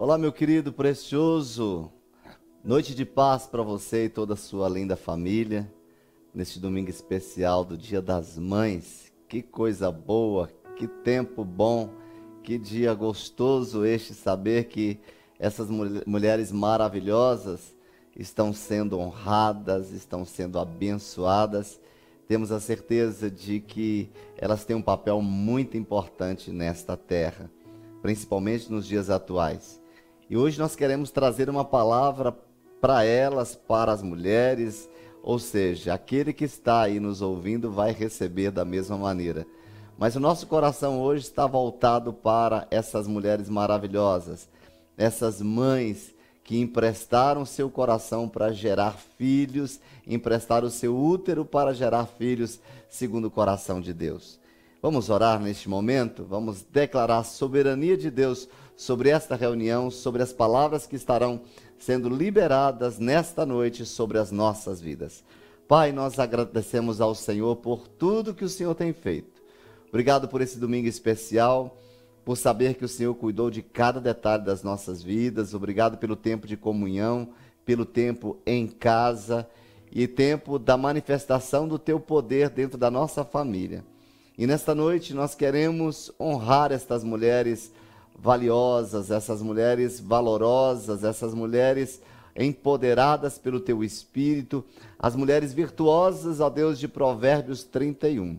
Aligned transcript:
Olá, 0.00 0.16
meu 0.16 0.32
querido 0.32 0.72
precioso. 0.72 1.90
Noite 2.62 2.94
de 2.94 3.04
paz 3.04 3.48
para 3.48 3.64
você 3.64 4.04
e 4.04 4.08
toda 4.08 4.34
a 4.34 4.36
sua 4.36 4.68
linda 4.68 4.96
família. 4.96 5.68
Neste 6.32 6.60
domingo 6.60 6.88
especial 6.88 7.64
do 7.64 7.76
Dia 7.76 8.00
das 8.00 8.38
Mães. 8.38 9.12
Que 9.28 9.42
coisa 9.42 9.90
boa, 9.90 10.48
que 10.76 10.86
tempo 10.86 11.44
bom, 11.44 11.90
que 12.44 12.56
dia 12.56 12.94
gostoso 12.94 13.84
este 13.84 14.14
saber 14.14 14.68
que 14.68 15.00
essas 15.36 15.68
mulheres 16.06 16.52
maravilhosas 16.52 17.74
estão 18.14 18.52
sendo 18.52 19.00
honradas, 19.00 19.90
estão 19.90 20.24
sendo 20.24 20.60
abençoadas. 20.60 21.80
Temos 22.28 22.52
a 22.52 22.60
certeza 22.60 23.28
de 23.28 23.58
que 23.58 24.08
elas 24.36 24.64
têm 24.64 24.76
um 24.76 24.82
papel 24.82 25.20
muito 25.20 25.76
importante 25.76 26.52
nesta 26.52 26.96
terra, 26.96 27.50
principalmente 28.00 28.70
nos 28.70 28.86
dias 28.86 29.10
atuais. 29.10 29.80
E 30.30 30.36
hoje 30.36 30.58
nós 30.58 30.76
queremos 30.76 31.10
trazer 31.10 31.48
uma 31.48 31.64
palavra 31.64 32.36
para 32.82 33.02
elas, 33.02 33.54
para 33.54 33.92
as 33.92 34.02
mulheres, 34.02 34.86
ou 35.22 35.38
seja, 35.38 35.94
aquele 35.94 36.34
que 36.34 36.44
está 36.44 36.82
aí 36.82 37.00
nos 37.00 37.22
ouvindo 37.22 37.70
vai 37.70 37.92
receber 37.92 38.50
da 38.50 38.62
mesma 38.62 38.98
maneira. 38.98 39.46
Mas 39.96 40.16
o 40.16 40.20
nosso 40.20 40.46
coração 40.46 41.00
hoje 41.00 41.24
está 41.24 41.46
voltado 41.46 42.12
para 42.12 42.68
essas 42.70 43.08
mulheres 43.08 43.48
maravilhosas, 43.48 44.48
essas 44.98 45.40
mães 45.40 46.14
que 46.44 46.60
emprestaram 46.60 47.46
seu 47.46 47.70
coração 47.70 48.28
para 48.28 48.52
gerar 48.52 48.98
filhos, 49.16 49.80
emprestaram 50.06 50.68
o 50.68 50.70
seu 50.70 50.96
útero 50.96 51.44
para 51.44 51.72
gerar 51.72 52.06
filhos 52.06 52.60
segundo 52.90 53.26
o 53.26 53.30
coração 53.30 53.80
de 53.80 53.94
Deus. 53.94 54.38
Vamos 54.80 55.10
orar 55.10 55.40
neste 55.40 55.68
momento? 55.68 56.24
Vamos 56.24 56.62
declarar 56.62 57.18
a 57.18 57.24
soberania 57.24 57.96
de 57.96 58.10
Deus 58.10 58.48
sobre 58.78 59.08
esta 59.08 59.34
reunião, 59.34 59.90
sobre 59.90 60.22
as 60.22 60.32
palavras 60.32 60.86
que 60.86 60.94
estarão 60.94 61.40
sendo 61.76 62.08
liberadas 62.08 62.96
nesta 62.96 63.44
noite 63.44 63.84
sobre 63.84 64.18
as 64.18 64.30
nossas 64.30 64.80
vidas. 64.80 65.24
Pai, 65.66 65.90
nós 65.90 66.16
agradecemos 66.20 67.00
ao 67.00 67.12
Senhor 67.12 67.56
por 67.56 67.88
tudo 67.88 68.32
que 68.32 68.44
o 68.44 68.48
Senhor 68.48 68.76
tem 68.76 68.92
feito. 68.92 69.42
Obrigado 69.88 70.28
por 70.28 70.40
esse 70.40 70.60
domingo 70.60 70.86
especial, 70.86 71.76
por 72.24 72.36
saber 72.36 72.74
que 72.74 72.84
o 72.84 72.88
Senhor 72.88 73.12
cuidou 73.16 73.50
de 73.50 73.62
cada 73.62 74.00
detalhe 74.00 74.44
das 74.44 74.62
nossas 74.62 75.02
vidas. 75.02 75.54
Obrigado 75.54 75.98
pelo 75.98 76.14
tempo 76.14 76.46
de 76.46 76.56
comunhão, 76.56 77.30
pelo 77.64 77.84
tempo 77.84 78.38
em 78.46 78.68
casa 78.68 79.44
e 79.90 80.06
tempo 80.06 80.56
da 80.56 80.76
manifestação 80.76 81.66
do 81.66 81.80
teu 81.80 81.98
poder 81.98 82.48
dentro 82.48 82.78
da 82.78 82.92
nossa 82.92 83.24
família. 83.24 83.84
E 84.38 84.46
nesta 84.46 84.72
noite 84.72 85.14
nós 85.14 85.34
queremos 85.34 86.12
honrar 86.20 86.70
estas 86.70 87.02
mulheres 87.02 87.72
valiosas, 88.18 89.10
essas 89.10 89.40
mulheres 89.40 90.00
valorosas, 90.00 91.04
essas 91.04 91.32
mulheres 91.32 92.00
empoderadas 92.36 93.38
pelo 93.38 93.60
teu 93.60 93.82
espírito, 93.82 94.64
as 94.98 95.16
mulheres 95.16 95.52
virtuosas, 95.52 96.40
ó 96.40 96.48
Deus, 96.50 96.78
de 96.78 96.88
Provérbios 96.88 97.64
31. 97.64 98.38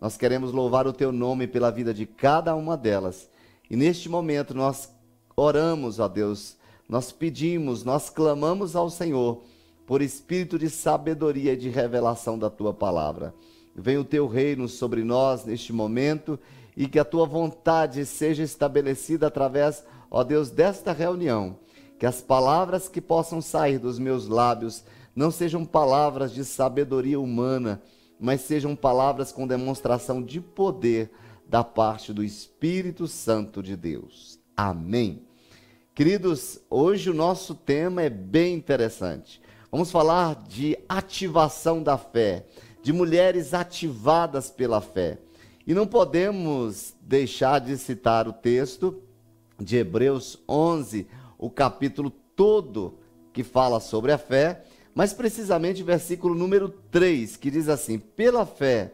Nós 0.00 0.16
queremos 0.16 0.52
louvar 0.52 0.86
o 0.86 0.92
teu 0.92 1.12
nome 1.12 1.46
pela 1.46 1.70
vida 1.70 1.92
de 1.92 2.06
cada 2.06 2.54
uma 2.54 2.76
delas. 2.76 3.28
E 3.68 3.76
neste 3.76 4.08
momento 4.08 4.54
nós 4.54 4.90
oramos, 5.36 5.98
ó 5.98 6.08
Deus, 6.08 6.56
nós 6.88 7.12
pedimos, 7.12 7.84
nós 7.84 8.10
clamamos 8.10 8.74
ao 8.74 8.90
Senhor 8.90 9.42
por 9.86 10.02
espírito 10.02 10.58
de 10.58 10.70
sabedoria 10.70 11.52
e 11.52 11.56
de 11.56 11.68
revelação 11.68 12.38
da 12.38 12.48
tua 12.48 12.72
palavra. 12.72 13.34
Venha 13.80 14.00
o 14.00 14.04
teu 14.04 14.26
reino 14.26 14.68
sobre 14.68 15.02
nós 15.02 15.44
neste 15.44 15.72
momento 15.72 16.38
e 16.76 16.86
que 16.86 16.98
a 16.98 17.04
tua 17.04 17.26
vontade 17.26 18.04
seja 18.04 18.42
estabelecida 18.42 19.26
através, 19.26 19.84
ó 20.10 20.22
Deus, 20.22 20.50
desta 20.50 20.92
reunião. 20.92 21.58
Que 21.98 22.06
as 22.06 22.20
palavras 22.20 22.88
que 22.88 23.00
possam 23.00 23.40
sair 23.40 23.78
dos 23.78 23.98
meus 23.98 24.28
lábios 24.28 24.84
não 25.14 25.30
sejam 25.30 25.64
palavras 25.64 26.32
de 26.32 26.44
sabedoria 26.44 27.18
humana, 27.18 27.82
mas 28.18 28.42
sejam 28.42 28.76
palavras 28.76 29.32
com 29.32 29.46
demonstração 29.46 30.22
de 30.22 30.40
poder 30.40 31.10
da 31.48 31.64
parte 31.64 32.12
do 32.12 32.22
Espírito 32.22 33.08
Santo 33.08 33.62
de 33.62 33.76
Deus. 33.76 34.38
Amém. 34.56 35.26
Queridos, 35.94 36.60
hoje 36.70 37.10
o 37.10 37.14
nosso 37.14 37.54
tema 37.54 38.02
é 38.02 38.08
bem 38.08 38.54
interessante. 38.54 39.42
Vamos 39.70 39.90
falar 39.90 40.34
de 40.48 40.78
ativação 40.88 41.82
da 41.82 41.98
fé, 41.98 42.46
de 42.82 42.92
mulheres 42.92 43.54
ativadas 43.54 44.50
pela 44.50 44.80
fé. 44.80 45.18
E 45.66 45.74
não 45.74 45.86
podemos 45.86 46.94
deixar 47.00 47.60
de 47.60 47.76
citar 47.76 48.26
o 48.26 48.32
texto 48.32 49.02
de 49.58 49.76
Hebreus 49.76 50.38
11, 50.48 51.06
o 51.38 51.50
capítulo 51.50 52.10
todo 52.34 52.98
que 53.32 53.44
fala 53.44 53.78
sobre 53.80 54.12
a 54.12 54.18
fé, 54.18 54.64
mas 54.94 55.12
precisamente 55.12 55.82
versículo 55.82 56.34
número 56.34 56.68
3, 56.90 57.36
que 57.36 57.50
diz 57.50 57.68
assim: 57.68 57.98
Pela 57.98 58.44
fé, 58.44 58.92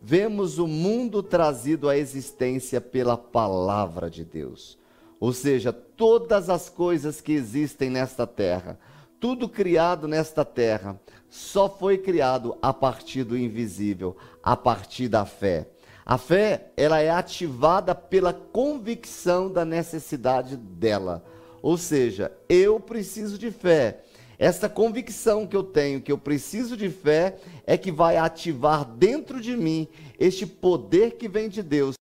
vemos 0.00 0.58
o 0.58 0.66
mundo 0.66 1.22
trazido 1.22 1.88
à 1.88 1.96
existência 1.96 2.80
pela 2.80 3.16
palavra 3.16 4.10
de 4.10 4.24
Deus. 4.24 4.78
Ou 5.20 5.32
seja, 5.32 5.72
todas 5.72 6.48
as 6.48 6.68
coisas 6.68 7.20
que 7.20 7.32
existem 7.32 7.90
nesta 7.90 8.26
terra, 8.26 8.78
tudo 9.18 9.48
criado 9.48 10.06
nesta 10.06 10.44
terra, 10.44 11.00
só 11.28 11.68
foi 11.68 11.98
criado 11.98 12.56
a 12.62 12.72
partir 12.72 13.24
do 13.24 13.36
invisível, 13.36 14.16
a 14.42 14.56
partir 14.56 15.08
da 15.08 15.24
fé. 15.24 15.68
A 16.04 16.16
fé, 16.16 16.70
ela 16.76 17.00
é 17.00 17.10
ativada 17.10 17.94
pela 17.94 18.32
convicção 18.32 19.52
da 19.52 19.64
necessidade 19.64 20.56
dela. 20.56 21.22
Ou 21.60 21.76
seja, 21.76 22.32
eu 22.48 22.80
preciso 22.80 23.36
de 23.36 23.50
fé. 23.50 24.00
Essa 24.38 24.68
convicção 24.68 25.46
que 25.46 25.56
eu 25.56 25.64
tenho, 25.64 26.00
que 26.00 26.10
eu 26.10 26.16
preciso 26.16 26.76
de 26.76 26.88
fé, 26.88 27.36
é 27.66 27.76
que 27.76 27.92
vai 27.92 28.16
ativar 28.16 28.84
dentro 28.84 29.40
de 29.40 29.56
mim 29.56 29.88
este 30.18 30.46
poder 30.46 31.16
que 31.16 31.28
vem 31.28 31.48
de 31.48 31.62
Deus 31.62 31.96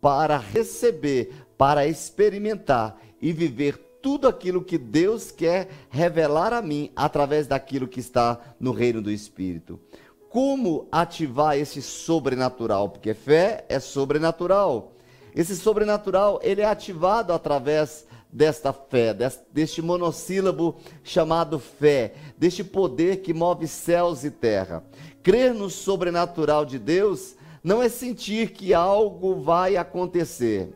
para 0.00 0.36
receber, 0.36 1.32
para 1.56 1.86
experimentar 1.86 3.00
e 3.20 3.32
viver 3.32 3.78
tudo 4.04 4.28
aquilo 4.28 4.62
que 4.62 4.76
Deus 4.76 5.30
quer 5.30 5.70
revelar 5.88 6.52
a 6.52 6.60
mim 6.60 6.92
através 6.94 7.46
daquilo 7.46 7.88
que 7.88 8.00
está 8.00 8.38
no 8.60 8.70
reino 8.70 9.00
do 9.00 9.10
Espírito 9.10 9.80
como 10.28 10.88
ativar 10.90 11.56
esse 11.56 11.80
sobrenatural, 11.80 12.88
porque 12.88 13.14
fé 13.14 13.64
é 13.68 13.78
sobrenatural. 13.78 14.92
Esse 15.32 15.54
sobrenatural, 15.54 16.40
ele 16.42 16.60
é 16.60 16.64
ativado 16.64 17.32
através 17.32 18.04
desta 18.32 18.72
fé, 18.72 19.14
deste 19.52 19.80
monossílabo 19.80 20.76
chamado 21.04 21.60
fé, 21.60 22.14
deste 22.36 22.64
poder 22.64 23.18
que 23.18 23.32
move 23.32 23.68
céus 23.68 24.24
e 24.24 24.30
terra. 24.30 24.82
Crer 25.22 25.54
no 25.54 25.70
sobrenatural 25.70 26.64
de 26.64 26.80
Deus 26.80 27.36
não 27.62 27.80
é 27.80 27.88
sentir 27.88 28.50
que 28.50 28.74
algo 28.74 29.36
vai 29.36 29.76
acontecer, 29.76 30.74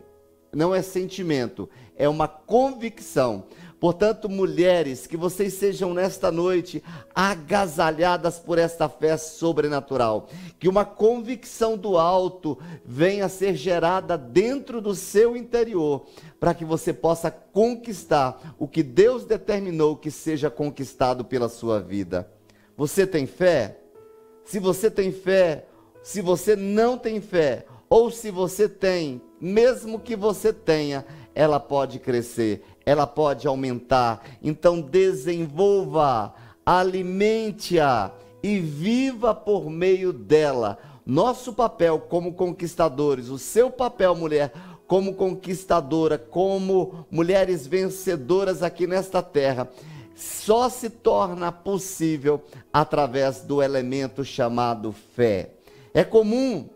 não 0.53 0.75
é 0.75 0.83
sentimento, 0.83 1.69
é 1.97 2.09
uma 2.09 2.29
convicção. 2.29 3.45
Portanto, 3.81 4.29
mulheres, 4.29 5.07
que 5.07 5.17
vocês 5.17 5.55
sejam 5.55 5.95
nesta 5.95 6.33
noite 6.33 6.83
agasalhadas 7.15 8.37
por 8.37 8.59
esta 8.59 8.89
fé 8.89 9.17
sobrenatural, 9.17 10.29
que 10.59 10.69
uma 10.69 10.85
convicção 10.85 11.77
do 11.77 11.97
alto 11.97 12.59
venha 12.85 13.27
a 13.27 13.29
ser 13.29 13.55
gerada 13.55 14.19
dentro 14.19 14.81
do 14.81 14.97
seu 14.97 15.37
interior, 15.37 16.07
para 16.41 16.55
que 16.55 16.65
você 16.65 16.93
possa 16.93 17.31
conquistar 17.31 18.57
o 18.59 18.67
que 18.67 18.83
Deus 18.83 19.25
determinou 19.25 19.97
que 19.97 20.11
seja 20.11 20.51
conquistado 20.51 21.25
pela 21.25 21.49
sua 21.49 21.79
vida. 21.79 22.29
Você 22.77 23.07
tem 23.07 23.27
fé? 23.27 23.79
Se 24.45 24.59
você 24.59 24.91
tem 24.91 25.13
fé, 25.13 25.67
se 26.03 26.21
você 26.21 26.57
não 26.57 26.99
tem 26.99 27.21
fé, 27.21 27.65
ou 27.89 28.11
se 28.11 28.31
você 28.31 28.69
tem, 28.69 29.21
mesmo 29.41 29.99
que 29.99 30.17
você 30.17 30.53
tenha, 30.53 31.05
ela 31.35 31.61
pode 31.61 31.99
crescer, 31.99 32.65
ela 32.85 33.07
pode 33.07 33.47
aumentar. 33.47 34.25
Então 34.43 34.81
desenvolva, 34.81 36.35
alimente-a 36.65 38.11
e 38.43 38.59
viva 38.59 39.35
por 39.35 39.71
meio 39.71 40.13
dela. 40.13 40.79
Nosso 41.07 41.53
papel 41.53 42.01
como 42.01 42.35
conquistadores, 42.35 43.29
o 43.29 43.39
seu 43.39 43.71
papel, 43.71 44.15
mulher, 44.15 44.53
como 44.87 45.15
conquistadora, 45.15 46.19
como 46.19 47.07
mulheres 47.11 47.67
vencedoras 47.67 48.63
aqui 48.63 48.87
nesta 48.87 49.23
terra, 49.23 49.69
só 50.17 50.69
se 50.69 50.91
torna 50.91 51.53
possível 51.53 52.43
através 52.73 53.43
do 53.43 53.63
elemento 53.63 54.25
chamado 54.25 54.93
fé. 55.15 55.51
É 55.95 56.03
comum, 56.03 56.69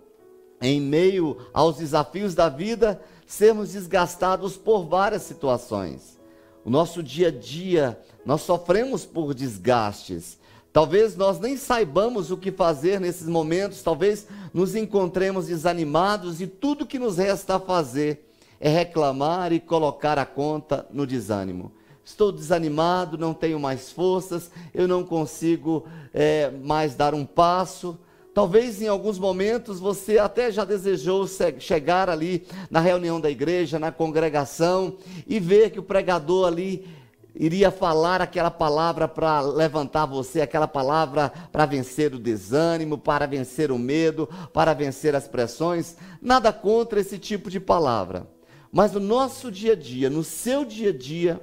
em 0.62 0.80
meio 0.80 1.36
aos 1.52 1.76
desafios 1.76 2.34
da 2.34 2.48
vida, 2.48 3.00
sermos 3.26 3.72
desgastados 3.72 4.56
por 4.56 4.84
várias 4.84 5.22
situações. 5.22 6.18
O 6.64 6.70
nosso 6.70 7.02
dia 7.02 7.28
a 7.28 7.30
dia, 7.30 7.98
nós 8.24 8.42
sofremos 8.42 9.04
por 9.04 9.34
desgastes. 9.34 10.38
Talvez 10.72 11.16
nós 11.16 11.38
nem 11.38 11.56
saibamos 11.56 12.30
o 12.30 12.36
que 12.36 12.50
fazer 12.50 13.00
nesses 13.00 13.26
momentos, 13.26 13.82
talvez 13.82 14.26
nos 14.54 14.74
encontremos 14.74 15.46
desanimados 15.46 16.40
e 16.40 16.46
tudo 16.46 16.86
que 16.86 16.98
nos 16.98 17.18
resta 17.18 17.56
a 17.56 17.60
fazer 17.60 18.28
é 18.58 18.68
reclamar 18.68 19.52
e 19.52 19.58
colocar 19.58 20.18
a 20.18 20.24
conta 20.24 20.86
no 20.92 21.04
desânimo. 21.04 21.72
Estou 22.04 22.32
desanimado, 22.32 23.18
não 23.18 23.34
tenho 23.34 23.60
mais 23.60 23.90
forças, 23.90 24.50
eu 24.72 24.88
não 24.88 25.04
consigo 25.04 25.84
é, 26.14 26.50
mais 26.62 26.94
dar 26.94 27.12
um 27.12 27.26
passo. 27.26 27.98
Talvez 28.34 28.80
em 28.80 28.88
alguns 28.88 29.18
momentos 29.18 29.78
você 29.78 30.18
até 30.18 30.50
já 30.50 30.64
desejou 30.64 31.26
chegar 31.58 32.08
ali 32.08 32.46
na 32.70 32.80
reunião 32.80 33.20
da 33.20 33.30
igreja, 33.30 33.78
na 33.78 33.92
congregação 33.92 34.96
e 35.26 35.38
ver 35.38 35.70
que 35.70 35.78
o 35.78 35.82
pregador 35.82 36.46
ali 36.46 36.88
iria 37.34 37.70
falar 37.70 38.22
aquela 38.22 38.50
palavra 38.50 39.06
para 39.06 39.40
levantar 39.40 40.06
você, 40.06 40.40
aquela 40.40 40.66
palavra 40.66 41.30
para 41.50 41.66
vencer 41.66 42.14
o 42.14 42.18
desânimo, 42.18 42.96
para 42.96 43.26
vencer 43.26 43.70
o 43.70 43.78
medo, 43.78 44.28
para 44.52 44.72
vencer 44.72 45.14
as 45.14 45.28
pressões. 45.28 45.96
Nada 46.20 46.52
contra 46.52 47.00
esse 47.00 47.18
tipo 47.18 47.50
de 47.50 47.60
palavra. 47.60 48.26
Mas 48.70 48.92
no 48.92 49.00
nosso 49.00 49.50
dia 49.50 49.72
a 49.72 49.76
dia, 49.76 50.08
no 50.08 50.24
seu 50.24 50.64
dia 50.64 50.88
a 50.88 50.96
dia, 50.96 51.40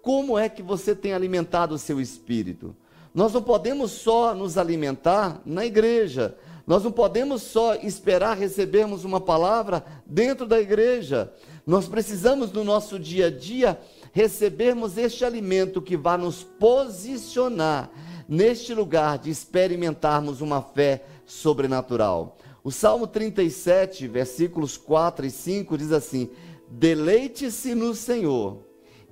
como 0.00 0.38
é 0.38 0.48
que 0.48 0.62
você 0.62 0.94
tem 0.94 1.12
alimentado 1.12 1.74
o 1.74 1.78
seu 1.78 2.00
espírito? 2.00 2.76
Nós 3.14 3.32
não 3.32 3.42
podemos 3.42 3.90
só 3.90 4.34
nos 4.34 4.56
alimentar 4.56 5.40
na 5.44 5.66
igreja. 5.66 6.36
Nós 6.66 6.84
não 6.84 6.92
podemos 6.92 7.42
só 7.42 7.74
esperar 7.74 8.36
recebermos 8.36 9.04
uma 9.04 9.20
palavra 9.20 9.84
dentro 10.06 10.46
da 10.46 10.60
igreja. 10.60 11.32
Nós 11.66 11.86
precisamos 11.86 12.50
no 12.52 12.64
nosso 12.64 12.98
dia 12.98 13.26
a 13.26 13.30
dia 13.30 13.78
recebermos 14.12 14.96
este 14.96 15.24
alimento 15.24 15.82
que 15.82 15.96
vai 15.96 16.16
nos 16.16 16.42
posicionar 16.42 17.90
neste 18.28 18.74
lugar 18.74 19.18
de 19.18 19.30
experimentarmos 19.30 20.40
uma 20.40 20.62
fé 20.62 21.04
sobrenatural. 21.26 22.38
O 22.64 22.70
Salmo 22.70 23.06
37, 23.06 24.06
versículos 24.06 24.76
4 24.76 25.26
e 25.26 25.30
5 25.30 25.76
diz 25.76 25.92
assim: 25.92 26.30
Deleite-se 26.68 27.74
no 27.74 27.94
Senhor, 27.94 28.58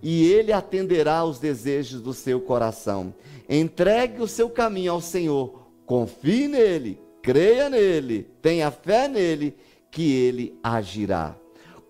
e 0.03 0.25
ele 0.33 0.53
atenderá 0.53 1.19
aos 1.19 1.39
desejos 1.39 2.01
do 2.01 2.15
seu 2.15 2.41
coração. 2.41 3.13
Entregue 3.53 4.23
o 4.23 4.29
seu 4.29 4.49
caminho 4.49 4.93
ao 4.93 5.01
Senhor, 5.01 5.67
confie 5.85 6.47
nele, 6.47 7.01
creia 7.21 7.69
nele, 7.69 8.29
tenha 8.41 8.71
fé 8.71 9.09
nele, 9.09 9.57
que 9.91 10.15
ele 10.15 10.57
agirá. 10.63 11.35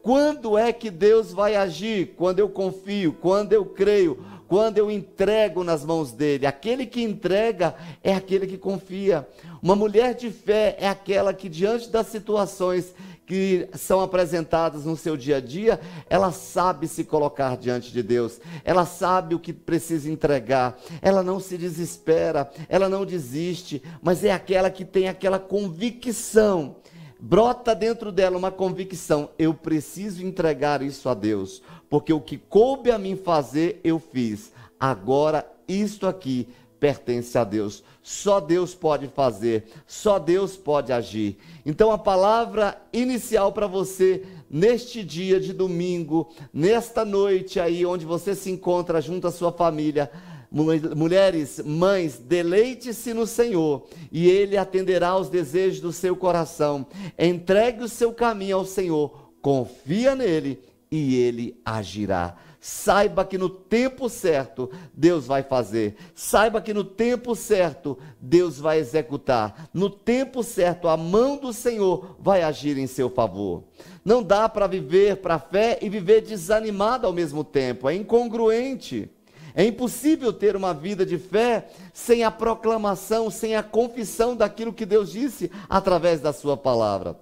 Quando 0.02 0.56
é 0.56 0.72
que 0.72 0.90
Deus 0.90 1.34
vai 1.34 1.54
agir? 1.54 2.14
Quando 2.16 2.38
eu 2.38 2.48
confio, 2.48 3.12
quando 3.12 3.52
eu 3.52 3.66
creio, 3.66 4.24
quando 4.48 4.78
eu 4.78 4.90
entrego 4.90 5.62
nas 5.62 5.84
mãos 5.84 6.12
dele. 6.12 6.46
Aquele 6.46 6.86
que 6.86 7.02
entrega 7.02 7.74
é 8.02 8.14
aquele 8.14 8.46
que 8.46 8.56
confia. 8.56 9.28
Uma 9.62 9.76
mulher 9.76 10.14
de 10.14 10.30
fé 10.30 10.76
é 10.80 10.88
aquela 10.88 11.34
que, 11.34 11.48
diante 11.48 11.90
das 11.90 12.06
situações 12.06 12.94
que 13.30 13.68
são 13.74 14.00
apresentadas 14.00 14.84
no 14.84 14.96
seu 14.96 15.16
dia 15.16 15.36
a 15.36 15.40
dia, 15.40 15.78
ela 16.08 16.32
sabe 16.32 16.88
se 16.88 17.04
colocar 17.04 17.56
diante 17.56 17.92
de 17.92 18.02
Deus, 18.02 18.40
ela 18.64 18.84
sabe 18.84 19.36
o 19.36 19.38
que 19.38 19.52
precisa 19.52 20.10
entregar, 20.10 20.76
ela 21.00 21.22
não 21.22 21.38
se 21.38 21.56
desespera, 21.56 22.50
ela 22.68 22.88
não 22.88 23.06
desiste, 23.06 23.80
mas 24.02 24.24
é 24.24 24.32
aquela 24.32 24.68
que 24.68 24.84
tem 24.84 25.08
aquela 25.08 25.38
convicção 25.38 26.74
brota 27.20 27.72
dentro 27.72 28.10
dela 28.10 28.36
uma 28.36 28.50
convicção: 28.50 29.30
eu 29.38 29.54
preciso 29.54 30.26
entregar 30.26 30.82
isso 30.82 31.08
a 31.08 31.14
Deus, 31.14 31.62
porque 31.88 32.12
o 32.12 32.20
que 32.20 32.36
coube 32.36 32.90
a 32.90 32.98
mim 32.98 33.14
fazer, 33.14 33.80
eu 33.84 34.00
fiz. 34.00 34.52
Agora, 34.80 35.48
isto 35.68 36.04
aqui 36.08 36.48
pertence 36.80 37.38
a 37.38 37.44
Deus. 37.44 37.84
Só 38.02 38.40
Deus 38.40 38.74
pode 38.74 39.08
fazer, 39.08 39.64
só 39.86 40.18
Deus 40.18 40.56
pode 40.56 40.92
agir. 40.92 41.38
Então, 41.66 41.92
a 41.92 41.98
palavra 41.98 42.80
inicial 42.92 43.52
para 43.52 43.66
você 43.66 44.24
neste 44.50 45.04
dia 45.04 45.38
de 45.38 45.52
domingo, 45.52 46.32
nesta 46.52 47.04
noite 47.04 47.60
aí 47.60 47.84
onde 47.84 48.06
você 48.06 48.34
se 48.34 48.50
encontra 48.50 49.00
junto 49.00 49.26
à 49.26 49.30
sua 49.30 49.52
família, 49.52 50.10
Mulheres, 50.52 51.62
mães, 51.64 52.18
deleite-se 52.18 53.14
no 53.14 53.24
Senhor, 53.24 53.86
e 54.10 54.28
Ele 54.28 54.56
atenderá 54.56 55.10
aos 55.10 55.28
desejos 55.28 55.80
do 55.80 55.92
seu 55.92 56.16
coração. 56.16 56.84
Entregue 57.16 57.84
o 57.84 57.88
seu 57.88 58.12
caminho 58.12 58.56
ao 58.56 58.64
Senhor, 58.64 59.30
confia 59.40 60.16
nele, 60.16 60.60
e 60.90 61.14
Ele 61.14 61.60
agirá. 61.64 62.36
Saiba 62.60 63.24
que 63.24 63.38
no 63.38 63.48
tempo 63.48 64.10
certo 64.10 64.70
Deus 64.92 65.26
vai 65.26 65.42
fazer. 65.42 65.96
Saiba 66.14 66.60
que 66.60 66.74
no 66.74 66.84
tempo 66.84 67.34
certo 67.34 67.96
Deus 68.20 68.58
vai 68.58 68.78
executar. 68.78 69.70
No 69.72 69.88
tempo 69.88 70.42
certo 70.42 70.86
a 70.86 70.94
mão 70.94 71.38
do 71.38 71.54
Senhor 71.54 72.16
vai 72.20 72.42
agir 72.42 72.76
em 72.76 72.86
seu 72.86 73.08
favor. 73.08 73.64
Não 74.04 74.22
dá 74.22 74.46
para 74.46 74.66
viver 74.66 75.16
para 75.16 75.36
a 75.36 75.38
fé 75.38 75.78
e 75.80 75.88
viver 75.88 76.20
desanimado 76.20 77.06
ao 77.06 77.14
mesmo 77.14 77.42
tempo. 77.42 77.88
É 77.88 77.94
incongruente. 77.94 79.10
É 79.54 79.64
impossível 79.64 80.30
ter 80.30 80.54
uma 80.54 80.74
vida 80.74 81.04
de 81.04 81.16
fé 81.16 81.66
sem 81.94 82.24
a 82.24 82.30
proclamação, 82.30 83.30
sem 83.30 83.56
a 83.56 83.62
confissão 83.62 84.36
daquilo 84.36 84.72
que 84.72 84.84
Deus 84.84 85.10
disse 85.10 85.50
através 85.68 86.20
da 86.20 86.32
Sua 86.32 86.58
palavra. 86.58 87.18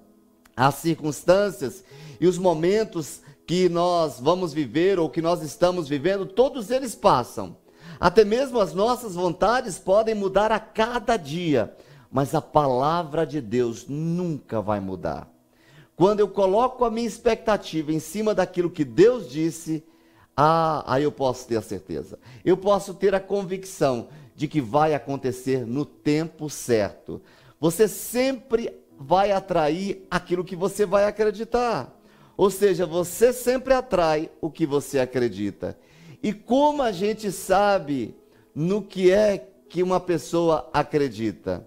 As 0.57 0.75
circunstâncias 0.75 1.85
e 2.21 2.27
os 2.27 2.37
momentos 2.37 3.23
que 3.49 3.67
nós 3.67 4.21
vamos 4.21 4.53
viver 4.53 4.99
ou 4.99 5.09
que 5.09 5.23
nós 5.23 5.43
estamos 5.43 5.89
vivendo, 5.89 6.27
todos 6.27 6.71
eles 6.71 6.95
passam. 6.95 7.57
Até 7.99 8.23
mesmo 8.23 8.61
as 8.61 8.75
nossas 8.75 9.15
vontades 9.15 9.79
podem 9.79 10.15
mudar 10.15 10.53
a 10.53 10.61
cada 10.61 11.17
dia, 11.17 11.75
mas 12.13 12.35
a 12.35 12.43
palavra 12.43 13.27
de 13.27 13.41
Deus 13.41 13.89
nunca 13.89 14.61
vai 14.61 14.81
mudar. 14.81 15.27
Quando 15.97 16.21
eu 16.21 16.29
coloco 16.29 16.85
a 16.85 16.91
minha 16.91 17.09
expectativa 17.09 17.91
em 17.91 17.99
cima 17.99 18.35
daquilo 18.35 18.69
que 18.69 18.85
Deus 18.85 19.31
disse, 19.31 19.83
ah, 20.37 20.85
aí 20.87 21.05
eu 21.05 21.11
posso 21.11 21.49
ter 21.49 21.57
a 21.57 21.63
certeza. 21.63 22.19
Eu 22.45 22.57
posso 22.59 22.93
ter 22.93 23.15
a 23.15 23.21
convicção 23.21 24.09
de 24.37 24.47
que 24.47 24.61
vai 24.61 24.93
acontecer 24.93 25.67
no 25.67 25.87
tempo 25.87 26.51
certo. 26.51 27.23
Você 27.59 27.89
sempre 27.89 28.79
vai 29.01 29.33
atrair 29.33 30.07
aquilo 30.11 30.45
que 30.45 30.55
você 30.55 30.85
vai 30.85 31.07
acreditar. 31.07 31.98
Ou 32.39 32.51
seja, 32.51 32.87
você 32.87 33.33
sempre 33.33 33.75
atrai 33.75 34.31
o 34.41 34.49
que 34.49 34.65
você 34.65 35.01
acredita. 35.01 35.77
E 36.23 36.33
como 36.33 36.83
a 36.83 36.93
gente 36.93 37.33
sabe 37.33 38.17
no 38.55 38.81
que 38.81 39.11
é 39.11 39.45
que 39.69 39.83
uma 39.83 39.99
pessoa 39.99 40.71
acredita? 40.73 41.67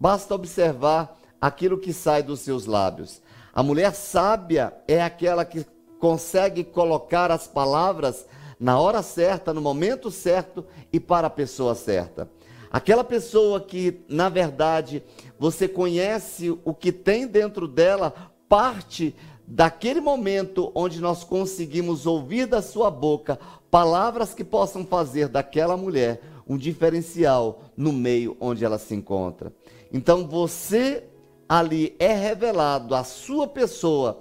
Basta 0.00 0.34
observar 0.34 1.16
aquilo 1.40 1.78
que 1.78 1.92
sai 1.92 2.24
dos 2.24 2.40
seus 2.40 2.66
lábios. 2.66 3.22
A 3.54 3.62
mulher 3.62 3.94
sábia 3.94 4.74
é 4.88 5.00
aquela 5.00 5.44
que 5.44 5.64
consegue 6.00 6.64
colocar 6.64 7.30
as 7.30 7.46
palavras 7.46 8.26
na 8.58 8.80
hora 8.80 9.02
certa, 9.02 9.54
no 9.54 9.60
momento 9.60 10.10
certo 10.10 10.66
e 10.92 10.98
para 10.98 11.28
a 11.28 11.30
pessoa 11.30 11.76
certa. 11.76 12.28
Aquela 12.68 13.04
pessoa 13.04 13.60
que, 13.60 14.00
na 14.08 14.28
verdade, 14.28 15.04
você 15.38 15.68
conhece 15.68 16.50
o 16.64 16.74
que 16.74 16.90
tem 16.90 17.28
dentro 17.28 17.68
dela, 17.68 18.12
parte 18.48 19.14
daquele 19.50 20.00
momento 20.00 20.70
onde 20.76 21.00
nós 21.00 21.24
conseguimos 21.24 22.06
ouvir 22.06 22.46
da 22.46 22.62
sua 22.62 22.88
boca 22.88 23.36
palavras 23.68 24.32
que 24.32 24.44
possam 24.44 24.86
fazer 24.86 25.26
daquela 25.26 25.76
mulher 25.76 26.22
um 26.48 26.56
diferencial 26.56 27.60
no 27.76 27.92
meio 27.92 28.36
onde 28.40 28.64
ela 28.64 28.78
se 28.78 28.94
encontra. 28.94 29.52
Então 29.92 30.26
você 30.26 31.02
ali 31.48 31.96
é 31.98 32.14
revelado 32.14 32.94
a 32.94 33.02
sua 33.02 33.48
pessoa 33.48 34.20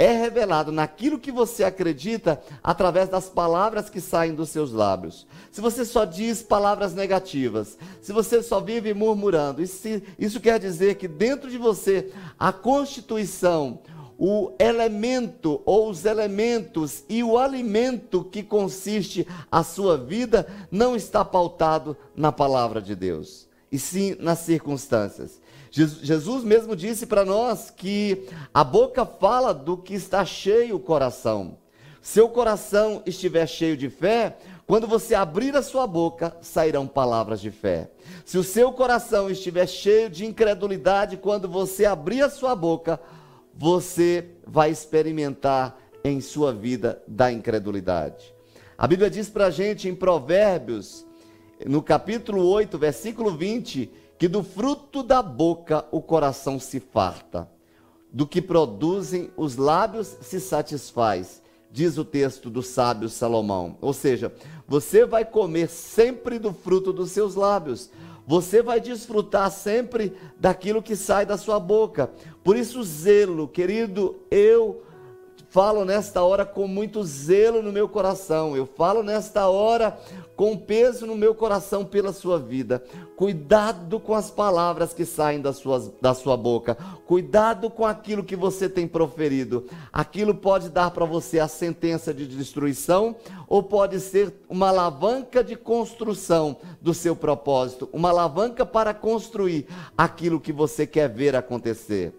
é 0.00 0.12
revelado 0.12 0.72
naquilo 0.72 1.18
que 1.18 1.30
você 1.30 1.62
acredita 1.62 2.40
através 2.62 3.10
das 3.10 3.28
palavras 3.28 3.90
que 3.90 4.00
saem 4.00 4.34
dos 4.34 4.48
seus 4.48 4.72
lábios. 4.72 5.26
Se 5.50 5.60
você 5.60 5.84
só 5.84 6.06
diz 6.06 6.42
palavras 6.42 6.94
negativas, 6.94 7.76
se 8.00 8.10
você 8.10 8.42
só 8.42 8.62
vive 8.62 8.94
murmurando, 8.94 9.60
isso, 9.60 9.86
isso 10.18 10.40
quer 10.40 10.58
dizer 10.58 10.94
que 10.94 11.06
dentro 11.06 11.50
de 11.50 11.58
você 11.58 12.10
a 12.38 12.50
constituição, 12.50 13.80
o 14.22 14.52
elemento 14.58 15.62
ou 15.64 15.88
os 15.88 16.04
elementos 16.04 17.04
e 17.08 17.24
o 17.24 17.38
alimento 17.38 18.22
que 18.22 18.42
consiste 18.42 19.26
a 19.50 19.62
sua 19.62 19.96
vida 19.96 20.46
não 20.70 20.94
está 20.94 21.24
pautado 21.24 21.96
na 22.14 22.30
palavra 22.30 22.82
de 22.82 22.94
Deus, 22.94 23.48
e 23.72 23.78
sim 23.78 24.14
nas 24.20 24.40
circunstâncias. 24.40 25.40
Jesus 25.70 26.44
mesmo 26.44 26.76
disse 26.76 27.06
para 27.06 27.24
nós 27.24 27.70
que 27.70 28.28
a 28.52 28.62
boca 28.62 29.06
fala 29.06 29.54
do 29.54 29.78
que 29.78 29.94
está 29.94 30.22
cheio 30.22 30.76
o 30.76 30.80
coração. 30.80 31.56
Seu 32.02 32.28
coração 32.28 33.02
estiver 33.06 33.46
cheio 33.46 33.76
de 33.76 33.88
fé, 33.88 34.36
quando 34.66 34.86
você 34.86 35.14
abrir 35.14 35.56
a 35.56 35.62
sua 35.62 35.86
boca, 35.86 36.36
sairão 36.42 36.86
palavras 36.86 37.40
de 37.40 37.50
fé. 37.50 37.90
Se 38.26 38.36
o 38.36 38.44
seu 38.44 38.70
coração 38.70 39.30
estiver 39.30 39.66
cheio 39.66 40.10
de 40.10 40.26
incredulidade, 40.26 41.16
quando 41.16 41.48
você 41.48 41.86
abrir 41.86 42.22
a 42.22 42.28
sua 42.28 42.54
boca, 42.54 43.00
você 43.54 44.30
vai 44.46 44.70
experimentar 44.70 45.78
em 46.02 46.20
sua 46.20 46.52
vida 46.52 47.02
da 47.06 47.30
incredulidade. 47.30 48.34
A 48.76 48.86
Bíblia 48.86 49.10
diz 49.10 49.28
para 49.28 49.46
a 49.46 49.50
gente 49.50 49.88
em 49.88 49.94
Provérbios, 49.94 51.06
no 51.66 51.82
capítulo 51.82 52.46
8, 52.46 52.78
versículo 52.78 53.36
20, 53.36 53.90
que 54.18 54.28
do 54.28 54.42
fruto 54.42 55.02
da 55.02 55.22
boca 55.22 55.84
o 55.90 56.00
coração 56.00 56.58
se 56.58 56.80
farta. 56.80 57.48
do 58.12 58.26
que 58.26 58.42
produzem 58.42 59.30
os 59.36 59.56
lábios 59.56 60.16
se 60.20 60.40
satisfaz, 60.40 61.40
diz 61.70 61.96
o 61.96 62.04
texto 62.04 62.50
do 62.50 62.62
sábio 62.62 63.08
Salomão. 63.08 63.76
Ou 63.80 63.92
seja, 63.92 64.32
você 64.66 65.04
vai 65.04 65.24
comer 65.24 65.68
sempre 65.68 66.38
do 66.38 66.52
fruto 66.52 66.92
dos 66.92 67.12
seus 67.12 67.34
lábios. 67.34 67.90
Você 68.26 68.62
vai 68.62 68.80
desfrutar 68.80 69.50
sempre 69.50 70.16
daquilo 70.38 70.82
que 70.82 70.94
sai 70.94 71.26
da 71.26 71.36
sua 71.36 71.58
boca. 71.58 72.10
Por 72.44 72.56
isso, 72.56 72.82
zelo, 72.82 73.48
querido, 73.48 74.16
eu 74.30 74.82
falo 75.50 75.84
nesta 75.84 76.22
hora 76.22 76.46
com 76.46 76.66
muito 76.68 77.02
zelo 77.02 77.60
no 77.60 77.72
meu 77.72 77.88
coração. 77.88 78.56
Eu 78.56 78.66
falo 78.66 79.02
nesta 79.02 79.48
hora 79.48 79.98
com 80.40 80.56
peso 80.56 81.04
no 81.04 81.14
meu 81.14 81.34
coração 81.34 81.84
pela 81.84 82.14
sua 82.14 82.38
vida. 82.38 82.82
Cuidado 83.14 84.00
com 84.00 84.14
as 84.14 84.30
palavras 84.30 84.94
que 84.94 85.04
saem 85.04 85.38
da 85.38 85.52
sua, 85.52 85.92
da 86.00 86.14
sua 86.14 86.34
boca. 86.34 86.74
Cuidado 87.06 87.68
com 87.68 87.84
aquilo 87.84 88.24
que 88.24 88.34
você 88.34 88.66
tem 88.66 88.88
proferido. 88.88 89.66
Aquilo 89.92 90.34
pode 90.34 90.70
dar 90.70 90.92
para 90.92 91.04
você 91.04 91.38
a 91.40 91.46
sentença 91.46 92.14
de 92.14 92.26
destruição 92.26 93.16
ou 93.46 93.62
pode 93.62 94.00
ser 94.00 94.32
uma 94.48 94.70
alavanca 94.70 95.44
de 95.44 95.56
construção 95.56 96.56
do 96.80 96.94
seu 96.94 97.14
propósito, 97.14 97.90
uma 97.92 98.08
alavanca 98.08 98.64
para 98.64 98.94
construir 98.94 99.66
aquilo 99.94 100.40
que 100.40 100.54
você 100.54 100.86
quer 100.86 101.10
ver 101.10 101.36
acontecer. 101.36 102.14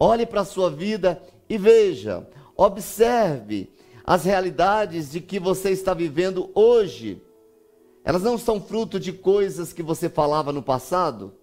Olhe 0.00 0.24
para 0.24 0.40
a 0.40 0.46
sua 0.46 0.70
vida 0.70 1.22
e 1.46 1.58
veja, 1.58 2.26
observe 2.56 3.70
as 4.08 4.24
realidades 4.24 5.10
de 5.10 5.20
que 5.20 5.38
você 5.38 5.68
está 5.68 5.92
vivendo 5.92 6.50
hoje. 6.54 7.22
Elas 8.02 8.22
não 8.22 8.38
são 8.38 8.58
fruto 8.58 8.98
de 8.98 9.12
coisas 9.12 9.70
que 9.70 9.82
você 9.82 10.08
falava 10.08 10.50
no 10.50 10.62
passado. 10.62 11.34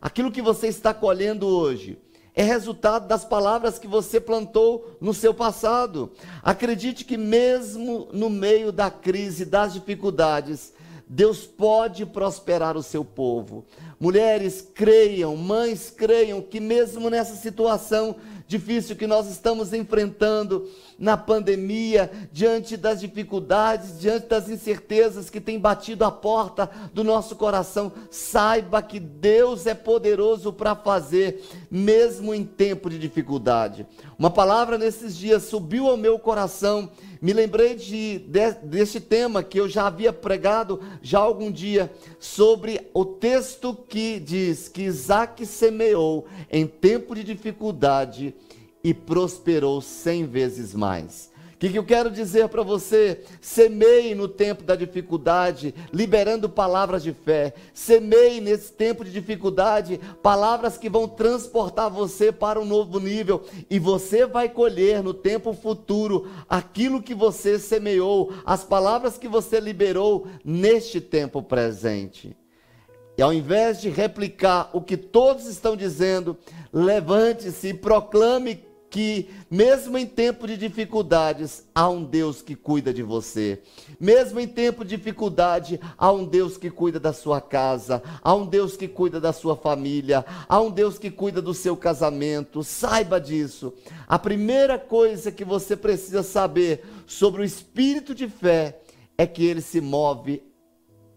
Aquilo 0.00 0.32
que 0.32 0.40
você 0.40 0.66
está 0.66 0.94
colhendo 0.94 1.46
hoje 1.46 1.98
é 2.34 2.42
resultado 2.42 3.06
das 3.06 3.22
palavras 3.22 3.78
que 3.78 3.86
você 3.86 4.18
plantou 4.18 4.96
no 4.98 5.12
seu 5.12 5.34
passado. 5.34 6.10
Acredite 6.42 7.04
que, 7.04 7.18
mesmo 7.18 8.08
no 8.10 8.30
meio 8.30 8.72
da 8.72 8.90
crise, 8.90 9.44
das 9.44 9.74
dificuldades, 9.74 10.72
Deus 11.06 11.44
pode 11.44 12.06
prosperar 12.06 12.78
o 12.78 12.82
seu 12.82 13.04
povo. 13.04 13.62
Mulheres, 14.00 14.66
creiam, 14.74 15.36
mães, 15.36 15.90
creiam 15.90 16.40
que, 16.40 16.60
mesmo 16.60 17.10
nessa 17.10 17.36
situação 17.36 18.16
difícil 18.46 18.94
que 18.94 19.06
nós 19.06 19.28
estamos 19.28 19.72
enfrentando 19.72 20.70
na 20.98 21.16
pandemia, 21.16 22.10
diante 22.32 22.76
das 22.76 23.00
dificuldades, 23.00 23.98
diante 23.98 24.28
das 24.28 24.48
incertezas 24.48 25.28
que 25.28 25.40
têm 25.40 25.58
batido 25.58 26.04
a 26.04 26.10
porta 26.10 26.70
do 26.94 27.04
nosso 27.04 27.36
coração, 27.36 27.92
saiba 28.10 28.80
que 28.80 28.98
Deus 28.98 29.66
é 29.66 29.74
poderoso 29.74 30.52
para 30.52 30.74
fazer, 30.74 31.44
mesmo 31.70 32.34
em 32.34 32.44
tempo 32.44 32.88
de 32.88 32.98
dificuldade. 32.98 33.86
Uma 34.18 34.30
palavra 34.30 34.76
nesses 34.78 35.16
dias 35.16 35.44
subiu 35.44 35.86
ao 35.86 35.96
meu 35.96 36.18
coração 36.18 36.90
me 37.20 37.32
lembrei 37.32 37.74
de, 37.74 38.18
de, 38.18 38.52
deste 38.62 39.00
tema 39.00 39.42
que 39.42 39.58
eu 39.58 39.68
já 39.68 39.86
havia 39.86 40.12
pregado 40.12 40.80
já 41.00 41.18
algum 41.18 41.50
dia, 41.50 41.90
sobre 42.18 42.80
o 42.92 43.04
texto 43.04 43.74
que 43.74 44.20
diz 44.20 44.68
que 44.68 44.82
Isaac 44.82 45.44
semeou 45.46 46.26
em 46.50 46.66
tempo 46.66 47.14
de 47.14 47.24
dificuldade 47.24 48.34
e 48.84 48.92
prosperou 48.92 49.80
cem 49.80 50.26
vezes 50.26 50.74
mais. 50.74 51.30
O 51.56 51.58
que, 51.58 51.70
que, 51.70 51.78
eu 51.78 51.84
quero 51.84 52.10
dizer 52.10 52.50
para 52.50 52.62
você? 52.62 53.22
Semeie 53.40 54.14
no 54.14 54.28
tempo 54.28 54.62
da 54.62 54.76
dificuldade, 54.76 55.74
liberando 55.90 56.50
palavras 56.50 57.02
de 57.02 57.14
fé. 57.14 57.54
Semeie 57.72 58.42
nesse 58.42 58.70
tempo 58.70 59.02
de 59.02 59.10
dificuldade 59.10 59.98
palavras 60.22 60.76
que 60.76 60.90
vão 60.90 61.08
transportar 61.08 61.88
você 61.88 62.30
para 62.30 62.60
um 62.60 62.64
novo 62.66 63.00
nível. 63.00 63.42
E 63.70 63.78
você 63.78 64.26
vai 64.26 64.50
colher 64.50 65.02
no 65.02 65.14
tempo 65.14 65.54
futuro 65.54 66.28
aquilo 66.46 67.02
que 67.02 67.14
você 67.14 67.58
semeou, 67.58 68.34
as 68.44 68.62
palavras 68.62 69.16
que 69.16 69.26
você 69.26 69.58
liberou 69.58 70.26
neste 70.44 71.00
tempo 71.00 71.42
presente. 71.42 72.36
E 73.16 73.22
ao 73.22 73.32
invés 73.32 73.80
de 73.80 73.88
replicar 73.88 74.68
o 74.74 74.82
que 74.82 74.98
todos 74.98 75.46
estão 75.46 75.74
dizendo, 75.74 76.36
levante-se 76.70 77.68
e 77.68 77.74
proclame 77.74 78.65
que, 78.90 79.28
mesmo 79.50 79.98
em 79.98 80.06
tempo 80.06 80.46
de 80.46 80.56
dificuldades, 80.56 81.64
há 81.74 81.88
um 81.88 82.04
Deus 82.04 82.40
que 82.40 82.54
cuida 82.54 82.92
de 82.92 83.02
você. 83.02 83.60
Mesmo 83.98 84.40
em 84.40 84.46
tempo 84.46 84.84
de 84.84 84.96
dificuldade, 84.96 85.80
há 85.98 86.10
um 86.12 86.24
Deus 86.24 86.56
que 86.56 86.70
cuida 86.70 86.98
da 86.98 87.12
sua 87.12 87.40
casa, 87.40 88.02
há 88.22 88.34
um 88.34 88.46
Deus 88.46 88.76
que 88.76 88.88
cuida 88.88 89.20
da 89.20 89.32
sua 89.32 89.56
família, 89.56 90.24
há 90.48 90.60
um 90.60 90.70
Deus 90.70 90.98
que 90.98 91.10
cuida 91.10 91.42
do 91.42 91.52
seu 91.52 91.76
casamento. 91.76 92.62
Saiba 92.62 93.20
disso. 93.20 93.74
A 94.06 94.18
primeira 94.18 94.78
coisa 94.78 95.32
que 95.32 95.44
você 95.44 95.76
precisa 95.76 96.22
saber 96.22 96.84
sobre 97.06 97.42
o 97.42 97.44
espírito 97.44 98.14
de 98.14 98.28
fé 98.28 98.80
é 99.18 99.26
que 99.26 99.44
ele 99.44 99.60
se 99.60 99.80
move 99.80 100.42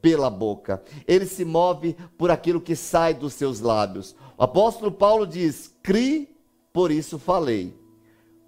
pela 0.01 0.29
boca. 0.29 0.81
Ele 1.07 1.25
se 1.25 1.45
move 1.45 1.95
por 2.17 2.31
aquilo 2.31 2.61
que 2.61 2.75
sai 2.75 3.13
dos 3.13 3.33
seus 3.33 3.59
lábios. 3.59 4.15
O 4.37 4.43
apóstolo 4.43 4.91
Paulo 4.91 5.27
diz: 5.27 5.73
"Crie 5.83 6.38
por 6.71 6.91
isso 6.91 7.19
falei. 7.19 7.73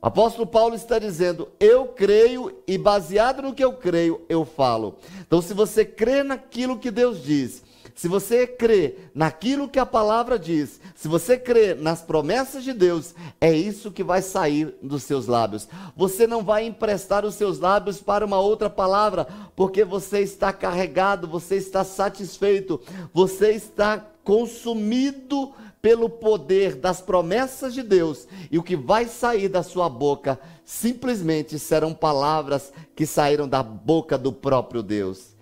O 0.02 0.08
apóstolo 0.08 0.48
Paulo 0.48 0.76
está 0.76 0.98
dizendo: 0.98 1.50
Eu 1.60 1.88
creio 1.88 2.58
e 2.68 2.78
baseado 2.78 3.42
no 3.42 3.54
que 3.54 3.64
eu 3.64 3.74
creio, 3.74 4.22
eu 4.28 4.44
falo. 4.44 4.98
Então, 5.22 5.42
se 5.42 5.54
você 5.54 5.86
crê 5.86 6.24
naquilo 6.24 6.80
que 6.80 6.90
Deus 6.90 7.24
diz, 7.24 7.64
se 7.94 8.08
você 8.08 8.48
crê 8.48 8.96
naquilo 9.14 9.70
que 9.70 9.78
a 9.78 9.86
palavra 9.86 10.40
diz, 10.40 10.80
se 10.96 11.08
você 11.08 11.38
crê 11.38 11.76
nas 11.76 12.02
promessas 12.02 12.64
de 12.64 12.74
Deus, 12.74 13.14
é 13.40 13.54
isso 13.54 13.92
que 13.92 14.04
vai 14.04 14.24
sair 14.24 14.74
dos 14.82 15.04
seus 15.04 15.28
lábios. 15.28 15.68
Você 15.96 16.26
não 16.26 16.44
vai 16.44 16.66
emprestar 16.66 17.24
os 17.24 17.36
seus 17.36 17.60
lábios 17.60 18.02
para 18.02 18.26
uma 18.26 18.40
outra 18.40 18.72
palavra, 18.72 19.28
porque 19.56 19.84
você 19.84 20.22
está 20.22 20.52
carregado, 20.52 21.28
você 21.28 21.58
está 21.58 21.84
satisfeito, 21.84 22.82
você 23.14 23.52
está 23.52 24.04
consumido 24.24 25.54
pelo 25.82 26.10
poder 26.10 26.76
das 26.76 27.02
promessas 27.02 27.74
de 27.74 27.82
Deus, 27.82 28.28
e 28.52 28.58
o 28.58 28.64
que 28.64 28.76
vai 28.76 29.06
sair 29.08 29.50
da 29.50 29.64
sua 29.64 29.90
boca 29.90 30.40
simplesmente 30.64 31.58
serão 31.58 31.94
palavras 31.94 32.72
que 32.96 33.06
saíram 33.06 33.48
da 33.48 33.64
boca 33.64 34.18
do 34.18 34.32
próprio 34.32 34.84
Deus. 34.84 35.36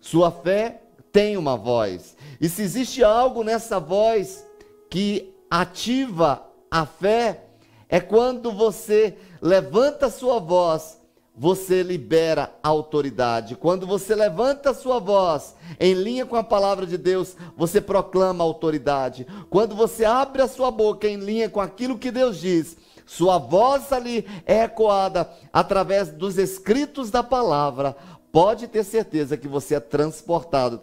Sua 0.00 0.30
fé 0.30 0.80
tem 1.12 1.36
uma 1.36 1.56
voz, 1.56 2.16
e 2.40 2.48
se 2.48 2.62
existe 2.62 3.04
algo 3.04 3.44
nessa 3.44 3.78
voz 3.78 4.44
que 4.88 5.34
ativa 5.50 6.46
a 6.70 6.86
fé, 6.86 7.44
é 7.88 8.00
quando 8.00 8.50
você 8.50 9.18
levanta 9.42 10.08
sua 10.08 10.38
voz 10.38 11.01
você 11.34 11.82
libera 11.82 12.54
autoridade. 12.62 13.56
Quando 13.56 13.86
você 13.86 14.14
levanta 14.14 14.70
a 14.70 14.74
sua 14.74 14.98
voz 14.98 15.54
em 15.80 15.94
linha 15.94 16.26
com 16.26 16.36
a 16.36 16.44
palavra 16.44 16.86
de 16.86 16.98
Deus, 16.98 17.36
você 17.56 17.80
proclama 17.80 18.44
autoridade. 18.44 19.26
Quando 19.48 19.74
você 19.74 20.04
abre 20.04 20.42
a 20.42 20.48
sua 20.48 20.70
boca 20.70 21.08
em 21.08 21.16
linha 21.16 21.48
com 21.48 21.60
aquilo 21.60 21.98
que 21.98 22.10
Deus 22.10 22.38
diz, 22.38 22.76
sua 23.06 23.38
voz 23.38 23.92
ali 23.92 24.26
é 24.46 24.64
ecoada 24.64 25.28
através 25.52 26.10
dos 26.10 26.38
escritos 26.38 27.10
da 27.10 27.22
palavra. 27.22 27.96
Pode 28.30 28.68
ter 28.68 28.84
certeza 28.84 29.36
que 29.36 29.48
você 29.48 29.76
é 29.76 29.80
transportado 29.80 30.82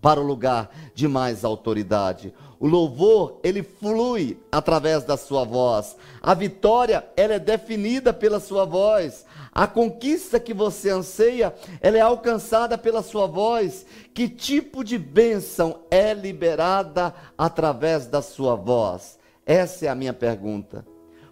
para 0.00 0.20
o 0.20 0.26
lugar 0.26 0.70
de 0.94 1.06
mais 1.08 1.44
autoridade. 1.44 2.34
O 2.60 2.66
louvor, 2.66 3.40
ele 3.42 3.62
flui 3.62 4.38
através 4.50 5.04
da 5.04 5.16
sua 5.16 5.44
voz. 5.44 5.96
A 6.22 6.34
vitória, 6.34 7.04
ela 7.16 7.34
é 7.34 7.38
definida 7.38 8.12
pela 8.12 8.40
sua 8.40 8.64
voz. 8.64 9.24
A 9.54 9.68
conquista 9.68 10.40
que 10.40 10.52
você 10.52 10.90
anseia, 10.90 11.54
ela 11.80 11.96
é 11.96 12.00
alcançada 12.00 12.76
pela 12.76 13.04
sua 13.04 13.28
voz. 13.28 13.86
Que 14.12 14.28
tipo 14.28 14.82
de 14.82 14.98
bênção 14.98 15.82
é 15.92 16.12
liberada 16.12 17.14
através 17.38 18.06
da 18.06 18.20
sua 18.20 18.56
voz? 18.56 19.16
Essa 19.46 19.86
é 19.86 19.88
a 19.88 19.94
minha 19.94 20.12
pergunta. 20.12 20.84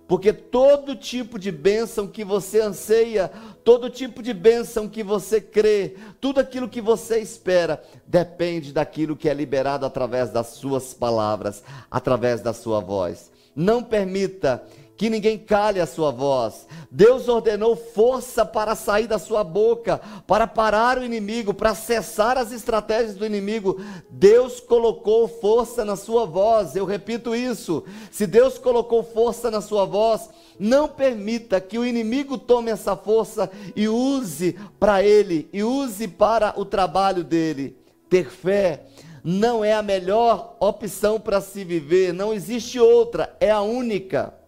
Porque 0.06 0.32
todo 0.32 0.94
tipo 0.94 1.38
de 1.38 1.50
bênção 1.50 2.06
que 2.06 2.22
você 2.22 2.60
anseia, 2.60 3.30
todo 3.64 3.90
tipo 3.90 4.22
de 4.22 4.32
bênção 4.34 4.88
que 4.88 5.02
você 5.02 5.40
crê, 5.40 5.96
tudo 6.20 6.38
aquilo 6.38 6.68
que 6.68 6.80
você 6.80 7.18
espera, 7.18 7.82
depende 8.06 8.72
daquilo 8.72 9.16
que 9.16 9.28
é 9.28 9.34
liberado 9.34 9.84
através 9.86 10.30
das 10.30 10.48
suas 10.48 10.92
palavras, 10.94 11.64
através 11.90 12.40
da 12.40 12.52
sua 12.52 12.78
voz. 12.78 13.32
Não 13.56 13.82
permita 13.82 14.62
que 14.96 15.10
ninguém 15.10 15.38
cale 15.38 15.80
a 15.80 15.86
sua 15.86 16.10
voz. 16.10 16.66
Deus 16.90 17.28
ordenou 17.28 17.74
força 17.74 18.44
para 18.44 18.74
sair 18.74 19.06
da 19.06 19.18
sua 19.18 19.42
boca, 19.42 20.00
para 20.26 20.46
parar 20.46 20.98
o 20.98 21.04
inimigo, 21.04 21.54
para 21.54 21.74
cessar 21.74 22.36
as 22.36 22.52
estratégias 22.52 23.16
do 23.16 23.26
inimigo. 23.26 23.80
Deus 24.10 24.60
colocou 24.60 25.26
força 25.26 25.84
na 25.84 25.96
sua 25.96 26.26
voz. 26.26 26.76
Eu 26.76 26.84
repito 26.84 27.34
isso. 27.34 27.84
Se 28.10 28.26
Deus 28.26 28.58
colocou 28.58 29.02
força 29.02 29.50
na 29.50 29.60
sua 29.60 29.84
voz, 29.84 30.28
não 30.58 30.86
permita 30.86 31.60
que 31.60 31.78
o 31.78 31.86
inimigo 31.86 32.36
tome 32.38 32.70
essa 32.70 32.94
força 32.94 33.50
e 33.74 33.88
use 33.88 34.58
para 34.78 35.02
ele, 35.02 35.48
e 35.52 35.64
use 35.64 36.06
para 36.06 36.54
o 36.56 36.64
trabalho 36.64 37.24
dele. 37.24 37.76
Ter 38.08 38.30
fé 38.30 38.84
não 39.24 39.64
é 39.64 39.72
a 39.72 39.82
melhor 39.82 40.56
opção 40.60 41.18
para 41.18 41.40
se 41.40 41.64
viver, 41.64 42.12
não 42.12 42.34
existe 42.34 42.78
outra, 42.78 43.34
é 43.40 43.50
a 43.50 43.62
única. 43.62 44.41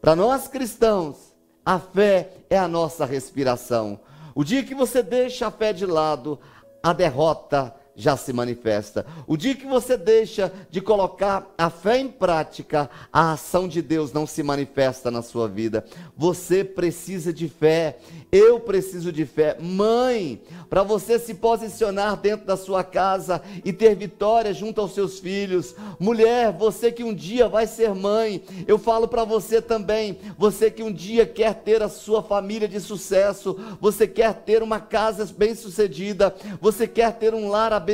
Para 0.00 0.16
nós 0.16 0.48
cristãos, 0.48 1.34
a 1.64 1.78
fé 1.78 2.30
é 2.48 2.58
a 2.58 2.66
nossa 2.66 3.04
respiração. 3.04 4.00
O 4.34 4.42
dia 4.42 4.62
que 4.62 4.74
você 4.74 5.02
deixa 5.02 5.46
a 5.46 5.50
fé 5.50 5.72
de 5.72 5.84
lado, 5.84 6.38
a 6.82 6.92
derrota 6.94 7.74
já 8.00 8.16
se 8.16 8.32
manifesta. 8.32 9.04
O 9.26 9.36
dia 9.36 9.54
que 9.54 9.66
você 9.66 9.96
deixa 9.96 10.50
de 10.70 10.80
colocar 10.80 11.52
a 11.56 11.68
fé 11.68 11.98
em 11.98 12.08
prática, 12.08 12.88
a 13.12 13.32
ação 13.32 13.68
de 13.68 13.82
Deus 13.82 14.12
não 14.12 14.26
se 14.26 14.42
manifesta 14.42 15.10
na 15.10 15.20
sua 15.20 15.46
vida. 15.46 15.84
Você 16.16 16.64
precisa 16.64 17.32
de 17.32 17.48
fé. 17.48 17.98
Eu 18.32 18.60
preciso 18.60 19.12
de 19.12 19.26
fé. 19.26 19.56
Mãe, 19.60 20.40
para 20.68 20.82
você 20.82 21.18
se 21.18 21.34
posicionar 21.34 22.16
dentro 22.16 22.46
da 22.46 22.56
sua 22.56 22.82
casa 22.82 23.42
e 23.64 23.72
ter 23.72 23.94
vitória 23.94 24.54
junto 24.54 24.80
aos 24.80 24.94
seus 24.94 25.18
filhos. 25.18 25.74
Mulher, 25.98 26.52
você 26.52 26.90
que 26.90 27.04
um 27.04 27.12
dia 27.12 27.48
vai 27.48 27.66
ser 27.66 27.94
mãe, 27.94 28.42
eu 28.66 28.78
falo 28.78 29.08
para 29.08 29.24
você 29.24 29.60
também, 29.60 30.18
você 30.38 30.70
que 30.70 30.82
um 30.82 30.92
dia 30.92 31.26
quer 31.26 31.54
ter 31.54 31.82
a 31.82 31.88
sua 31.88 32.22
família 32.22 32.68
de 32.68 32.80
sucesso, 32.80 33.58
você 33.80 34.06
quer 34.06 34.32
ter 34.32 34.62
uma 34.62 34.80
casa 34.80 35.24
bem-sucedida, 35.36 36.34
você 36.60 36.86
quer 36.86 37.12
ter 37.14 37.34
um 37.34 37.48
lar 37.48 37.72
abençoado, 37.72 37.89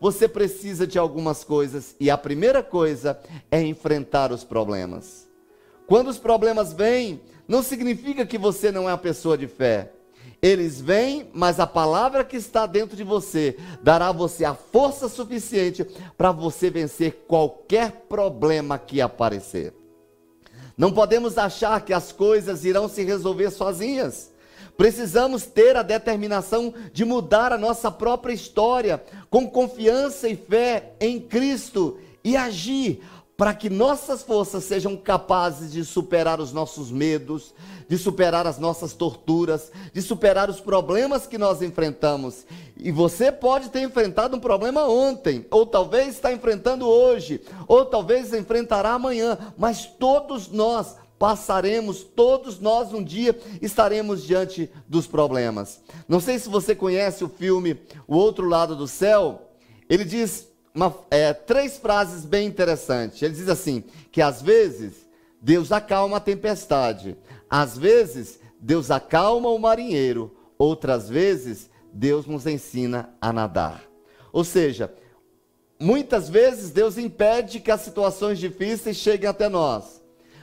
você 0.00 0.28
precisa 0.28 0.86
de 0.86 0.98
algumas 0.98 1.44
coisas. 1.44 1.94
E 1.98 2.10
a 2.10 2.18
primeira 2.18 2.62
coisa 2.62 3.18
é 3.50 3.62
enfrentar 3.62 4.32
os 4.32 4.44
problemas. 4.44 5.28
Quando 5.86 6.08
os 6.08 6.18
problemas 6.18 6.72
vêm, 6.72 7.20
não 7.46 7.62
significa 7.62 8.24
que 8.24 8.38
você 8.38 8.72
não 8.72 8.88
é 8.88 8.92
uma 8.92 8.98
pessoa 8.98 9.36
de 9.36 9.46
fé. 9.46 9.92
Eles 10.40 10.80
vêm, 10.80 11.30
mas 11.32 11.60
a 11.60 11.66
palavra 11.66 12.24
que 12.24 12.36
está 12.36 12.66
dentro 12.66 12.96
de 12.96 13.04
você 13.04 13.56
dará 13.80 14.08
a 14.08 14.12
você 14.12 14.44
a 14.44 14.54
força 14.54 15.08
suficiente 15.08 15.86
para 16.16 16.32
você 16.32 16.68
vencer 16.68 17.24
qualquer 17.28 18.06
problema 18.08 18.76
que 18.78 19.00
aparecer. 19.00 19.72
Não 20.76 20.90
podemos 20.90 21.38
achar 21.38 21.84
que 21.84 21.92
as 21.92 22.10
coisas 22.10 22.64
irão 22.64 22.88
se 22.88 23.04
resolver 23.04 23.50
sozinhas. 23.50 24.31
Precisamos 24.76 25.44
ter 25.44 25.76
a 25.76 25.82
determinação 25.82 26.72
de 26.92 27.04
mudar 27.04 27.52
a 27.52 27.58
nossa 27.58 27.90
própria 27.90 28.32
história 28.32 29.02
com 29.30 29.48
confiança 29.48 30.28
e 30.28 30.36
fé 30.36 30.92
em 31.00 31.20
Cristo 31.20 31.98
e 32.24 32.36
agir 32.36 33.02
para 33.36 33.54
que 33.54 33.68
nossas 33.68 34.22
forças 34.22 34.64
sejam 34.64 34.96
capazes 34.96 35.72
de 35.72 35.84
superar 35.84 36.38
os 36.38 36.52
nossos 36.52 36.92
medos, 36.92 37.52
de 37.88 37.98
superar 37.98 38.46
as 38.46 38.58
nossas 38.58 38.92
torturas, 38.92 39.72
de 39.92 40.00
superar 40.00 40.48
os 40.48 40.60
problemas 40.60 41.26
que 41.26 41.36
nós 41.36 41.60
enfrentamos. 41.60 42.46
E 42.76 42.92
você 42.92 43.32
pode 43.32 43.68
ter 43.70 43.80
enfrentado 43.80 44.36
um 44.36 44.40
problema 44.40 44.86
ontem, 44.88 45.44
ou 45.50 45.66
talvez 45.66 46.14
está 46.14 46.32
enfrentando 46.32 46.86
hoje, 46.86 47.40
ou 47.66 47.84
talvez 47.84 48.32
enfrentará 48.32 48.92
amanhã, 48.92 49.36
mas 49.56 49.86
todos 49.86 50.48
nós 50.48 50.96
passaremos, 51.22 52.02
todos 52.02 52.58
nós 52.58 52.92
um 52.92 53.00
dia 53.00 53.38
estaremos 53.60 54.24
diante 54.24 54.68
dos 54.88 55.06
problemas. 55.06 55.80
Não 56.08 56.18
sei 56.18 56.36
se 56.36 56.48
você 56.48 56.74
conhece 56.74 57.22
o 57.22 57.28
filme 57.28 57.78
O 58.08 58.16
Outro 58.16 58.48
Lado 58.48 58.74
do 58.74 58.88
Céu. 58.88 59.52
Ele 59.88 60.04
diz 60.04 60.48
uma, 60.74 60.92
é, 61.12 61.32
três 61.32 61.78
frases 61.78 62.24
bem 62.24 62.48
interessantes. 62.48 63.22
Ele 63.22 63.34
diz 63.34 63.48
assim: 63.48 63.84
que 64.10 64.20
às 64.20 64.42
vezes 64.42 64.94
Deus 65.40 65.70
acalma 65.70 66.16
a 66.16 66.20
tempestade, 66.20 67.16
às 67.48 67.78
vezes 67.78 68.40
Deus 68.60 68.90
acalma 68.90 69.48
o 69.48 69.60
marinheiro, 69.60 70.36
outras 70.58 71.08
vezes 71.08 71.70
Deus 71.92 72.26
nos 72.26 72.48
ensina 72.48 73.14
a 73.20 73.32
nadar. 73.32 73.84
Ou 74.32 74.42
seja, 74.42 74.92
muitas 75.78 76.28
vezes 76.28 76.72
Deus 76.72 76.98
impede 76.98 77.60
que 77.60 77.70
as 77.70 77.82
situações 77.82 78.40
difíceis 78.40 78.96
cheguem 78.96 79.28
até 79.28 79.48
nós. 79.48 80.01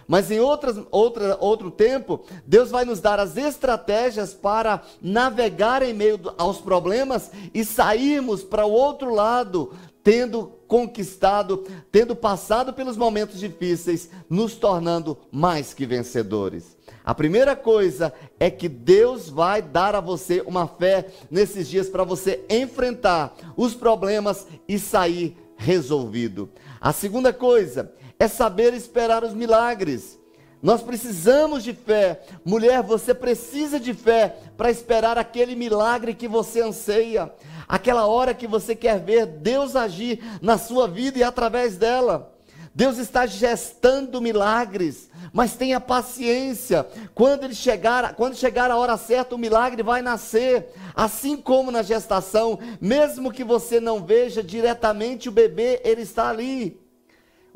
Mas 0.09 0.31
em 0.31 0.39
outras, 0.39 0.75
outra, 0.89 1.37
outro 1.39 1.69
tempo, 1.69 2.21
Deus 2.43 2.71
vai 2.71 2.83
nos 2.83 2.99
dar 2.99 3.19
as 3.19 3.37
estratégias 3.37 4.33
para 4.33 4.81
navegar 4.99 5.83
em 5.83 5.93
meio 5.93 6.19
aos 6.35 6.57
problemas 6.57 7.29
e 7.53 7.63
sairmos 7.63 8.41
para 8.41 8.65
o 8.65 8.71
outro 8.71 9.13
lado, 9.13 9.71
tendo 10.03 10.47
conquistado, 10.67 11.63
tendo 11.91 12.15
passado 12.15 12.73
pelos 12.73 12.97
momentos 12.97 13.39
difíceis, 13.39 14.09
nos 14.27 14.55
tornando 14.55 15.15
mais 15.31 15.75
que 15.75 15.85
vencedores. 15.85 16.75
A 17.05 17.13
primeira 17.13 17.55
coisa 17.55 18.11
é 18.39 18.49
que 18.49 18.67
Deus 18.67 19.29
vai 19.29 19.61
dar 19.61 19.93
a 19.93 20.01
você 20.01 20.41
uma 20.41 20.65
fé 20.65 21.05
nesses 21.29 21.69
dias 21.69 21.87
para 21.87 22.03
você 22.03 22.43
enfrentar 22.49 23.35
os 23.55 23.75
problemas 23.75 24.47
e 24.67 24.79
sair 24.79 25.37
resolvido. 25.55 26.49
A 26.81 26.91
segunda 26.91 27.31
coisa 27.31 27.93
é 28.21 28.27
saber 28.27 28.73
esperar 28.73 29.23
os 29.23 29.33
milagres. 29.33 30.19
Nós 30.61 30.81
precisamos 30.81 31.63
de 31.63 31.73
fé. 31.73 32.21
Mulher, 32.43 32.83
você 32.83 33.13
precisa 33.13 33.79
de 33.79 33.93
fé 33.93 34.35
para 34.57 34.69
esperar 34.69 35.17
aquele 35.17 35.55
milagre 35.55 36.13
que 36.13 36.27
você 36.27 36.61
anseia. 36.61 37.31
Aquela 37.65 38.07
hora 38.07 38.33
que 38.33 38.45
você 38.45 38.75
quer 38.75 38.99
ver 38.99 39.25
Deus 39.25 39.73
agir 39.73 40.21
na 40.41 40.57
sua 40.57 40.85
vida 40.85 41.17
e 41.17 41.23
através 41.23 41.77
dela. 41.77 42.35
Deus 42.75 42.97
está 42.97 43.25
gestando 43.25 44.21
milagres, 44.21 45.09
mas 45.31 45.55
tenha 45.55 45.79
paciência. 45.79 46.85
Quando 47.15 47.45
ele 47.45 47.55
chegar, 47.55 48.15
quando 48.15 48.35
chegar 48.35 48.69
a 48.69 48.77
hora 48.77 48.97
certa, 48.97 49.35
o 49.35 49.39
milagre 49.39 49.81
vai 49.81 50.01
nascer. 50.01 50.73
Assim 50.93 51.37
como 51.37 51.71
na 51.71 51.83
gestação, 51.83 52.59
mesmo 52.81 53.31
que 53.31 53.45
você 53.45 53.79
não 53.79 54.03
veja 54.03 54.43
diretamente 54.43 55.29
o 55.29 55.31
bebê, 55.31 55.81
ele 55.85 56.01
está 56.01 56.27
ali. 56.27 56.88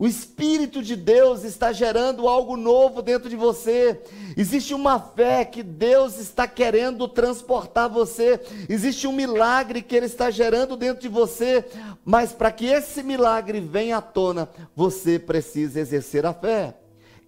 O 0.04 0.06
Espírito 0.06 0.84
de 0.84 0.98
Deus 0.98 1.46
está 1.46 1.72
gerando 1.72 2.28
algo 2.28 2.58
novo 2.58 3.02
dentro 3.02 3.30
de 3.30 3.38
você. 3.38 4.02
Existe 4.36 4.74
uma 4.74 5.00
fé 5.00 5.46
que 5.46 5.64
Deus 5.64 6.20
está 6.20 6.46
querendo 6.46 7.08
transportar 7.08 7.88
você. 7.88 8.38
Existe 8.68 9.08
um 9.08 9.14
milagre 9.14 9.82
que 9.82 9.96
Ele 9.96 10.08
está 10.08 10.30
gerando 10.30 10.76
dentro 10.76 11.02
de 11.02 11.08
você. 11.08 11.64
Mas 12.04 12.34
para 12.34 12.52
que 12.52 12.66
esse 12.66 13.02
milagre 13.02 13.62
venha 13.62 13.96
à 13.96 14.02
tona, 14.02 14.50
você 14.76 15.18
precisa 15.18 15.80
exercer 15.80 16.26
a 16.26 16.34
fé. 16.34 16.76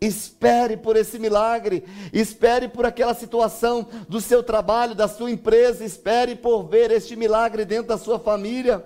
Espere 0.01 0.75
por 0.75 0.97
esse 0.97 1.17
milagre, 1.17 1.85
espere 2.11 2.67
por 2.67 2.85
aquela 2.85 3.13
situação 3.13 3.87
do 4.09 4.19
seu 4.19 4.43
trabalho, 4.43 4.93
da 4.93 5.07
sua 5.07 5.31
empresa, 5.31 5.85
espere 5.85 6.35
por 6.35 6.63
ver 6.63 6.91
este 6.91 7.15
milagre 7.15 7.63
dentro 7.63 7.87
da 7.87 7.97
sua 7.97 8.19
família 8.19 8.83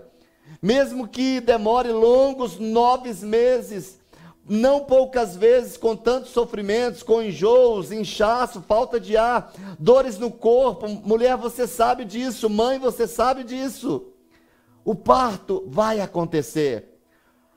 mesmo 0.61 1.07
que 1.07 1.39
demore 1.39 1.91
longos 1.91 2.59
nove 2.59 3.13
meses, 3.25 3.99
não 4.47 4.83
poucas 4.83 5.35
vezes 5.35 5.77
com 5.77 5.95
tantos 5.95 6.31
sofrimentos, 6.31 7.03
com 7.03 7.21
enjoos, 7.21 7.91
inchaço, 7.91 8.61
falta 8.61 8.99
de 8.99 9.15
ar, 9.15 9.53
dores 9.77 10.17
no 10.17 10.31
corpo. 10.31 10.87
Mulher, 10.87 11.37
você 11.37 11.67
sabe 11.67 12.03
disso, 12.03 12.49
mãe, 12.49 12.79
você 12.79 13.07
sabe 13.07 13.43
disso. 13.43 14.07
O 14.83 14.95
parto 14.95 15.63
vai 15.67 16.01
acontecer. 16.01 16.98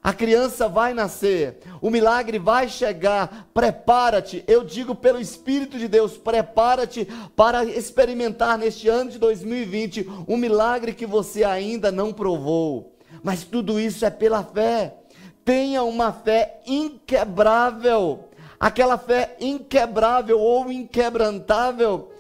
A 0.03 0.12
criança 0.12 0.69
vai 0.69 0.93
nascer, 0.93 1.59
o 1.81 1.88
milagre 1.88 2.37
vai 2.37 2.69
chegar. 2.69 3.49
Prepara-te, 3.55 4.43
eu 4.49 4.65
digo 4.65 4.97
pelo 4.97 5.21
Espírito 5.21 5.79
de 5.79 5.87
Deus, 5.87 6.17
prepara-te 6.17 7.07
para 7.37 7.65
experimentar 7.65 8.59
neste 8.59 8.88
ano 8.88 9.11
de 9.11 9.19
2020 9.21 10.11
um 10.27 10.37
milagre 10.37 10.93
que 10.93 11.07
você 11.07 11.45
ainda 11.45 11.93
não 11.93 12.12
provou. 12.12 12.97
Mas 13.23 13.45
tudo 13.45 13.79
isso 13.79 14.05
é 14.05 14.11
pela 14.11 14.43
fé. 14.43 14.97
Tenha 15.45 15.85
uma 15.85 16.12
fé 16.12 16.61
inquebrável, 16.67 18.29
aquela 18.59 18.99
fé 18.99 19.37
inquebrável 19.41 20.41
ou 20.41 20.73
inquebrantável 20.73 22.12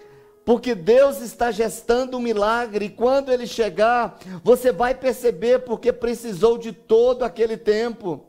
porque 0.44 0.74
Deus 0.74 1.20
está 1.20 1.50
gestando 1.50 2.16
um 2.16 2.20
milagre, 2.20 2.86
e 2.86 2.90
quando 2.90 3.32
ele 3.32 3.46
chegar, 3.46 4.18
você 4.42 4.72
vai 4.72 4.94
perceber 4.94 5.60
porque 5.60 5.92
precisou 5.92 6.58
de 6.58 6.72
todo 6.72 7.22
aquele 7.22 7.56
tempo. 7.56 8.26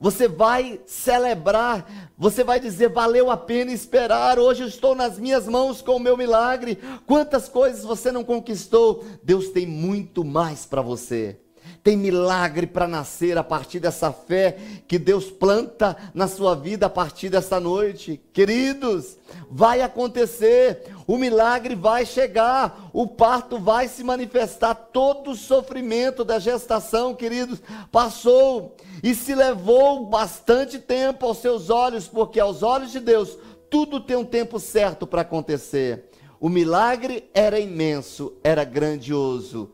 Você 0.00 0.28
vai 0.28 0.80
celebrar, 0.86 2.10
você 2.18 2.44
vai 2.44 2.60
dizer: 2.60 2.90
valeu 2.90 3.30
a 3.30 3.36
pena 3.36 3.72
esperar. 3.72 4.38
Hoje 4.38 4.62
eu 4.62 4.68
estou 4.68 4.94
nas 4.94 5.18
minhas 5.18 5.48
mãos 5.48 5.80
com 5.80 5.96
o 5.96 6.00
meu 6.00 6.16
milagre. 6.16 6.78
Quantas 7.06 7.48
coisas 7.48 7.84
você 7.84 8.12
não 8.12 8.22
conquistou? 8.22 9.04
Deus 9.22 9.48
tem 9.48 9.66
muito 9.66 10.24
mais 10.24 10.66
para 10.66 10.82
você. 10.82 11.40
Tem 11.84 11.98
milagre 11.98 12.66
para 12.66 12.88
nascer 12.88 13.36
a 13.36 13.44
partir 13.44 13.78
dessa 13.78 14.10
fé 14.10 14.56
que 14.88 14.98
Deus 14.98 15.30
planta 15.30 15.94
na 16.14 16.26
sua 16.26 16.54
vida 16.54 16.86
a 16.86 16.90
partir 16.90 17.28
dessa 17.28 17.60
noite. 17.60 18.18
Queridos, 18.32 19.18
vai 19.50 19.82
acontecer, 19.82 20.90
o 21.06 21.18
milagre 21.18 21.74
vai 21.74 22.06
chegar, 22.06 22.88
o 22.90 23.06
parto 23.06 23.58
vai 23.58 23.86
se 23.86 24.02
manifestar, 24.02 24.74
todo 24.74 25.32
o 25.32 25.36
sofrimento 25.36 26.24
da 26.24 26.38
gestação, 26.38 27.14
queridos, 27.14 27.60
passou 27.92 28.74
e 29.02 29.14
se 29.14 29.34
levou 29.34 30.06
bastante 30.06 30.78
tempo 30.78 31.26
aos 31.26 31.36
seus 31.36 31.68
olhos, 31.68 32.08
porque 32.08 32.40
aos 32.40 32.62
olhos 32.62 32.92
de 32.92 33.00
Deus 33.00 33.36
tudo 33.68 34.00
tem 34.00 34.16
um 34.16 34.24
tempo 34.24 34.58
certo 34.58 35.06
para 35.06 35.20
acontecer. 35.20 36.08
O 36.40 36.48
milagre 36.48 37.28
era 37.34 37.60
imenso, 37.60 38.32
era 38.42 38.64
grandioso 38.64 39.70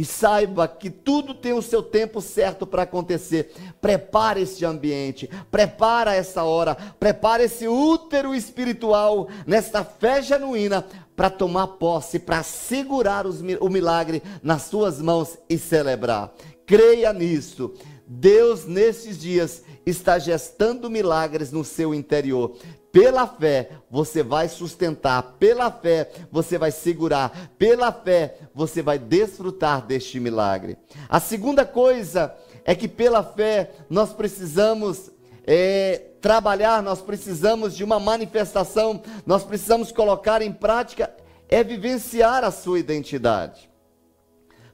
E 0.00 0.04
saiba 0.06 0.66
que 0.66 0.88
tudo 0.88 1.34
tem 1.34 1.52
o 1.52 1.60
seu 1.60 1.82
tempo 1.82 2.22
certo 2.22 2.66
para 2.66 2.84
acontecer. 2.84 3.52
Prepare 3.82 4.40
esse 4.40 4.64
ambiente, 4.64 5.28
prepara 5.50 6.14
essa 6.14 6.42
hora, 6.42 6.74
prepare 6.74 7.44
esse 7.44 7.68
útero 7.68 8.34
espiritual 8.34 9.28
nesta 9.46 9.84
fé 9.84 10.22
genuína 10.22 10.86
para 11.14 11.28
tomar 11.28 11.66
posse, 11.66 12.18
para 12.18 12.42
segurar 12.42 13.26
os, 13.26 13.42
o 13.60 13.68
milagre 13.68 14.22
nas 14.42 14.62
suas 14.62 15.02
mãos 15.02 15.36
e 15.50 15.58
celebrar. 15.58 16.32
Creia 16.64 17.12
nisso. 17.12 17.74
Deus, 18.06 18.64
nesses 18.64 19.20
dias, 19.20 19.62
está 19.84 20.18
gestando 20.18 20.88
milagres 20.88 21.52
no 21.52 21.62
seu 21.62 21.94
interior. 21.94 22.56
Pela 22.92 23.26
fé, 23.26 23.70
você 23.88 24.22
vai 24.22 24.48
sustentar, 24.48 25.22
pela 25.38 25.70
fé, 25.70 26.10
você 26.30 26.58
vai 26.58 26.72
segurar, 26.72 27.52
pela 27.56 27.92
fé, 27.92 28.36
você 28.52 28.82
vai 28.82 28.98
desfrutar 28.98 29.86
deste 29.86 30.18
milagre. 30.18 30.76
A 31.08 31.20
segunda 31.20 31.64
coisa 31.64 32.34
é 32.64 32.74
que, 32.74 32.88
pela 32.88 33.22
fé, 33.22 33.70
nós 33.88 34.12
precisamos 34.12 35.10
é, 35.46 36.02
trabalhar, 36.20 36.82
nós 36.82 37.00
precisamos 37.00 37.76
de 37.76 37.84
uma 37.84 38.00
manifestação, 38.00 39.00
nós 39.24 39.44
precisamos 39.44 39.92
colocar 39.92 40.42
em 40.42 40.52
prática, 40.52 41.14
é 41.48 41.62
vivenciar 41.62 42.42
a 42.44 42.50
sua 42.50 42.78
identidade. 42.78 43.70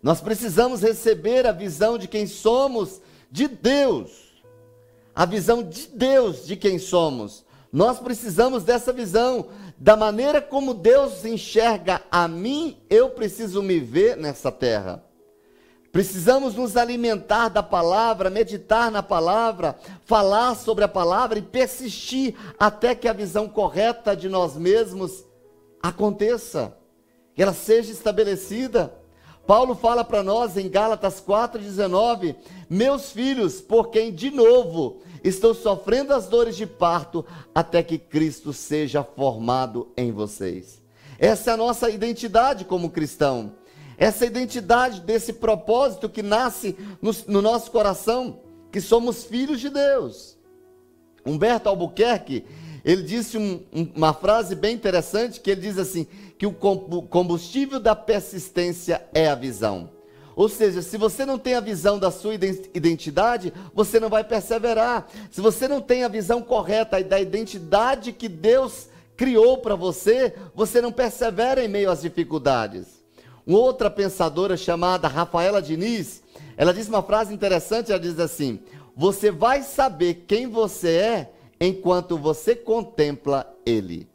Nós 0.03 0.21
precisamos 0.21 0.83
receber 0.83 1.47
a 1.47 1.53
visão 1.53 1.99
de 1.99 2.09
quem 2.09 2.27
somos 2.27 3.01
de 3.31 3.47
Deus, 3.49 4.11
a 5.15 5.25
visão 5.25 5.63
de 5.63 5.89
Deus 5.89 6.47
de 6.47 6.57
quem 6.57 6.79
somos. 6.79 7.46
Nós 7.77 7.99
precisamos 7.99 8.65
dessa 8.65 8.91
visão, 8.91 9.49
da 9.77 9.95
maneira 9.95 10.41
como 10.41 10.73
Deus 10.73 11.27
enxerga 11.27 12.01
a 12.11 12.27
mim, 12.27 12.79
eu 12.89 13.11
preciso 13.11 13.63
me 13.63 13.79
ver 13.79 14.17
nessa 14.17 14.51
terra. 14.51 15.05
Precisamos 15.93 16.55
nos 16.55 16.75
alimentar 16.75 17.51
da 17.51 17.63
palavra, 17.63 18.31
meditar 18.31 18.91
na 18.91 19.03
palavra, 19.03 19.77
falar 20.07 20.55
sobre 20.55 20.85
a 20.85 20.89
palavra 20.89 21.39
e 21.39 21.43
persistir 21.43 22.35
até 22.59 22.95
que 22.95 23.09
a 23.09 23.13
visão 23.13 23.47
correta 23.47 24.17
de 24.17 24.27
nós 24.27 24.57
mesmos 24.57 25.27
aconteça, 25.83 26.75
que 27.35 27.43
ela 27.43 27.53
seja 27.53 27.93
estabelecida. 27.93 28.91
Paulo 29.47 29.75
fala 29.75 30.03
para 30.03 30.23
nós 30.23 30.57
em 30.57 30.71
Gálatas 30.71 31.21
4,19: 31.23 32.37
Meus 32.71 33.13
filhos, 33.13 33.61
por 33.61 33.91
quem 33.91 34.15
de 34.15 34.31
novo 34.31 35.03
estou 35.29 35.55
sofrendo 35.55 36.15
as 36.15 36.27
dores 36.29 36.57
de 36.57 36.67
parto, 36.67 37.25
até 37.55 37.83
que 37.83 37.99
Cristo 37.99 38.53
seja 38.53 39.03
formado 39.03 39.89
em 39.97 40.13
vocês. 40.13 40.83
Essa 41.19 41.51
é 41.51 41.55
a 41.55 41.57
nossa 41.57 41.91
identidade 41.91 42.65
como 42.65 42.91
cristão. 42.91 43.55
Essa 43.99 44.27
identidade 44.27 45.01
desse 45.01 45.33
propósito 45.33 46.09
que 46.09 46.23
nasce 46.23 46.77
no, 47.01 47.13
no 47.27 47.43
nosso 47.43 47.71
coração, 47.71 48.41
que 48.71 48.81
somos 48.81 49.25
filhos 49.25 49.61
de 49.61 49.71
Deus. 49.71 50.37
Humberto 51.25 51.69
Albuquerque, 51.69 52.45
ele 52.85 53.03
disse 53.03 53.37
um, 53.37 53.65
uma 53.95 54.13
frase 54.13 54.55
bem 54.55 54.75
interessante, 54.75 55.41
que 55.41 55.51
ele 55.51 55.63
diz 55.63 55.79
assim, 55.79 56.07
que 56.39 56.47
o 56.47 56.53
combustível 56.53 57.81
da 57.81 57.97
persistência 57.97 59.05
é 59.15 59.29
a 59.29 59.35
visão. 59.35 59.96
Ou 60.37 60.51
seja, 60.51 60.83
se 60.83 60.99
você 60.99 61.25
não 61.25 61.39
tem 61.39 61.55
a 61.55 61.61
visão 61.61 61.99
da 61.99 62.11
sua 62.11 62.35
identidade, 62.35 63.55
você 63.73 63.99
não 63.99 64.11
vai 64.11 64.23
perseverar. 64.23 65.09
Se 65.31 65.41
você 65.41 65.67
não 65.67 65.81
tem 65.81 66.05
a 66.05 66.09
visão 66.09 66.43
correta 66.43 67.03
da 67.03 67.19
identidade 67.19 68.13
que 68.13 68.29
Deus 68.29 68.91
criou 69.17 69.57
para 69.57 69.75
você, 69.75 70.35
você 70.55 70.83
não 70.83 70.93
persevera 70.93 71.65
em 71.65 71.69
meio 71.69 71.91
às 71.91 72.03
dificuldades. 72.03 73.03
Uma 73.47 73.61
outra 73.61 73.89
pensadora 73.89 74.59
chamada 74.59 75.09
Rafaela 75.09 75.63
Diniz, 75.63 76.23
ela 76.55 76.75
diz 76.75 76.87
uma 76.87 77.03
frase 77.03 77.33
interessante, 77.33 77.91
ela 77.91 77.99
diz 77.99 78.21
assim: 78.21 78.61
"Você 78.95 79.31
vai 79.31 79.63
saber 79.63 80.27
quem 80.27 80.47
você 80.47 80.91
é 80.91 81.31
enquanto 81.59 82.19
você 82.19 82.55
contempla 82.55 83.51
ele. 83.65 84.07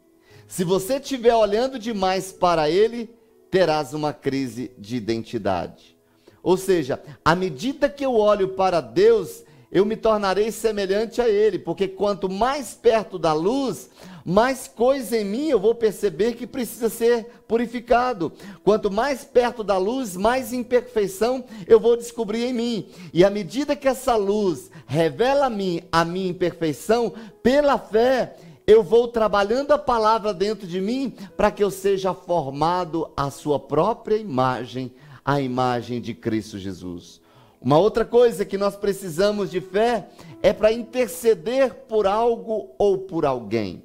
Se 0.46 0.62
você 0.62 0.98
estiver 0.98 1.34
olhando 1.34 1.80
demais 1.80 2.30
para 2.30 2.70
ele, 2.70 3.12
terás 3.50 3.92
uma 3.92 4.12
crise 4.12 4.70
de 4.78 4.94
identidade." 4.94 6.00
Ou 6.42 6.56
seja, 6.56 7.00
à 7.24 7.34
medida 7.34 7.88
que 7.88 8.04
eu 8.04 8.14
olho 8.14 8.48
para 8.48 8.80
Deus, 8.80 9.44
eu 9.70 9.86
me 9.86 9.96
tornarei 9.96 10.50
semelhante 10.52 11.20
a 11.20 11.28
Ele, 11.28 11.58
porque 11.58 11.88
quanto 11.88 12.28
mais 12.28 12.74
perto 12.74 13.18
da 13.18 13.32
luz, 13.32 13.88
mais 14.24 14.68
coisa 14.68 15.16
em 15.16 15.24
mim 15.24 15.48
eu 15.48 15.58
vou 15.58 15.74
perceber 15.74 16.34
que 16.34 16.46
precisa 16.46 16.90
ser 16.90 17.24
purificado. 17.48 18.30
Quanto 18.62 18.90
mais 18.90 19.24
perto 19.24 19.64
da 19.64 19.78
luz, 19.78 20.14
mais 20.16 20.52
imperfeição 20.52 21.44
eu 21.66 21.80
vou 21.80 21.96
descobrir 21.96 22.44
em 22.44 22.52
mim. 22.52 22.88
E 23.14 23.24
à 23.24 23.30
medida 23.30 23.74
que 23.74 23.88
essa 23.88 24.14
luz 24.14 24.70
revela 24.86 25.46
a 25.46 25.50
mim 25.50 25.80
a 25.90 26.04
minha 26.04 26.28
imperfeição, 26.28 27.12
pela 27.42 27.78
fé, 27.78 28.36
eu 28.66 28.82
vou 28.82 29.08
trabalhando 29.08 29.72
a 29.72 29.78
palavra 29.78 30.34
dentro 30.34 30.66
de 30.66 30.80
mim 30.80 31.14
para 31.36 31.50
que 31.50 31.64
eu 31.64 31.70
seja 31.70 32.12
formado 32.12 33.10
à 33.16 33.30
sua 33.30 33.58
própria 33.58 34.16
imagem 34.16 34.92
a 35.24 35.40
imagem 35.40 36.00
de 36.00 36.14
Cristo 36.14 36.58
Jesus. 36.58 37.20
Uma 37.60 37.78
outra 37.78 38.04
coisa 38.04 38.44
que 38.44 38.58
nós 38.58 38.76
precisamos 38.76 39.50
de 39.50 39.60
fé 39.60 40.08
é 40.42 40.52
para 40.52 40.72
interceder 40.72 41.74
por 41.88 42.06
algo 42.06 42.70
ou 42.76 42.98
por 42.98 43.24
alguém. 43.24 43.84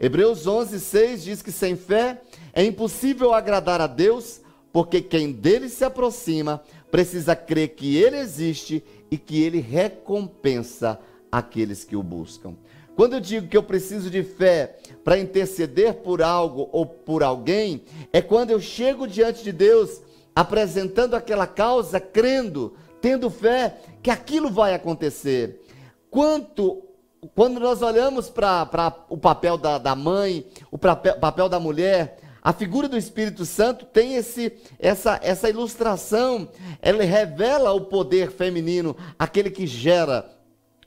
Hebreus 0.00 0.46
11, 0.46 0.80
6 0.80 1.22
diz 1.24 1.42
que 1.42 1.52
sem 1.52 1.76
fé 1.76 2.22
é 2.54 2.64
impossível 2.64 3.34
agradar 3.34 3.82
a 3.82 3.86
Deus, 3.86 4.40
porque 4.72 5.02
quem 5.02 5.30
dele 5.30 5.68
se 5.68 5.84
aproxima 5.84 6.62
precisa 6.90 7.36
crer 7.36 7.68
que 7.74 7.96
ele 7.96 8.16
existe 8.16 8.82
e 9.10 9.18
que 9.18 9.42
ele 9.42 9.60
recompensa 9.60 10.98
aqueles 11.30 11.84
que 11.84 11.96
o 11.96 12.02
buscam. 12.02 12.54
Quando 12.96 13.14
eu 13.14 13.20
digo 13.20 13.48
que 13.48 13.56
eu 13.56 13.62
preciso 13.62 14.10
de 14.10 14.22
fé 14.22 14.78
para 15.04 15.18
interceder 15.18 15.94
por 15.94 16.22
algo 16.22 16.68
ou 16.72 16.86
por 16.86 17.22
alguém, 17.22 17.82
é 18.12 18.20
quando 18.22 18.50
eu 18.50 18.60
chego 18.60 19.06
diante 19.06 19.44
de 19.44 19.52
Deus 19.52 20.00
apresentando 20.34 21.14
aquela 21.14 21.46
causa, 21.46 22.00
crendo, 22.00 22.74
tendo 23.00 23.30
fé 23.30 23.78
que 24.02 24.10
aquilo 24.10 24.50
vai 24.50 24.74
acontecer. 24.74 25.62
Quanto 26.10 26.90
quando 27.34 27.60
nós 27.60 27.82
olhamos 27.82 28.30
para 28.30 29.04
o 29.08 29.18
papel 29.18 29.58
da, 29.58 29.76
da 29.78 29.94
mãe, 29.94 30.46
o 30.70 30.78
papel, 30.78 31.18
papel 31.18 31.48
da 31.48 31.60
mulher, 31.60 32.18
a 32.42 32.52
figura 32.52 32.88
do 32.88 32.96
Espírito 32.96 33.44
Santo 33.44 33.84
tem 33.84 34.14
esse, 34.14 34.52
essa, 34.78 35.20
essa 35.22 35.48
ilustração, 35.48 36.48
ela 36.80 37.04
revela 37.04 37.72
o 37.72 37.82
poder 37.82 38.30
feminino, 38.30 38.96
aquele 39.18 39.50
que 39.50 39.66
gera. 39.66 40.30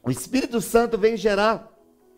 O 0.03 0.09
Espírito 0.09 0.59
Santo 0.59 0.97
vem 0.97 1.15
gerar 1.15 1.71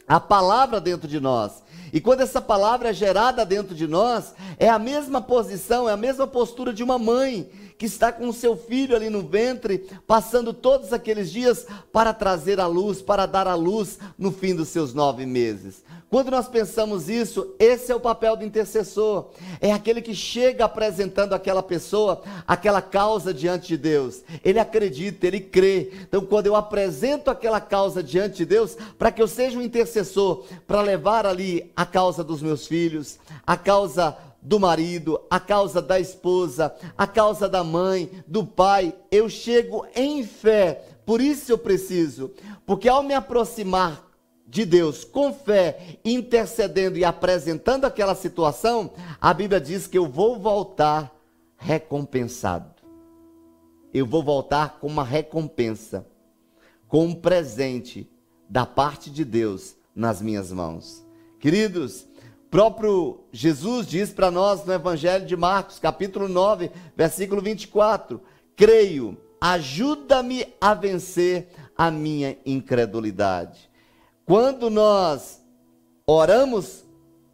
a 0.07 0.19
palavra 0.19 0.79
dentro 0.79 1.07
de 1.07 1.19
nós. 1.19 1.63
E 1.93 2.01
quando 2.01 2.21
essa 2.21 2.41
palavra 2.41 2.89
é 2.89 2.93
gerada 2.93 3.45
dentro 3.45 3.75
de 3.75 3.87
nós, 3.87 4.33
é 4.57 4.69
a 4.69 4.79
mesma 4.79 5.21
posição, 5.21 5.87
é 5.89 5.93
a 5.93 5.97
mesma 5.97 6.27
postura 6.27 6.73
de 6.73 6.83
uma 6.83 6.97
mãe 6.97 7.49
que 7.77 7.85
está 7.85 8.11
com 8.11 8.31
seu 8.31 8.55
filho 8.55 8.95
ali 8.95 9.09
no 9.09 9.21
ventre, 9.21 9.85
passando 10.07 10.53
todos 10.53 10.93
aqueles 10.93 11.31
dias 11.31 11.65
para 11.91 12.13
trazer 12.13 12.59
a 12.59 12.67
luz, 12.67 13.01
para 13.01 13.25
dar 13.25 13.47
a 13.47 13.55
luz 13.55 13.99
no 14.17 14.31
fim 14.31 14.55
dos 14.55 14.69
seus 14.69 14.93
nove 14.93 15.25
meses. 15.25 15.83
Quando 16.09 16.31
nós 16.31 16.47
pensamos 16.47 17.09
isso, 17.09 17.55
esse 17.59 17.91
é 17.91 17.95
o 17.95 17.99
papel 17.99 18.37
do 18.37 18.45
intercessor. 18.45 19.31
É 19.59 19.73
aquele 19.73 20.01
que 20.01 20.15
chega 20.15 20.63
apresentando 20.63 21.33
aquela 21.33 21.61
pessoa, 21.63 22.21
aquela 22.47 22.81
causa 22.81 23.33
diante 23.33 23.67
de 23.67 23.77
Deus. 23.77 24.23
Ele 24.43 24.59
acredita, 24.59 25.27
ele 25.27 25.41
crê. 25.41 25.91
Então, 26.03 26.25
quando 26.25 26.45
eu 26.45 26.55
apresento 26.55 27.29
aquela 27.29 27.59
causa 27.59 28.01
diante 28.01 28.37
de 28.37 28.45
Deus, 28.45 28.77
para 28.97 29.11
que 29.11 29.21
eu 29.21 29.27
seja 29.27 29.57
um 29.57 29.61
intercessor, 29.61 30.45
para 30.65 30.81
levar 30.81 31.25
ali 31.25 31.71
a 31.75 31.85
causa 31.85 32.23
dos 32.23 32.41
meus 32.41 32.65
filhos, 32.65 33.19
a 33.45 33.57
causa 33.57 34.15
do 34.45 34.59
marido, 34.59 35.19
a 35.27 35.39
causa 35.39 35.81
da 35.81 35.99
esposa, 35.99 36.73
a 36.95 37.07
causa 37.07 37.49
da 37.49 37.63
mãe, 37.63 38.11
do 38.27 38.45
pai, 38.45 38.93
eu 39.09 39.27
chego 39.27 39.85
em 39.95 40.23
fé. 40.23 40.85
Por 41.03 41.19
isso 41.19 41.51
eu 41.51 41.57
preciso, 41.57 42.31
porque 42.65 42.87
ao 42.87 43.01
me 43.01 43.13
aproximar 43.13 44.05
de 44.47 44.63
Deus 44.63 45.03
com 45.03 45.33
fé, 45.33 45.97
intercedendo 46.05 46.97
e 46.97 47.03
apresentando 47.03 47.85
aquela 47.85 48.13
situação, 48.13 48.91
a 49.19 49.33
Bíblia 49.33 49.59
diz 49.59 49.87
que 49.87 49.97
eu 49.97 50.07
vou 50.07 50.39
voltar 50.39 51.11
recompensado. 51.57 52.75
Eu 53.91 54.05
vou 54.05 54.21
voltar 54.21 54.79
com 54.79 54.87
uma 54.87 55.03
recompensa, 55.03 56.05
com 56.87 57.05
um 57.05 57.15
presente 57.15 58.07
da 58.47 58.65
parte 58.65 59.09
de 59.09 59.25
Deus 59.25 59.75
nas 59.95 60.21
minhas 60.21 60.51
mãos. 60.51 61.03
Queridos, 61.39 62.05
próprio 62.55 63.19
Jesus 63.33 63.85
diz 63.85 64.13
para 64.13 64.31
nós 64.31 64.63
no 64.63 64.71
Evangelho 64.71 65.25
de 65.25 65.35
Marcos, 65.35 65.77
capítulo 65.77 66.29
9, 66.29 66.71
versículo 66.95 67.41
24: 67.41 68.21
Creio, 68.55 69.17
ajuda-me 69.41 70.47
a 70.61 70.73
vencer 70.73 71.49
a 71.77 71.91
minha 71.91 72.37
incredulidade. 72.45 73.69
Quando 74.25 74.69
nós 74.69 75.43
oramos 76.07 76.85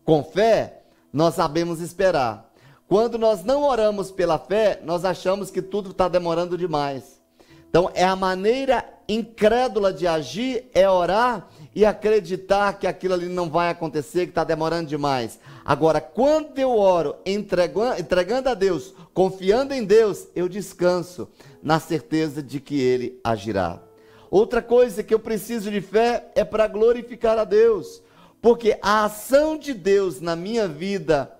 com 0.03 0.23
fé, 0.23 0.81
nós 1.13 1.35
sabemos 1.35 1.81
esperar. 1.81 2.51
quando 2.87 3.19
nós 3.19 3.43
não 3.43 3.61
oramos 3.61 4.09
pela 4.09 4.39
fé, 4.39 4.81
nós 4.83 5.05
achamos 5.05 5.51
que 5.51 5.61
tudo 5.61 5.91
está 5.91 6.07
demorando 6.07 6.57
demais. 6.57 7.21
Então, 7.69 7.91
é 7.93 8.03
a 8.03 8.15
maneira 8.15 8.83
incrédula 9.07 9.93
de 9.93 10.07
agir, 10.07 10.67
é 10.73 10.89
orar 10.89 11.47
e 11.73 11.85
acreditar 11.85 12.73
que 12.73 12.85
aquilo 12.85 13.13
ali 13.13 13.27
não 13.27 13.49
vai 13.49 13.69
acontecer, 13.69 14.25
que 14.25 14.31
está 14.31 14.43
demorando 14.43 14.89
demais. 14.89 15.39
Agora, 15.63 16.01
quando 16.01 16.57
eu 16.59 16.77
oro, 16.77 17.15
entregando, 17.25 17.99
entregando 17.99 18.49
a 18.49 18.53
Deus, 18.53 18.93
confiando 19.13 19.73
em 19.73 19.83
Deus, 19.83 20.27
eu 20.35 20.49
descanso 20.49 21.29
na 21.61 21.79
certeza 21.79 22.43
de 22.43 22.59
que 22.59 22.79
Ele 22.79 23.19
agirá. 23.23 23.81
Outra 24.29 24.61
coisa 24.61 25.03
que 25.03 25.13
eu 25.13 25.19
preciso 25.19 25.71
de 25.71 25.81
fé 25.81 26.31
é 26.35 26.43
para 26.43 26.67
glorificar 26.67 27.37
a 27.37 27.43
Deus, 27.43 28.01
porque 28.41 28.77
a 28.81 29.05
ação 29.05 29.57
de 29.57 29.73
Deus 29.73 30.19
na 30.19 30.35
minha 30.35 30.67
vida 30.67 31.31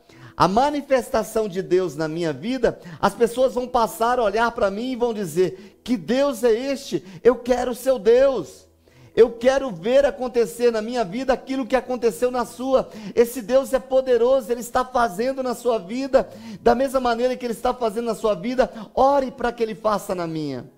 a 0.42 0.48
manifestação 0.48 1.48
de 1.48 1.62
Deus 1.62 1.96
na 1.96 2.08
minha 2.08 2.34
vida, 2.34 2.80
as 3.00 3.14
pessoas 3.14 3.54
vão 3.54 3.68
passar 3.68 4.18
a 4.18 4.24
olhar 4.24 4.52
para 4.54 4.72
mim 4.72 4.92
e 4.92 4.96
vão 4.96 5.14
dizer: 5.14 5.80
Que 5.84 5.96
Deus 5.96 6.44
é 6.44 6.52
este? 6.52 7.04
Eu 7.24 7.36
quero 7.36 7.74
o 7.74 7.76
seu 7.76 8.00
Deus. 8.00 8.68
Eu 9.16 9.32
quero 9.32 9.72
ver 9.72 10.06
acontecer 10.06 10.72
na 10.72 10.82
minha 10.82 11.04
vida 11.04 11.34
aquilo 11.34 11.66
que 11.66 11.76
aconteceu 11.76 12.32
na 12.32 12.46
sua. 12.46 12.90
Esse 13.14 13.42
Deus 13.42 13.74
é 13.74 13.80
poderoso, 13.80 14.52
Ele 14.52 14.62
está 14.62 14.86
fazendo 14.86 15.44
na 15.44 15.54
sua 15.54 15.78
vida, 15.78 16.30
da 16.62 16.74
mesma 16.74 17.00
maneira 17.00 17.36
que 17.36 17.46
Ele 17.46 17.54
está 17.54 17.74
fazendo 17.74 18.06
na 18.06 18.16
sua 18.16 18.36
vida, 18.36 18.72
ore 18.96 19.32
para 19.32 19.52
que 19.52 19.62
Ele 19.62 19.76
faça 19.76 20.16
na 20.16 20.26
minha. 20.26 20.70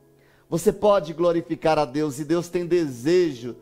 Você 0.50 0.72
pode 0.72 1.14
glorificar 1.14 1.78
a 1.78 1.86
Deus 1.86 2.20
e 2.20 2.26
Deus 2.26 2.50
tem 2.50 2.66
desejo 2.66 3.56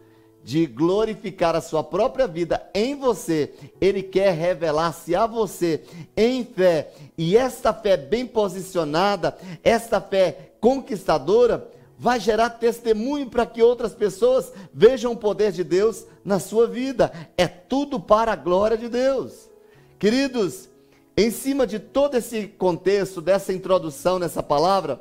de 0.44 0.66
glorificar 0.66 1.56
a 1.56 1.62
sua 1.62 1.84
própria 1.84 2.28
vida 2.28 2.68
em 2.74 2.96
você, 2.96 3.54
ele 3.80 4.02
quer 4.02 4.34
revelar-se 4.34 5.16
a 5.16 5.28
você 5.28 5.84
em 6.18 6.44
fé. 6.44 6.92
E 7.18 7.38
esta 7.38 7.74
fé 7.74 7.96
bem 7.96 8.26
posicionada, 8.26 9.38
esta 9.64 10.02
fé 10.02 10.54
conquistadora, 10.60 11.71
vai 12.02 12.20
gerar 12.20 12.50
testemunho 12.50 13.30
para 13.30 13.46
que 13.46 13.62
outras 13.62 13.94
pessoas 13.94 14.52
vejam 14.74 15.12
o 15.12 15.16
poder 15.16 15.52
de 15.52 15.64
Deus 15.64 16.08
na 16.26 16.40
sua 16.40 16.66
vida. 16.66 17.14
É 17.38 17.48
tudo 17.48 18.00
para 18.00 18.34
a 18.34 18.36
glória 18.36 18.76
de 18.76 18.90
Deus. 18.90 19.52
Queridos, 20.00 20.68
em 21.16 21.30
cima 21.30 21.68
de 21.68 21.78
todo 21.78 22.16
esse 22.18 22.48
contexto, 22.48 23.22
dessa 23.22 23.54
introdução 23.54 24.18
nessa 24.18 24.42
palavra, 24.42 25.00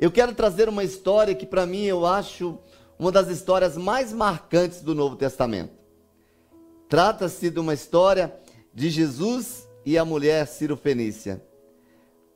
eu 0.00 0.10
quero 0.10 0.34
trazer 0.34 0.68
uma 0.68 0.82
história 0.82 1.32
que 1.32 1.46
para 1.46 1.64
mim 1.64 1.84
eu 1.84 2.04
acho 2.04 2.58
uma 2.98 3.12
das 3.12 3.28
histórias 3.28 3.76
mais 3.76 4.12
marcantes 4.12 4.80
do 4.80 4.96
Novo 4.96 5.14
Testamento. 5.14 5.78
Trata-se 6.88 7.50
de 7.50 7.60
uma 7.60 7.72
história 7.72 8.34
de 8.74 8.90
Jesus 8.90 9.68
e 9.86 9.96
a 9.96 10.04
mulher 10.04 10.44
Ciro 10.48 10.76
Fenícia. 10.76 11.40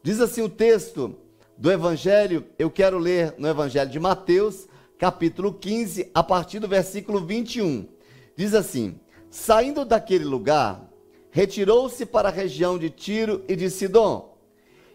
Diz 0.00 0.20
assim 0.20 0.42
o 0.42 0.48
texto 0.48 1.16
do 1.62 1.70
Evangelho, 1.70 2.44
eu 2.58 2.68
quero 2.68 2.98
ler 2.98 3.36
no 3.38 3.46
Evangelho 3.46 3.88
de 3.88 4.00
Mateus, 4.00 4.66
capítulo 4.98 5.54
15, 5.54 6.10
a 6.12 6.20
partir 6.20 6.58
do 6.58 6.66
versículo 6.66 7.24
21. 7.24 7.86
Diz 8.34 8.52
assim: 8.52 8.98
Saindo 9.30 9.84
daquele 9.84 10.24
lugar, 10.24 10.90
retirou-se 11.30 12.04
para 12.04 12.30
a 12.30 12.32
região 12.32 12.76
de 12.76 12.90
Tiro 12.90 13.44
e 13.46 13.54
de 13.54 13.70
Sidom. 13.70 14.36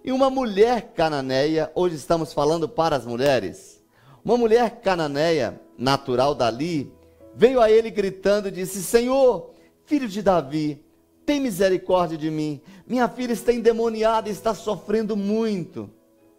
E 0.03 0.11
uma 0.11 0.29
mulher 0.29 0.91
cananeia, 0.93 1.71
hoje 1.73 1.95
estamos 1.95 2.33
falando 2.33 2.67
para 2.67 2.97
as 2.97 3.05
mulheres, 3.05 3.81
uma 4.21 4.35
mulher 4.35 4.81
cananeia, 4.81 5.61
natural 5.77 6.35
dali, 6.35 6.91
veio 7.33 7.61
a 7.61 7.71
ele 7.71 7.89
gritando 7.89 8.49
e 8.49 8.51
disse: 8.51 8.83
Senhor, 8.83 9.51
filho 9.85 10.09
de 10.09 10.21
Davi, 10.21 10.83
tem 11.25 11.39
misericórdia 11.39 12.17
de 12.17 12.29
mim. 12.29 12.59
Minha 12.85 13.07
filha 13.07 13.31
está 13.31 13.53
endemoniada 13.53 14.27
e 14.27 14.33
está 14.33 14.53
sofrendo 14.53 15.15
muito. 15.15 15.95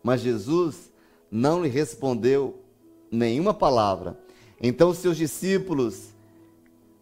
Mas 0.08 0.22
Jesus 0.22 0.90
não 1.30 1.62
lhe 1.62 1.68
respondeu 1.68 2.62
nenhuma 3.10 3.52
palavra. 3.52 4.18
Então 4.58 4.94
seus 4.94 5.18
discípulos, 5.18 6.14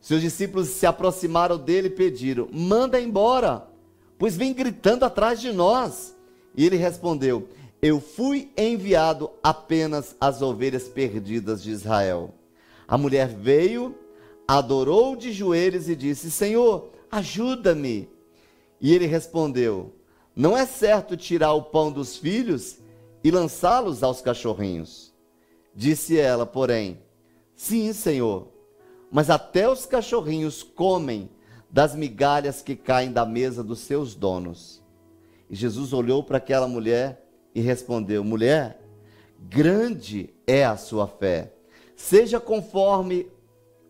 seus 0.01 0.21
discípulos 0.21 0.67
se 0.71 0.87
aproximaram 0.87 1.57
dele 1.57 1.87
e 1.87 1.91
pediram: 1.91 2.49
Manda 2.53 3.01
embora, 3.01 3.69
pois 4.19 4.37
vem 4.37 4.53
gritando 4.53 5.05
atrás 5.05 5.41
de 5.41 5.53
nós. 5.53 6.17
E 6.57 6.67
ele 6.67 6.75
respondeu: 6.75 7.49
eu 7.81 8.01
fui 8.01 8.51
enviado 8.57 9.31
apenas 9.41 10.17
às 10.21 10.43
ovelhas 10.43 10.89
perdidas 10.89 11.63
de 11.63 11.71
Israel. 11.71 12.35
A 12.89 12.99
mulher 12.99 13.29
veio, 13.29 13.95
adorou 14.49 15.15
de 15.15 15.33
joelhos 15.33 15.89
e 15.89 15.95
disse: 15.95 16.29
Senhor, 16.29 16.91
ajuda-me. 17.09 18.09
E 18.81 18.93
ele 18.93 19.07
respondeu: 19.07 19.93
Não 20.35 20.59
é 20.59 20.67
certo 20.67 21.17
tirar 21.17 21.53
o 21.53 21.63
pão 21.63 21.93
dos 21.93 22.17
filhos 22.17 22.85
e 23.27 23.31
lançá-los 23.33 24.05
aos 24.05 24.21
cachorrinhos. 24.21 25.13
Disse 25.75 26.17
ela, 26.17 26.47
porém: 26.47 27.01
Sim, 27.57 27.93
Senhor, 27.93 28.53
mas 29.11 29.31
até 29.31 29.69
os 29.69 29.85
cachorrinhos 29.85 30.63
comem 30.63 31.29
das 31.69 31.97
migalhas 31.97 32.63
que 32.63 32.77
caem 32.77 33.11
da 33.11 33.27
mesa 33.27 33.65
dos 33.65 33.81
seus 33.81 34.15
donos. 34.15 34.81
E 35.51 35.57
Jesus 35.57 35.93
olhou 35.93 36.23
para 36.23 36.37
aquela 36.37 36.69
mulher 36.69 37.27
e 37.53 37.61
respondeu: 37.61 38.23
Mulher, 38.23 38.81
grande 39.41 40.33
é 40.47 40.65
a 40.65 40.77
sua 40.77 41.09
fé, 41.09 41.53
seja 41.97 42.39
conforme 42.39 43.29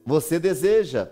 você 0.02 0.38
deseja. 0.38 1.10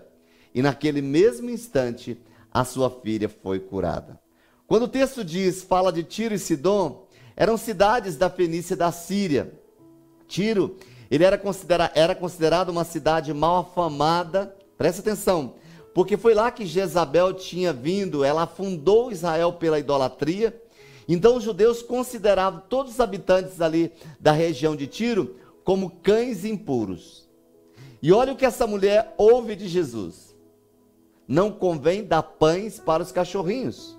E 0.51 0.63
naquele 0.63 0.99
mesmo 0.99 1.47
instante, 1.47 2.19
a 2.51 2.65
sua 2.65 2.89
filha 2.89 3.29
foi 3.29 3.59
curada. 3.59 4.19
Quando 4.65 4.83
o 4.83 4.87
texto 4.87 5.23
diz, 5.23 5.61
fala 5.61 5.93
de 5.93 6.01
Tiro 6.01 6.33
e 6.33 6.39
Sidom, 6.39 7.04
eram 7.35 7.57
cidades 7.57 8.15
da 8.15 8.29
Fenícia 8.29 8.75
da 8.75 8.91
Síria. 8.91 9.53
Tiro, 10.27 10.77
ele 11.09 11.23
era, 11.23 11.37
considera 11.37 11.91
era 11.93 12.15
considerado 12.15 12.69
uma 12.69 12.83
cidade 12.83 13.33
mal 13.33 13.57
afamada, 13.57 14.55
presta 14.77 15.01
atenção, 15.01 15.55
porque 15.93 16.17
foi 16.17 16.33
lá 16.33 16.51
que 16.51 16.65
Jezabel 16.65 17.33
tinha 17.33 17.71
vindo, 17.71 18.23
ela 18.23 18.43
afundou 18.43 19.11
Israel 19.11 19.53
pela 19.53 19.79
idolatria, 19.79 20.59
então 21.07 21.37
os 21.37 21.43
judeus 21.43 21.81
consideravam 21.83 22.63
todos 22.67 22.93
os 22.93 22.99
habitantes 22.99 23.61
ali 23.61 23.91
da 24.19 24.31
região 24.31 24.75
de 24.75 24.87
Tiro 24.87 25.35
como 25.63 25.91
cães 26.01 26.43
impuros. 26.43 27.29
E 28.01 28.11
olha 28.11 28.33
o 28.33 28.35
que 28.35 28.45
essa 28.45 28.65
mulher 28.65 29.13
ouve 29.17 29.55
de 29.55 29.67
Jesus: 29.67 30.35
não 31.27 31.51
convém 31.51 32.03
dar 32.03 32.23
pães 32.23 32.79
para 32.79 33.03
os 33.03 33.11
cachorrinhos. 33.11 33.97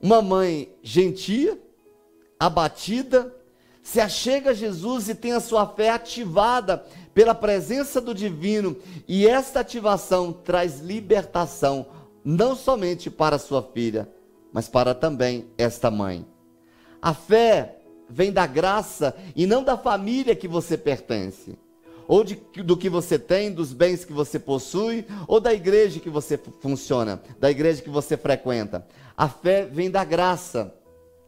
Uma 0.00 0.20
mãe 0.20 0.74
gentia, 0.82 1.58
abatida, 2.46 3.32
se 3.82 4.00
achega 4.00 4.50
a 4.50 4.54
Jesus 4.54 5.08
e 5.08 5.14
tem 5.14 5.32
a 5.32 5.40
sua 5.40 5.64
fé 5.66 5.90
ativada 5.90 6.84
pela 7.14 7.34
presença 7.34 8.00
do 8.00 8.12
divino, 8.12 8.76
e 9.06 9.28
esta 9.28 9.60
ativação 9.60 10.32
traz 10.32 10.80
libertação 10.80 11.86
não 12.24 12.56
somente 12.56 13.10
para 13.10 13.38
sua 13.38 13.62
filha, 13.62 14.08
mas 14.52 14.68
para 14.68 14.92
também 14.92 15.46
esta 15.56 15.90
mãe. 15.90 16.26
A 17.00 17.14
fé 17.14 17.78
vem 18.08 18.32
da 18.32 18.46
graça 18.46 19.14
e 19.36 19.46
não 19.46 19.62
da 19.62 19.76
família 19.76 20.34
que 20.34 20.48
você 20.48 20.76
pertence, 20.76 21.56
ou 22.08 22.24
de, 22.24 22.34
do 22.64 22.76
que 22.76 22.88
você 22.88 23.18
tem, 23.20 23.52
dos 23.52 23.72
bens 23.72 24.04
que 24.04 24.12
você 24.12 24.38
possui, 24.38 25.04
ou 25.28 25.38
da 25.38 25.54
igreja 25.54 26.00
que 26.00 26.10
você 26.10 26.36
funciona, 26.60 27.22
da 27.38 27.50
igreja 27.50 27.82
que 27.82 27.90
você 27.90 28.16
frequenta. 28.16 28.84
A 29.16 29.28
fé 29.28 29.64
vem 29.64 29.88
da 29.88 30.04
graça. 30.04 30.74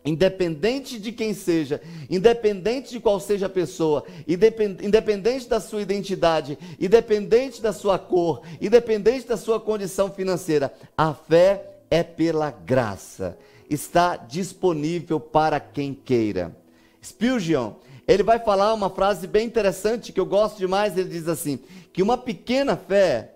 Independente 0.05 0.99
de 0.99 1.11
quem 1.13 1.33
seja, 1.33 1.81
independente 2.11 2.91
de 2.91 3.01
qual 3.01 3.19
seja 3.19 3.47
a 3.47 3.49
pessoa, 3.49 4.05
independente 4.29 5.49
da 5.49 5.59
sua 5.59 5.81
identidade, 5.81 6.59
independente 6.79 7.63
da 7.63 7.73
sua 7.73 7.99
cor, 7.99 8.43
independente 8.61 9.27
da 9.27 9.39
sua 9.39 9.59
condição 9.59 10.11
financeira, 10.11 10.75
a 10.95 11.15
fé 11.15 11.79
é 11.91 12.03
pela 12.03 12.51
graça. 12.51 13.39
Está 13.71 14.17
disponível 14.17 15.19
para 15.19 15.59
quem 15.59 15.95
queira. 15.95 16.55
Spurgeon, 17.03 17.73
ele 18.07 18.23
vai 18.23 18.39
falar 18.39 18.75
uma 18.75 18.91
frase 18.91 19.27
bem 19.27 19.47
interessante 19.47 20.13
que 20.13 20.21
eu 20.21 20.27
gosto 20.27 20.59
demais. 20.59 20.99
Ele 20.99 21.09
diz 21.09 21.29
assim: 21.29 21.59
que 21.95 22.03
uma 22.03 22.19
pequena 22.19 22.77
fé 22.77 23.33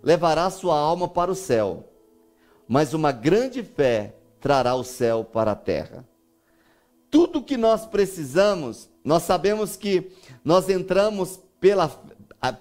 levará 0.00 0.48
sua 0.50 0.78
alma 0.78 1.08
para 1.08 1.32
o 1.32 1.34
céu, 1.34 1.88
mas 2.68 2.94
uma 2.94 3.10
grande 3.10 3.64
fé 3.64 4.14
trará 4.40 4.76
o 4.76 4.84
céu 4.84 5.24
para 5.24 5.50
a 5.50 5.56
terra. 5.56 6.11
Tudo 7.12 7.42
que 7.42 7.58
nós 7.58 7.84
precisamos, 7.84 8.88
nós 9.04 9.24
sabemos 9.24 9.76
que 9.76 10.10
nós 10.42 10.70
entramos 10.70 11.38
pela, 11.60 11.90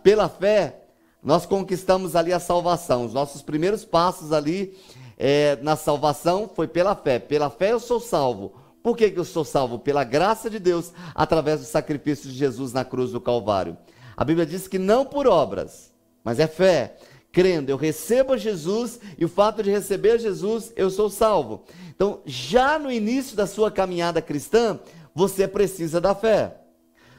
pela 0.04 0.28
fé, 0.28 0.88
nós 1.24 1.46
conquistamos 1.46 2.18
ali 2.18 2.34
a 2.34 2.40
salvação. 2.40 3.06
Os 3.06 3.14
nossos 3.14 3.42
primeiros 3.42 3.86
passos 3.86 4.34
ali 4.34 4.78
é, 5.18 5.58
na 5.62 5.78
salvação 5.78 6.52
foi 6.54 6.68
pela 6.68 6.94
fé. 6.94 7.18
Pela 7.18 7.50
fé 7.50 7.72
eu 7.72 7.80
sou 7.80 8.02
salvo. 8.02 8.52
Por 8.84 8.98
que, 8.98 9.10
que 9.10 9.18
eu 9.18 9.24
sou 9.24 9.46
salvo? 9.46 9.80
Pela 9.80 10.04
graça 10.04 10.50
de 10.50 10.60
Deus, 10.60 10.92
através 11.16 11.62
do 11.62 11.66
sacrifício 11.66 12.30
de 12.30 12.36
Jesus 12.36 12.74
na 12.74 12.84
cruz 12.84 13.14
do 13.14 13.22
Calvário. 13.22 13.78
A 14.18 14.26
Bíblia 14.26 14.46
diz 14.46 14.68
que 14.68 14.78
não 14.78 15.06
por 15.06 15.28
obras, 15.28 15.94
mas 16.26 16.40
é 16.40 16.48
fé. 16.48 16.98
Crendo. 17.32 17.70
Eu 17.70 17.78
recebo 17.78 18.38
Jesus 18.38 19.00
e 19.18 19.26
o 19.26 19.30
fato 19.30 19.64
de 19.64 19.72
receber 19.72 20.20
Jesus, 20.20 20.72
eu 20.76 20.90
sou 20.90 21.10
salvo. 21.10 21.64
Então, 21.96 22.22
já 22.26 22.78
no 22.78 22.92
início 22.92 23.36
da 23.36 23.48
sua 23.48 23.72
caminhada 23.72 24.22
cristã, 24.22 24.80
você 25.14 25.48
precisa 25.48 26.02
da 26.02 26.14
fé. 26.14 26.58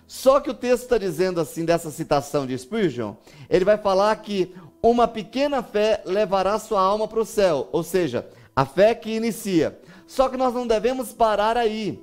Só 0.07 0.41
que 0.41 0.51
o 0.51 0.55
texto 0.55 0.83
está 0.83 0.99
dizendo 0.99 1.41
assim, 1.41 1.65
dessa 1.65 1.91
citação 1.91 2.47
de 2.47 2.59
Spurgeon, 2.59 3.15
ele 3.49 3.65
vai 3.65 3.79
falar 3.79 4.15
que 4.17 4.55
uma 4.83 5.07
pequena 5.07 5.63
fé 5.63 6.03
levará 6.05 6.59
sua 6.59 6.83
alma 6.83 7.07
para 7.07 7.21
o 7.21 7.25
céu, 7.25 7.69
ou 7.73 7.83
seja, 7.83 8.29
a 8.55 8.67
fé 8.67 8.95
que 8.95 9.11
inicia. 9.11 9.79
Só 10.07 10.29
que 10.29 10.37
nós 10.37 10.53
não 10.53 10.67
devemos 10.67 11.13
parar 11.13 11.57
aí. 11.57 12.03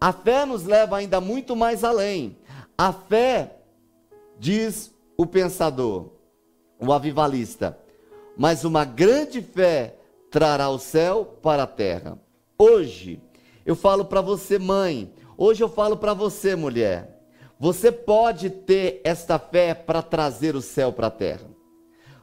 A 0.00 0.12
fé 0.12 0.46
nos 0.46 0.64
leva 0.64 0.96
ainda 0.96 1.20
muito 1.20 1.56
mais 1.56 1.82
além. 1.82 2.38
A 2.76 2.92
fé, 2.92 3.56
diz 4.38 4.94
o 5.16 5.26
pensador, 5.26 6.12
o 6.78 6.92
avivalista, 6.92 7.78
mas 8.36 8.64
uma 8.64 8.84
grande 8.84 9.42
fé 9.42 9.96
trará 10.30 10.68
o 10.68 10.78
céu 10.78 11.38
para 11.42 11.64
a 11.64 11.66
terra. 11.66 12.18
Hoje, 12.58 13.20
eu 13.64 13.74
falo 13.74 14.04
para 14.04 14.20
você, 14.20 14.58
mãe, 14.58 15.12
hoje 15.36 15.62
eu 15.62 15.68
falo 15.68 15.96
para 15.96 16.14
você, 16.14 16.54
mulher, 16.54 17.18
você 17.58 17.90
pode 17.90 18.50
ter 18.50 19.00
esta 19.04 19.38
fé 19.38 19.74
para 19.74 20.02
trazer 20.02 20.54
o 20.54 20.62
céu 20.62 20.92
para 20.92 21.08
a 21.08 21.10
terra. 21.10 21.48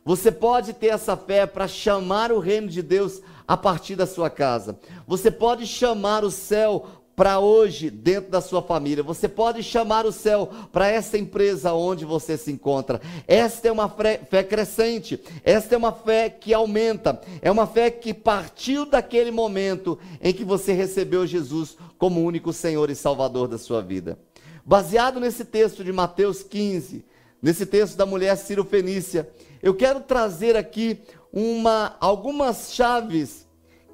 Você 0.04 0.32
pode 0.32 0.74
ter 0.74 0.88
essa 0.88 1.18
fé 1.18 1.48
para 1.48 1.68
chamar 1.68 2.32
o 2.32 2.40
reino 2.40 2.68
de 2.68 2.82
Deus 2.82 3.22
a 3.48 3.58
partir 3.58 3.96
da 3.96 4.06
sua 4.06 4.30
casa. 4.30 4.80
Você 5.08 5.32
pode 5.32 5.66
chamar 5.66 6.24
o 6.24 6.30
céu 6.30 6.86
para 7.16 7.40
hoje 7.40 7.90
dentro 7.90 8.30
da 8.30 8.42
sua 8.42 8.62
família. 8.62 9.04
Você 9.04 9.28
pode 9.28 9.64
chamar 9.64 10.06
o 10.06 10.12
céu 10.12 10.50
para 10.72 10.88
essa 10.88 11.18
empresa 11.18 11.74
onde 11.74 12.04
você 12.04 12.38
se 12.38 12.52
encontra. 12.52 13.02
Esta 13.28 13.70
é 13.70 13.72
uma 13.72 13.90
fé 13.90 14.44
crescente. 14.44 15.20
Esta 15.44 15.76
é 15.76 15.78
uma 15.78 15.94
fé 15.94 16.30
que 16.30 16.54
aumenta. 16.54 17.22
É 17.42 17.50
uma 17.50 17.66
fé 17.66 17.90
que 17.90 18.14
partiu 18.14 18.86
daquele 18.86 19.32
momento 19.32 19.98
em 20.22 20.34
que 20.34 20.44
você 20.44 20.74
recebeu 20.74 21.26
Jesus 21.26 21.78
como 21.98 22.24
único 22.24 22.52
Senhor 22.52 22.90
e 22.90 22.96
Salvador 22.96 23.48
da 23.48 23.58
sua 23.58 23.82
vida. 23.82 24.20
Baseado 24.66 25.20
nesse 25.20 25.46
texto 25.46 25.84
de 25.84 25.94
Mateus 25.94 26.44
15, 26.44 27.06
nesse 27.42 27.66
texto 27.66 27.96
da 27.96 28.06
mulher 28.06 28.36
Ciro 28.36 28.66
Fenícia, 28.66 29.30
eu 29.62 29.74
quero 29.74 30.02
trazer 30.02 30.58
aqui 30.58 31.00
uma, 31.32 31.96
algumas 32.00 32.74
chaves 32.74 33.46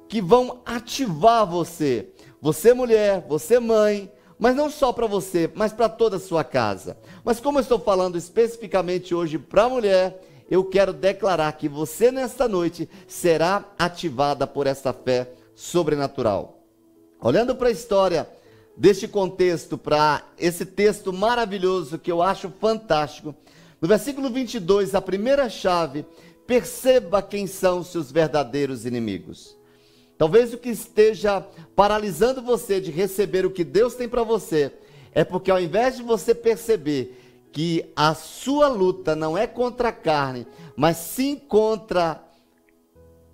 que 0.08 0.20
vão 0.20 0.60
ativar 0.66 1.46
você. 1.46 2.11
Você, 2.42 2.74
mulher, 2.74 3.24
você, 3.28 3.60
mãe, 3.60 4.10
mas 4.36 4.56
não 4.56 4.68
só 4.68 4.92
para 4.92 5.06
você, 5.06 5.48
mas 5.54 5.72
para 5.72 5.88
toda 5.88 6.16
a 6.16 6.20
sua 6.20 6.42
casa. 6.42 6.96
Mas 7.24 7.38
como 7.38 7.58
eu 7.58 7.62
estou 7.62 7.78
falando 7.78 8.18
especificamente 8.18 9.14
hoje 9.14 9.38
para 9.38 9.62
a 9.62 9.68
mulher, 9.68 10.20
eu 10.50 10.64
quero 10.64 10.92
declarar 10.92 11.52
que 11.52 11.68
você 11.68 12.10
nesta 12.10 12.48
noite 12.48 12.88
será 13.06 13.64
ativada 13.78 14.44
por 14.44 14.66
esta 14.66 14.92
fé 14.92 15.30
sobrenatural. 15.54 16.58
Olhando 17.20 17.54
para 17.54 17.68
a 17.68 17.72
história 17.72 18.28
deste 18.76 19.06
contexto, 19.06 19.78
para 19.78 20.24
esse 20.36 20.66
texto 20.66 21.12
maravilhoso 21.12 21.96
que 21.96 22.10
eu 22.10 22.20
acho 22.20 22.52
fantástico, 22.60 23.32
no 23.80 23.86
versículo 23.86 24.28
22, 24.28 24.96
a 24.96 25.00
primeira 25.00 25.48
chave, 25.48 26.04
perceba 26.44 27.22
quem 27.22 27.46
são 27.46 27.84
seus 27.84 28.10
verdadeiros 28.10 28.84
inimigos. 28.84 29.61
Talvez 30.22 30.54
o 30.54 30.56
que 30.56 30.68
esteja 30.68 31.44
paralisando 31.74 32.40
você 32.40 32.80
de 32.80 32.92
receber 32.92 33.44
o 33.44 33.50
que 33.50 33.64
Deus 33.64 33.96
tem 33.96 34.08
para 34.08 34.22
você 34.22 34.70
é 35.12 35.24
porque 35.24 35.50
ao 35.50 35.60
invés 35.60 35.96
de 35.96 36.04
você 36.04 36.32
perceber 36.32 37.48
que 37.50 37.90
a 37.96 38.14
sua 38.14 38.68
luta 38.68 39.16
não 39.16 39.36
é 39.36 39.48
contra 39.48 39.88
a 39.88 39.92
carne, 39.92 40.46
mas 40.76 40.98
sim 40.98 41.34
contra 41.34 42.22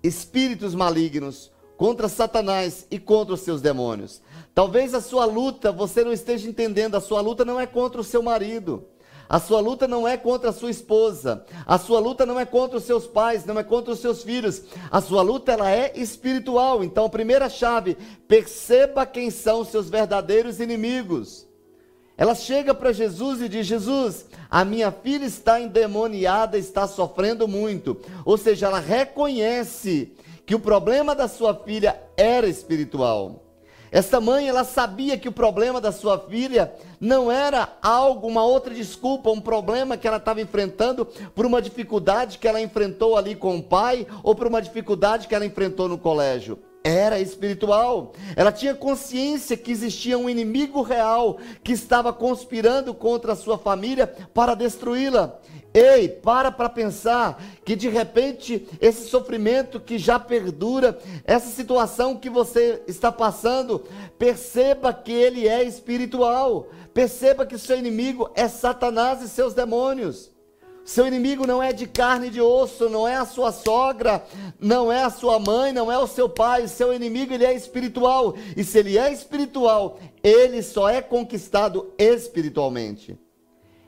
espíritos 0.01 0.73
malignos, 0.73 1.51
contra 1.77 2.09
Satanás 2.09 2.87
e 2.89 2.97
contra 2.97 3.35
os 3.35 3.41
seus 3.41 3.61
demônios. 3.61 4.19
Talvez 4.55 4.95
a 4.95 4.99
sua 4.99 5.25
luta, 5.25 5.71
você 5.71 6.03
não 6.03 6.11
esteja 6.11 6.49
entendendo, 6.49 6.95
a 6.95 7.01
sua 7.01 7.21
luta 7.21 7.45
não 7.45 7.59
é 7.59 7.67
contra 7.67 8.01
o 8.01 8.03
seu 8.03 8.23
marido. 8.23 8.83
A 9.29 9.39
sua 9.39 9.59
luta 9.59 9.87
não 9.87 10.07
é 10.07 10.17
contra 10.17 10.49
a 10.49 10.53
sua 10.53 10.71
esposa. 10.71 11.45
A 11.63 11.77
sua 11.77 11.99
luta 11.99 12.25
não 12.25 12.39
é 12.39 12.45
contra 12.45 12.79
os 12.79 12.83
seus 12.83 13.05
pais, 13.05 13.45
não 13.45 13.59
é 13.59 13.63
contra 13.63 13.93
os 13.93 13.99
seus 13.99 14.23
filhos. 14.23 14.63
A 14.89 14.99
sua 14.99 15.21
luta 15.21 15.51
ela 15.51 15.69
é 15.69 15.93
espiritual. 15.95 16.83
Então, 16.83 17.05
a 17.05 17.09
primeira 17.09 17.47
chave, 17.47 17.95
perceba 18.27 19.05
quem 19.05 19.29
são 19.29 19.61
os 19.61 19.67
seus 19.67 19.87
verdadeiros 19.87 20.59
inimigos. 20.59 21.47
Ela 22.17 22.33
chega 22.33 22.73
para 22.73 22.91
Jesus 22.91 23.39
e 23.39 23.47
diz: 23.47 23.67
Jesus, 23.67 24.25
a 24.49 24.65
minha 24.65 24.91
filha 24.91 25.25
está 25.25 25.61
endemoniada, 25.61 26.57
está 26.57 26.87
sofrendo 26.87 27.47
muito. 27.47 27.97
Ou 28.25 28.35
seja, 28.35 28.65
ela 28.65 28.79
reconhece 28.79 30.11
que 30.43 30.55
o 30.55 30.59
problema 30.59 31.13
da 31.13 31.27
sua 31.27 31.53
filha 31.53 32.01
era 32.17 32.47
espiritual. 32.47 33.48
Esta 33.91 34.21
mãe, 34.21 34.47
ela 34.47 34.63
sabia 34.63 35.17
que 35.17 35.27
o 35.27 35.31
problema 35.31 35.81
da 35.81 35.91
sua 35.91 36.19
filha 36.19 36.71
não 36.99 37.31
era 37.31 37.77
algo, 37.81 38.27
uma 38.27 38.43
outra 38.43 38.73
desculpa, 38.73 39.31
um 39.31 39.41
problema 39.41 39.97
que 39.97 40.07
ela 40.07 40.17
estava 40.17 40.41
enfrentando 40.41 41.05
por 41.05 41.45
uma 41.45 41.61
dificuldade 41.61 42.37
que 42.37 42.47
ela 42.47 42.61
enfrentou 42.61 43.17
ali 43.17 43.35
com 43.35 43.57
o 43.57 43.63
pai 43.63 44.05
ou 44.21 44.35
por 44.35 44.47
uma 44.47 44.61
dificuldade 44.61 45.27
que 45.27 45.33
ela 45.33 45.45
enfrentou 45.45 45.87
no 45.87 45.97
colégio. 45.97 46.59
Era 46.83 47.19
espiritual. 47.19 48.13
Ela 48.35 48.53
tinha 48.53 48.73
consciência 48.73 49.57
que 49.57 49.71
existia 49.71 50.17
um 50.17 50.29
inimigo 50.29 50.81
real 50.81 51.37
que 51.61 51.73
estava 51.73 52.13
conspirando 52.13 52.93
contra 52.93 53.33
a 53.33 53.35
sua 53.35 53.57
família 53.57 54.07
para 54.33 54.55
destruí-la. 54.55 55.39
Ei, 55.79 56.09
para 56.09 56.51
para 56.51 56.67
pensar 56.67 57.41
que 57.63 57.73
de 57.73 57.87
repente 57.87 58.67
esse 58.81 59.07
sofrimento 59.07 59.79
que 59.79 59.97
já 59.97 60.19
perdura, 60.19 60.99
essa 61.23 61.49
situação 61.49 62.17
que 62.17 62.29
você 62.29 62.83
está 62.85 63.09
passando, 63.13 63.85
perceba 64.17 64.93
que 64.93 65.13
ele 65.13 65.47
é 65.47 65.63
espiritual. 65.63 66.67
Perceba 66.93 67.45
que 67.45 67.57
seu 67.57 67.77
inimigo 67.77 68.29
é 68.35 68.49
Satanás 68.49 69.21
e 69.21 69.29
seus 69.29 69.53
demônios. 69.53 70.29
Seu 70.83 71.07
inimigo 71.07 71.47
não 71.47 71.63
é 71.63 71.71
de 71.71 71.87
carne 71.87 72.27
e 72.27 72.31
de 72.31 72.41
osso, 72.41 72.89
não 72.89 73.07
é 73.07 73.15
a 73.15 73.25
sua 73.25 73.53
sogra, 73.53 74.21
não 74.59 74.91
é 74.91 75.03
a 75.03 75.09
sua 75.09 75.39
mãe, 75.39 75.71
não 75.71 75.89
é 75.89 75.97
o 75.97 76.07
seu 76.07 76.27
pai. 76.27 76.67
Seu 76.67 76.93
inimigo 76.93 77.33
ele 77.33 77.45
é 77.45 77.53
espiritual. 77.53 78.35
E 78.57 78.65
se 78.65 78.79
ele 78.79 78.97
é 78.97 79.13
espiritual, 79.13 79.97
ele 80.21 80.61
só 80.61 80.89
é 80.89 81.01
conquistado 81.01 81.93
espiritualmente. 81.97 83.17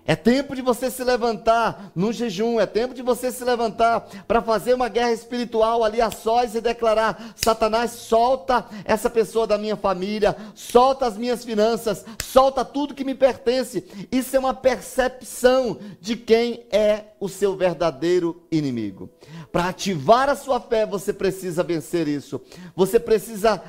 É 0.05 0.15
tempo 0.15 0.55
de 0.55 0.61
você 0.61 0.89
se 0.89 1.03
levantar 1.03 1.91
no 1.95 2.11
jejum, 2.11 2.59
é 2.59 2.65
tempo 2.65 2.93
de 2.93 3.01
você 3.01 3.31
se 3.31 3.43
levantar 3.43 4.01
para 4.27 4.41
fazer 4.41 4.73
uma 4.73 4.89
guerra 4.89 5.11
espiritual 5.11 5.83
ali 5.83 6.01
a 6.01 6.09
sós 6.09 6.55
e 6.55 6.61
declarar: 6.61 7.33
Satanás, 7.35 7.91
solta 7.91 8.65
essa 8.83 9.09
pessoa 9.09 9.45
da 9.45 9.57
minha 9.57 9.75
família, 9.75 10.35
solta 10.55 11.05
as 11.05 11.17
minhas 11.17 11.45
finanças, 11.45 12.03
solta 12.23 12.65
tudo 12.65 12.95
que 12.95 13.03
me 13.03 13.13
pertence. 13.13 13.85
Isso 14.11 14.35
é 14.35 14.39
uma 14.39 14.53
percepção 14.53 15.77
de 15.99 16.15
quem 16.15 16.65
é 16.71 17.05
o 17.19 17.29
seu 17.29 17.55
verdadeiro 17.55 18.41
inimigo. 18.51 19.09
Para 19.51 19.69
ativar 19.69 20.29
a 20.29 20.35
sua 20.35 20.59
fé, 20.59 20.85
você 20.85 21.13
precisa 21.13 21.61
vencer 21.61 22.07
isso. 22.07 22.41
Você 22.75 22.99
precisa 22.99 23.61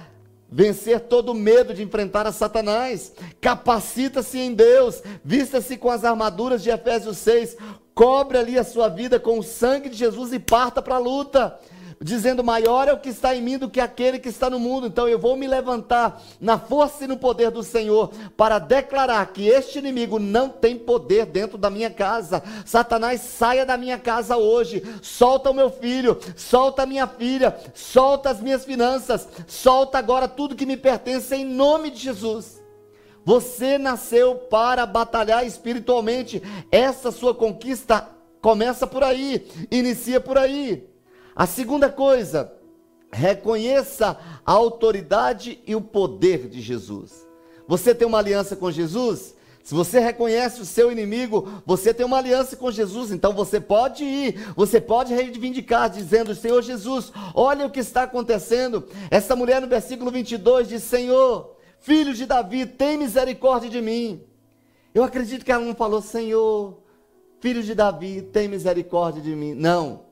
vencer 0.53 1.01
todo 1.01 1.35
medo 1.35 1.73
de 1.73 1.83
enfrentar 1.83 2.27
a 2.27 2.33
Satanás. 2.33 3.13
Capacita-se 3.41 4.39
em 4.39 4.53
Deus, 4.53 5.03
vista-se 5.25 5.79
com 5.79 5.91
as 5.91 6.05
armaduras 6.05 6.63
de 6.63 6.69
Efésios 6.69 7.17
6, 7.19 7.57
cobre 7.95 8.37
ali 8.37 8.59
a 8.59 8.65
sua 8.65 8.89
vida 8.89 9.19
com 9.19 9.39
o 9.39 9.43
sangue 9.43 9.89
de 9.89 9.97
Jesus 9.97 10.33
e 10.33 10.39
parta 10.39 10.83
para 10.83 10.97
a 10.97 10.99
luta 10.99 11.59
dizendo: 12.03 12.43
Maior 12.43 12.89
é 12.89 12.93
o 12.93 12.99
que 12.99 13.09
está 13.09 13.35
em 13.35 13.41
mim 13.41 13.57
do 13.57 13.71
que 13.71 13.81
aquele 13.81 14.19
que 14.19 14.29
está 14.29 14.51
no 14.51 14.59
mundo. 14.59 14.87
Então 14.87 15.09
eu 15.09 15.19
vou 15.19 15.37
me 15.37 15.47
levantar 15.47 16.21
na 16.41 16.59
força 16.59 17.05
e 17.05 17.07
no 17.07 17.17
poder 17.17 17.51
do 17.51 17.63
Senhor 17.63 18.13
para 18.37 18.59
declarar 18.59 19.25
que 19.33 19.47
este 19.47 19.79
inimigo 19.79 20.19
não 20.19 20.49
tem 20.49 20.77
poder 20.77 21.27
dentro 21.27 21.57
da 21.57 21.71
minha 21.71 21.91
casa. 21.91 22.43
Satanás, 22.67 23.21
saia 23.21 23.65
da 23.65 23.77
minha 23.77 23.99
casa 23.99 24.37
hoje. 24.37 24.83
Solta 25.01 25.51
o 25.51 25.55
meu 25.55 25.71
filho, 25.71 26.19
solta 26.37 26.83
a 26.83 26.87
minha 26.87 27.07
filha, 27.07 27.57
solta 27.75 28.31
as 28.31 28.41
minhas 28.41 28.65
finanças, 28.65 29.29
solta 29.47 29.99
agora 29.99 30.27
tudo 30.27 30.57
que 30.57 30.67
me 30.67 30.77
pertence 30.77 31.35
em 31.35 31.45
nome 31.45 31.91
de 31.91 32.01
Jesus. 32.01 32.61
Você 33.25 33.79
nasceu 33.79 34.35
para 34.35 34.85
batalhar 34.85 35.47
espiritualmente. 35.47 36.43
Essa 36.73 37.13
sua 37.13 37.33
conquista 37.33 38.09
começa 38.41 38.85
por 38.87 39.05
aí, 39.05 39.47
inicia 39.71 40.21
por 40.21 40.37
aí. 40.37 40.92
A 41.35 41.47
segunda 41.47 41.91
coisa, 41.91 42.53
reconheça 43.13 44.19
a 44.45 44.53
autoridade 44.53 45.61
e 45.67 45.75
o 45.75 45.81
poder 45.81 46.49
de 46.49 46.61
Jesus. 46.61 47.27
Você 47.69 47.95
tem 47.95 48.07
uma 48.07 48.19
aliança 48.19 48.57
com 48.57 48.71
Jesus? 48.71 49.35
Se 49.63 49.75
você 49.75 50.01
reconhece 50.01 50.61
o 50.61 50.65
seu 50.65 50.91
inimigo, 50.91 51.63
você 51.65 51.95
tem 51.95 52.05
uma 52.05 52.19
aliança 52.19 52.57
com 52.57 52.71
Jesus, 52.71 53.13
então 53.13 53.33
você 53.33 53.61
pode 53.61 54.03
ir, 54.03 54.53
você 54.57 54.81
pode 54.81 55.15
reivindicar, 55.15 55.89
dizendo: 55.89 56.35
Senhor 56.35 56.61
Jesus, 56.63 57.13
olha 57.33 57.65
o 57.65 57.71
que 57.71 57.79
está 57.79 58.03
acontecendo. 58.03 58.85
Essa 59.09 59.37
mulher 59.37 59.61
no 59.61 59.69
versículo 59.69 60.11
22 60.11 60.69
diz: 60.69 60.83
Senhor, 60.83 61.57
filho 61.79 62.13
de 62.13 62.27
Davi, 62.27 62.67
tem 62.67 62.97
misericórdia 62.97 63.71
de 63.71 63.81
mim. 63.81 64.21
Eu 64.93 65.05
acredito 65.05 65.45
que 65.45 65.53
ela 65.53 65.65
não 65.65 65.77
falou: 65.77 66.03
Senhor, 66.03 66.83
filho 67.39 67.63
de 67.63 67.73
Davi, 67.73 68.21
tem 68.21 68.49
misericórdia 68.49 69.23
de 69.23 69.37
mim. 69.37 69.55
Não. 69.55 70.12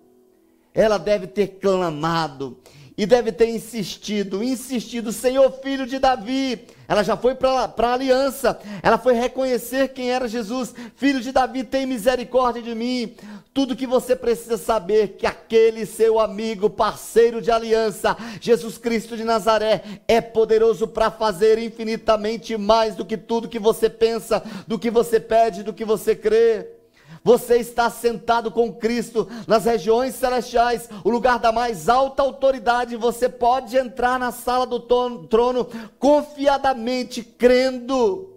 Ela 0.74 0.98
deve 0.98 1.26
ter 1.26 1.58
clamado 1.60 2.58
e 3.00 3.06
deve 3.06 3.32
ter 3.32 3.48
insistido, 3.48 4.42
insistido, 4.42 5.10
Senhor, 5.10 5.50
filho 5.62 5.86
de 5.86 5.98
Davi. 5.98 6.66
Ela 6.86 7.02
já 7.02 7.16
foi 7.16 7.34
para 7.34 7.72
a 7.74 7.92
aliança, 7.94 8.60
ela 8.82 8.98
foi 8.98 9.14
reconhecer 9.14 9.88
quem 9.88 10.10
era 10.10 10.28
Jesus, 10.28 10.74
filho 10.96 11.20
de 11.20 11.32
Davi, 11.32 11.64
tem 11.64 11.86
misericórdia 11.86 12.60
de 12.60 12.74
mim. 12.74 13.14
Tudo 13.54 13.74
que 13.74 13.86
você 13.86 14.14
precisa 14.14 14.58
saber 14.58 15.16
que 15.16 15.26
aquele 15.26 15.86
seu 15.86 16.20
amigo, 16.20 16.68
parceiro 16.68 17.40
de 17.40 17.50
aliança, 17.50 18.16
Jesus 18.40 18.76
Cristo 18.76 19.16
de 19.16 19.24
Nazaré, 19.24 19.82
é 20.06 20.20
poderoso 20.20 20.86
para 20.86 21.10
fazer 21.10 21.58
infinitamente 21.58 22.56
mais 22.58 22.94
do 22.94 23.04
que 23.06 23.16
tudo 23.16 23.48
que 23.48 23.58
você 23.58 23.88
pensa, 23.88 24.42
do 24.66 24.78
que 24.78 24.90
você 24.90 25.18
pede, 25.18 25.62
do 25.62 25.72
que 25.72 25.84
você 25.86 26.14
crê. 26.14 26.79
Você 27.22 27.58
está 27.58 27.90
sentado 27.90 28.50
com 28.50 28.72
Cristo 28.72 29.28
nas 29.46 29.64
regiões 29.66 30.14
celestiais, 30.14 30.88
o 31.04 31.10
lugar 31.10 31.38
da 31.38 31.52
mais 31.52 31.88
alta 31.88 32.22
autoridade. 32.22 32.96
Você 32.96 33.28
pode 33.28 33.76
entrar 33.76 34.18
na 34.18 34.32
sala 34.32 34.66
do 34.66 34.80
trono 34.80 35.68
confiadamente, 35.98 37.22
crendo 37.22 38.29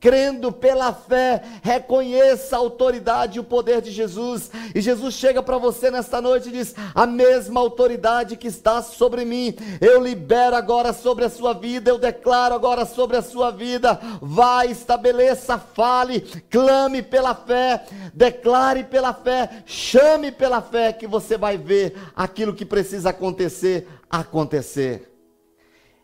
crendo 0.00 0.52
pela 0.52 0.92
fé, 0.92 1.42
reconheça 1.62 2.56
a 2.56 2.58
autoridade 2.58 3.38
e 3.38 3.40
o 3.40 3.44
poder 3.44 3.80
de 3.80 3.90
Jesus. 3.90 4.50
E 4.74 4.80
Jesus 4.80 5.14
chega 5.14 5.42
para 5.42 5.58
você 5.58 5.90
nesta 5.90 6.20
noite 6.20 6.48
e 6.48 6.52
diz: 6.52 6.74
A 6.94 7.06
mesma 7.06 7.60
autoridade 7.60 8.36
que 8.36 8.48
está 8.48 8.82
sobre 8.82 9.24
mim, 9.24 9.54
eu 9.80 10.02
libero 10.02 10.56
agora 10.56 10.92
sobre 10.92 11.24
a 11.24 11.30
sua 11.30 11.52
vida, 11.52 11.90
eu 11.90 11.98
declaro 11.98 12.54
agora 12.54 12.84
sobre 12.84 13.16
a 13.16 13.22
sua 13.22 13.50
vida. 13.50 13.98
Vai, 14.20 14.70
estabeleça, 14.70 15.58
fale, 15.58 16.20
clame 16.50 17.02
pela 17.02 17.34
fé, 17.34 17.84
declare 18.14 18.84
pela 18.84 19.12
fé, 19.12 19.62
chame 19.66 20.30
pela 20.32 20.60
fé, 20.62 20.92
que 20.92 21.06
você 21.06 21.36
vai 21.36 21.56
ver 21.56 21.96
aquilo 22.14 22.54
que 22.54 22.64
precisa 22.64 23.10
acontecer 23.10 23.86
acontecer. 24.10 25.17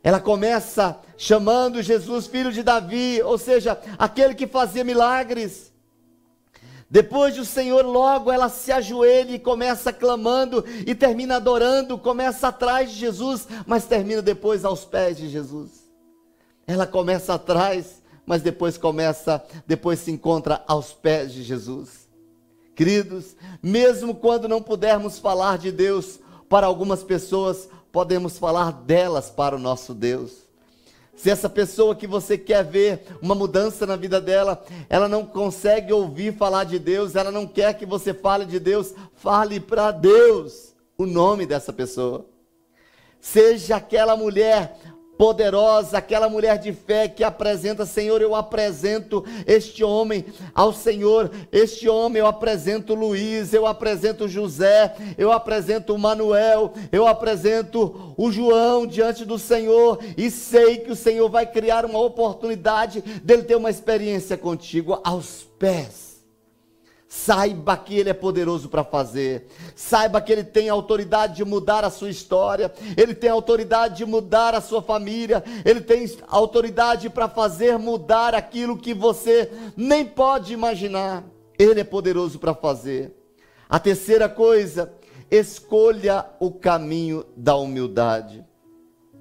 Ela 0.05 0.21
começa 0.21 1.01
chamando 1.17 1.81
Jesus 1.81 2.27
filho 2.27 2.53
de 2.53 2.63
Davi, 2.63 3.23
ou 3.23 3.39
seja, 3.39 3.81
aquele 3.99 4.35
que 4.35 4.47
fazia 4.47 4.85
milagres. 4.85 5.73
Depois 6.91 7.35
do 7.35 7.45
Senhor, 7.47 7.83
logo 7.87 8.31
ela 8.31 8.51
se 8.51 8.71
ajoelha 8.71 9.33
e 9.35 9.39
começa 9.39 9.95
clamando 9.95 10.63
e 10.87 10.95
termina 10.95 11.37
adorando, 11.37 11.97
começa 11.97 12.49
atrás 12.49 12.91
de 12.91 12.99
Jesus, 12.99 13.49
mas 13.67 13.87
termina 13.87 14.21
depois 14.21 14.63
aos 14.63 14.85
pés 14.85 15.17
de 15.17 15.31
Jesus. 15.31 15.71
Ela 16.67 16.87
começa 16.87 17.33
atrás, 17.33 18.03
mas 18.27 18.43
depois 18.43 18.77
começa, 18.77 19.43
depois 19.67 20.01
se 20.01 20.11
encontra 20.11 20.63
aos 20.67 20.93
pés 20.93 21.33
de 21.33 21.43
Jesus. 21.43 22.07
Queridos, 22.77 23.35
mesmo 23.63 24.15
quando 24.15 24.49
não 24.49 24.61
pudermos 24.61 25.19
falar 25.19 25.57
de 25.57 25.73
Deus 25.73 26.21
para 26.47 26.67
algumas 26.67 27.03
pessoas, 27.03 27.71
podemos 27.95 28.37
falar 28.39 28.73
delas 28.73 29.31
para 29.31 29.55
o 29.55 29.59
nosso 29.59 29.95
Deus. 29.95 30.33
Se 31.15 31.31
essa 31.31 31.49
pessoa 31.49 31.95
que 31.95 32.09
você 32.09 32.37
quer 32.37 32.65
ver 32.65 33.07
uma 33.23 33.37
mudança 33.37 33.87
na 33.87 33.95
vida 33.95 34.21
dela, 34.21 34.65
ela 34.91 35.09
não 35.09 35.25
consegue 35.25 35.93
ouvir 35.93 36.35
falar 36.35 36.65
de 36.65 36.77
Deus, 36.81 37.15
ela 37.15 37.31
não 37.31 37.47
quer 37.47 37.73
que 37.75 37.87
você 37.87 38.13
fale 38.13 38.47
de 38.47 38.59
Deus, 38.59 38.93
fale 39.15 39.61
para 39.61 39.93
Deus 39.93 40.75
o 40.99 41.07
nome 41.07 41.47
dessa 41.47 41.73
pessoa. 41.73 42.27
Seja 43.21 43.77
aquela 43.77 44.17
mulher 44.17 44.77
poderosa, 45.17 45.99
aquela 45.99 46.29
mulher 46.29 46.59
de 46.59 46.73
fé 46.73 47.09
que 47.09 47.23
apresenta, 47.23 47.87
Senhor, 47.87 48.21
eu 48.21 48.35
apresento 48.35 49.25
este 49.47 49.85
homem 49.85 50.25
ao 50.55 50.73
Senhor, 50.73 51.31
este 51.53 51.89
homem 51.89 52.21
eu 52.21 52.27
apresento 52.27 52.95
Luiz, 52.95 53.53
eu 53.53 53.67
apresento 53.67 54.29
José, 54.29 54.95
eu 55.17 55.33
apresento 55.33 55.97
Manuel, 55.97 56.73
eu 56.91 57.07
apresento 57.07 58.15
o 58.17 58.31
João 58.31 58.87
diante 58.87 59.25
do 59.25 59.39
Senhor 59.39 59.99
e 60.17 60.31
sei 60.31 60.79
que 60.79 60.93
o 60.93 60.97
Senhor 60.97 61.29
vai 61.29 61.47
criar 61.47 61.85
uma 61.85 62.01
oportunidade 62.01 63.01
dele 63.23 63.43
ter 63.43 63.57
uma 63.57 63.71
experiência 63.71 64.37
contigo 64.37 65.01
aos 65.05 65.47
pés 65.59 66.04
Saiba 67.17 67.77
que 67.77 67.97
Ele 67.97 68.11
é 68.11 68.13
poderoso 68.13 68.69
para 68.69 68.83
fazer. 68.83 69.47
Saiba 69.77 70.21
que 70.21 70.33
Ele 70.33 70.43
tem 70.43 70.69
autoridade 70.69 71.37
de 71.37 71.45
mudar 71.45 71.85
a 71.85 71.89
sua 71.89 72.11
história. 72.11 72.75
Ele 72.97 73.15
tem 73.15 73.31
autoridade 73.31 73.99
de 73.99 74.05
mudar 74.05 74.53
a 74.53 74.61
sua 74.61 74.83
família. 74.83 75.43
Ele 75.65 75.81
tem 75.81 76.11
autoridade 76.27 77.09
para 77.09 77.29
fazer 77.29 77.79
mudar 77.79 78.35
aquilo 78.35 78.77
que 78.77 78.93
você 78.93 79.49
nem 79.77 80.05
pode 80.05 80.53
imaginar. 80.53 81.25
Ele 81.57 81.81
é 81.81 81.85
poderoso 81.85 82.41
para 82.41 82.53
fazer. 82.53 83.15
A 83.69 83.79
terceira 83.79 84.29
coisa, 84.29 84.93
escolha 85.31 86.27
o 86.41 86.51
caminho 86.51 87.25
da 87.37 87.55
humildade. 87.55 88.45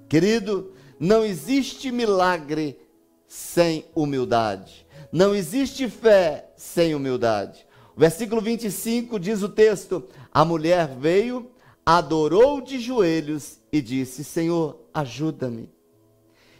Querido, 0.08 0.72
não 0.98 1.24
existe 1.24 1.92
milagre 1.92 2.76
sem 3.28 3.84
humildade. 3.94 4.84
Não 5.12 5.32
existe 5.32 5.88
fé 5.88 6.50
sem 6.56 6.92
humildade. 6.92 7.64
Versículo 7.96 8.40
25 8.40 9.18
diz 9.20 9.42
o 9.42 9.48
texto: 9.48 10.04
A 10.32 10.44
mulher 10.44 10.88
veio, 10.98 11.50
adorou 11.86 12.60
de 12.60 12.78
joelhos 12.78 13.58
e 13.72 13.80
disse: 13.80 14.24
Senhor, 14.24 14.80
ajuda-me. 14.92 15.72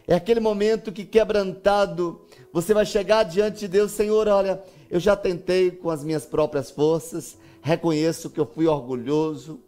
É 0.07 0.15
aquele 0.15 0.39
momento 0.39 0.93
que 0.93 1.05
quebrantado, 1.05 2.21
você 2.53 2.75
vai 2.75 2.85
chegar 2.85 3.23
diante 3.23 3.61
de 3.61 3.69
Deus, 3.69 3.91
Senhor, 3.91 4.29
olha, 4.29 4.63
eu 4.91 5.01
já 5.01 5.17
tentei 5.17 5.71
com 5.71 5.89
as 5.89 6.05
minhas 6.05 6.27
próprias 6.27 6.71
forças, 6.71 7.39
reconheço 7.63 8.29
que 8.29 8.39
eu 8.39 8.45
fui 8.45 8.67
orgulhoso, 8.67 9.61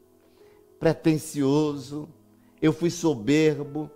pretensioso, 0.78 2.06
eu 2.60 2.70
fui 2.70 2.90
soberbo, 2.90 3.90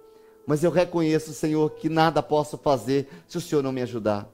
mas 0.46 0.64
eu 0.64 0.70
reconheço, 0.70 1.34
Senhor, 1.34 1.68
que 1.72 1.90
nada 1.90 2.22
posso 2.22 2.56
fazer 2.56 3.06
se 3.28 3.36
o 3.36 3.40
Senhor 3.40 3.62
não 3.62 3.70
me 3.70 3.82
ajudar. 3.82 4.26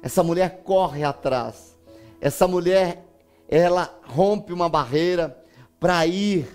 Essa 0.00 0.22
mulher 0.22 0.62
corre 0.62 1.02
atrás 1.02 1.67
essa 2.20 2.46
mulher, 2.48 3.04
ela 3.48 3.98
rompe 4.04 4.52
uma 4.52 4.68
barreira 4.68 5.36
para 5.78 6.06
ir 6.06 6.46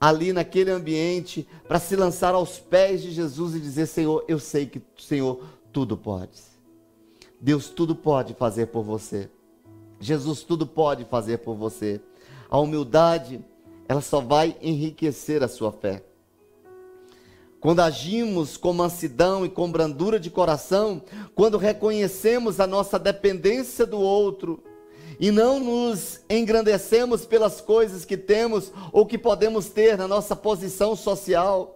ali 0.00 0.32
naquele 0.32 0.70
ambiente, 0.70 1.46
para 1.66 1.78
se 1.78 1.96
lançar 1.96 2.34
aos 2.34 2.58
pés 2.58 3.02
de 3.02 3.10
Jesus 3.10 3.54
e 3.54 3.60
dizer: 3.60 3.86
Senhor, 3.86 4.24
eu 4.28 4.38
sei 4.38 4.66
que 4.66 4.82
Senhor 4.98 5.42
tudo 5.72 5.96
pode. 5.96 6.40
Deus 7.40 7.68
tudo 7.68 7.94
pode 7.94 8.34
fazer 8.34 8.66
por 8.66 8.82
você. 8.82 9.28
Jesus 10.00 10.42
tudo 10.42 10.66
pode 10.66 11.04
fazer 11.04 11.38
por 11.38 11.54
você. 11.54 12.00
A 12.48 12.58
humildade, 12.58 13.44
ela 13.88 14.00
só 14.00 14.20
vai 14.20 14.56
enriquecer 14.60 15.42
a 15.42 15.48
sua 15.48 15.72
fé. 15.72 16.02
Quando 17.60 17.80
agimos 17.80 18.56
com 18.56 18.72
mansidão 18.72 19.44
e 19.44 19.48
com 19.48 19.70
brandura 19.70 20.20
de 20.20 20.30
coração, 20.30 21.02
quando 21.34 21.58
reconhecemos 21.58 22.60
a 22.60 22.66
nossa 22.66 22.98
dependência 22.98 23.84
do 23.84 23.98
outro, 23.98 24.62
e 25.18 25.30
não 25.30 25.58
nos 25.58 26.20
engrandecemos 26.28 27.24
pelas 27.24 27.60
coisas 27.60 28.04
que 28.04 28.16
temos 28.16 28.72
ou 28.92 29.06
que 29.06 29.18
podemos 29.18 29.68
ter 29.68 29.96
na 29.96 30.06
nossa 30.06 30.36
posição 30.36 30.94
social. 30.94 31.75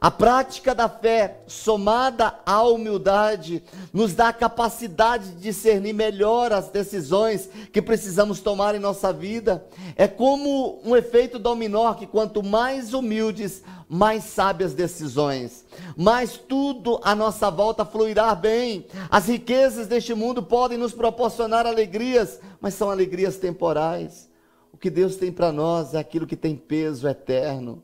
A 0.00 0.10
prática 0.10 0.74
da 0.74 0.88
fé, 0.88 1.42
somada 1.46 2.34
à 2.46 2.62
humildade, 2.62 3.62
nos 3.92 4.14
dá 4.14 4.28
a 4.28 4.32
capacidade 4.32 5.32
de 5.32 5.40
discernir 5.42 5.92
melhor 5.92 6.54
as 6.54 6.70
decisões 6.70 7.50
que 7.70 7.82
precisamos 7.82 8.40
tomar 8.40 8.74
em 8.74 8.78
nossa 8.78 9.12
vida. 9.12 9.62
É 9.96 10.08
como 10.08 10.80
um 10.82 10.96
efeito 10.96 11.38
dominó 11.38 11.92
que 11.92 12.06
quanto 12.06 12.42
mais 12.42 12.94
humildes, 12.94 13.62
mais 13.86 14.24
sábias 14.24 14.72
decisões, 14.72 15.66
mais 15.94 16.38
tudo 16.38 16.98
à 17.04 17.14
nossa 17.14 17.50
volta 17.50 17.84
fluirá 17.84 18.34
bem. 18.34 18.86
As 19.10 19.26
riquezas 19.26 19.86
deste 19.86 20.14
mundo 20.14 20.42
podem 20.42 20.78
nos 20.78 20.94
proporcionar 20.94 21.66
alegrias, 21.66 22.40
mas 22.58 22.72
são 22.72 22.90
alegrias 22.90 23.36
temporais. 23.36 24.30
O 24.72 24.78
que 24.78 24.88
Deus 24.88 25.16
tem 25.16 25.30
para 25.30 25.52
nós 25.52 25.92
é 25.92 25.98
aquilo 25.98 26.26
que 26.26 26.36
tem 26.36 26.56
peso 26.56 27.06
eterno 27.06 27.82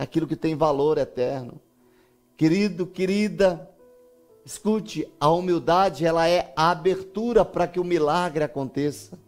aquilo 0.00 0.26
que 0.26 0.34
tem 0.34 0.56
valor 0.56 0.96
eterno. 0.96 1.60
Querido, 2.34 2.86
querida, 2.86 3.70
escute, 4.46 5.06
a 5.20 5.30
humildade 5.30 6.06
ela 6.06 6.26
é 6.26 6.54
a 6.56 6.70
abertura 6.70 7.44
para 7.44 7.66
que 7.66 7.78
o 7.78 7.84
milagre 7.84 8.42
aconteça. 8.42 9.18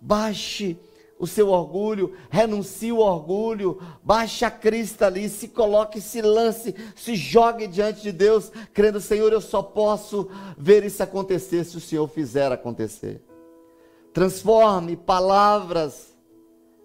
Baixe 0.00 0.78
o 1.18 1.26
seu 1.26 1.48
orgulho, 1.48 2.14
renuncie 2.30 2.92
o 2.92 2.98
orgulho, 2.98 3.82
baixe 4.04 4.44
a 4.44 4.52
crista 4.52 5.06
ali, 5.06 5.28
se 5.28 5.48
coloque, 5.48 6.00
se 6.00 6.22
lance, 6.22 6.72
se 6.94 7.16
jogue 7.16 7.66
diante 7.66 8.02
de 8.02 8.12
Deus, 8.12 8.52
crendo, 8.72 9.00
Senhor, 9.00 9.32
eu 9.32 9.40
só 9.40 9.62
posso 9.62 10.30
ver 10.56 10.84
isso 10.84 11.02
acontecer 11.02 11.64
se 11.64 11.76
o 11.76 11.80
Senhor 11.80 12.06
fizer 12.08 12.52
acontecer. 12.52 13.20
Transforme 14.12 14.96
palavras 14.96 16.16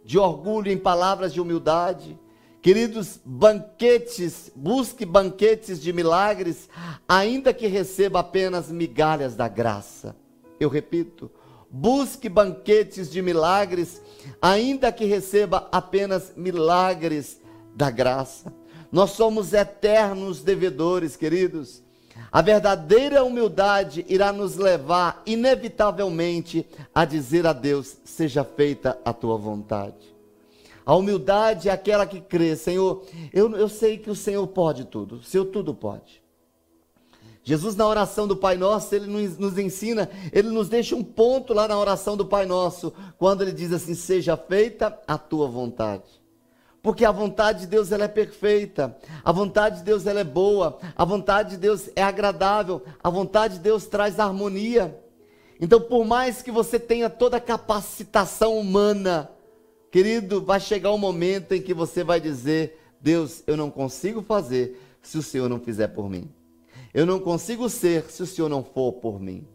de 0.04 0.18
orgulho 0.18 0.72
em 0.72 0.78
palavras 0.78 1.32
de 1.32 1.40
humildade. 1.40 2.20
Queridos, 2.66 3.20
banquetes, 3.24 4.52
busque 4.56 5.06
banquetes 5.06 5.80
de 5.80 5.94
milagres, 5.94 6.68
ainda 7.08 7.54
que 7.54 7.68
receba 7.68 8.22
apenas 8.22 8.72
migalhas 8.72 9.36
da 9.36 9.48
graça. 9.48 10.16
Eu 10.60 10.68
repito, 10.68 11.30
busque 11.70 12.28
banquetes 12.28 13.12
de 13.12 13.22
milagres, 13.22 14.02
ainda 14.42 14.92
que 14.92 15.06
receba 15.06 15.70
apenas 15.72 16.34
milagres 16.36 17.40
da 17.76 17.92
graça. 17.92 18.52
Nós 18.92 19.12
somos 19.12 19.54
eternos 19.54 20.42
devedores, 20.42 21.16
queridos. 21.16 21.84
A 22.32 22.42
verdadeira 22.42 23.24
humildade 23.24 24.04
irá 24.10 24.34
nos 24.34 24.56
levar, 24.56 25.22
inevitavelmente, 25.24 26.66
a 26.96 27.06
dizer 27.06 27.46
a 27.46 27.54
Deus: 27.54 27.98
seja 28.04 28.44
feita 28.44 29.00
a 29.06 29.14
tua 29.14 29.38
vontade. 29.38 30.15
A 30.86 30.96
humildade 30.96 31.68
é 31.68 31.72
aquela 31.72 32.06
que 32.06 32.22
crê, 32.22 32.56
Senhor, 32.56 33.04
eu, 33.34 33.52
eu 33.58 33.68
sei 33.68 33.98
que 33.98 34.10
o 34.10 34.16
Senhor 34.16 34.46
pode 34.48 34.86
tudo, 34.86 35.16
o 35.16 35.24
Senhor 35.24 35.46
tudo 35.46 35.74
pode. 35.74 36.24
Jesus, 37.44 37.76
na 37.76 37.88
oração 37.88 38.28
do 38.28 38.36
Pai 38.36 38.58
Nosso, 38.58 38.94
ele 38.96 39.06
nos, 39.06 39.58
ensina, 39.60 40.10
ele 40.34 40.50
nos 40.50 40.68
deixa 40.68 40.96
um 40.96 41.04
ponto 41.04 41.54
lá 41.54 41.68
na 41.68 41.78
oração 41.78 42.18
do 42.18 42.26
Pai 42.26 42.46
Nosso, 42.46 42.92
quando 43.20 43.44
ele 43.44 43.52
diz 43.52 43.72
assim: 43.72 43.94
Seja 43.94 44.36
feita 44.36 45.00
a 45.08 45.16
tua 45.16 45.48
vontade. 45.48 46.04
Porque 46.82 47.06
a 47.06 47.12
vontade 47.12 47.62
de 47.62 47.68
Deus 47.68 47.92
ela 47.92 48.06
é 48.06 48.08
perfeita, 48.08 48.98
a 49.24 49.32
vontade 49.32 49.78
de 49.78 49.84
Deus 49.84 50.08
ela 50.08 50.20
é 50.20 50.24
boa, 50.24 50.80
a 50.96 51.06
vontade 51.06 51.52
de 51.52 51.58
Deus 51.58 51.88
é 51.96 52.02
agradável, 52.02 52.82
a 53.04 53.10
vontade 53.12 53.56
de 53.56 53.60
Deus 53.60 53.86
traz 53.86 54.20
harmonia. 54.20 55.00
Então, 55.62 55.80
por 55.80 56.04
mais 56.04 56.42
que 56.42 56.52
você 56.52 56.80
tenha 56.80 57.10
toda 57.10 57.38
a 57.38 57.42
capacitação 57.42 58.58
humana, 58.58 59.32
querido, 59.92 60.42
vai 60.42 60.60
chegar 60.60 60.92
um 60.94 60.98
momento 60.98 61.54
em 61.54 61.62
que 61.62 61.74
você 61.74 62.04
vai 62.04 62.20
dizer: 62.20 62.80
Deus, 63.00 63.44
eu 63.46 63.56
não 63.56 63.70
consigo 63.70 64.22
fazer 64.22 64.80
se 65.02 65.18
o 65.18 65.24
Senhor 65.24 65.50
não 65.50 65.60
fizer 65.60 65.88
por 65.90 66.10
mim. 66.10 66.30
Eu 66.94 67.06
não 67.06 67.20
consigo 67.20 67.70
ser 67.70 68.10
se 68.10 68.24
o 68.24 68.26
Senhor 68.26 68.50
não 68.50 68.64
for 68.64 68.94
por 68.94 69.20
mim. 69.20 69.46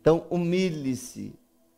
Então, 0.00 0.24
humilhe-se, 0.30 1.34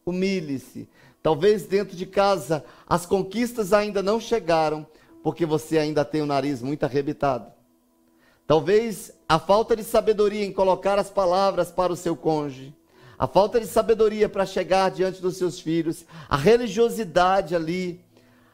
humilhe-se. 0.06 0.88
Talvez 1.22 1.66
dentro 1.66 1.96
de 1.96 2.06
casa 2.06 2.64
as 2.88 3.04
conquistas 3.04 3.72
ainda 3.72 4.02
não 4.02 4.20
chegaram, 4.20 4.86
porque 5.22 5.44
você 5.44 5.78
ainda 5.78 6.04
tem 6.04 6.22
o 6.22 6.26
nariz 6.26 6.62
muito 6.62 6.84
arrebitado. 6.84 7.52
Talvez 8.46 9.12
a 9.28 9.38
falta 9.38 9.76
de 9.76 9.84
sabedoria 9.84 10.44
em 10.44 10.52
colocar 10.52 10.98
as 10.98 11.10
palavras 11.10 11.70
para 11.70 11.92
o 11.92 11.96
seu 11.96 12.16
cônjuge, 12.16 12.74
a 13.20 13.26
falta 13.26 13.60
de 13.60 13.66
sabedoria 13.66 14.30
para 14.30 14.46
chegar 14.46 14.90
diante 14.90 15.20
dos 15.20 15.36
seus 15.36 15.60
filhos, 15.60 16.06
a 16.26 16.38
religiosidade 16.38 17.54
ali, 17.54 18.02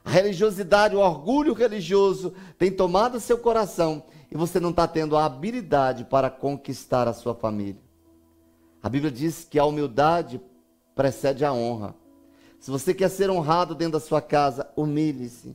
a 0.05 0.11
religiosidade, 0.11 0.97
o 0.97 0.99
orgulho 0.99 1.55
religioso 1.55 2.35
tem 2.59 2.73
tomado 2.73 3.21
seu 3.21 3.39
coração 3.39 4.03
e 4.29 4.37
você 4.37 4.59
não 4.59 4.71
está 4.71 4.89
tendo 4.89 5.17
a 5.17 5.25
habilidade 5.25 6.03
para 6.03 6.29
conquistar 6.29 7.07
a 7.07 7.13
sua 7.13 7.33
família. 7.33 7.81
A 8.83 8.89
Bíblia 8.89 9.13
diz 9.13 9.47
que 9.49 9.57
a 9.57 9.65
humildade 9.65 10.41
precede 10.97 11.45
a 11.45 11.53
honra. 11.53 11.95
Se 12.59 12.69
você 12.69 12.93
quer 12.93 13.09
ser 13.09 13.31
honrado 13.31 13.73
dentro 13.73 14.01
da 14.01 14.05
sua 14.05 14.21
casa, 14.21 14.69
humilhe-se. 14.75 15.55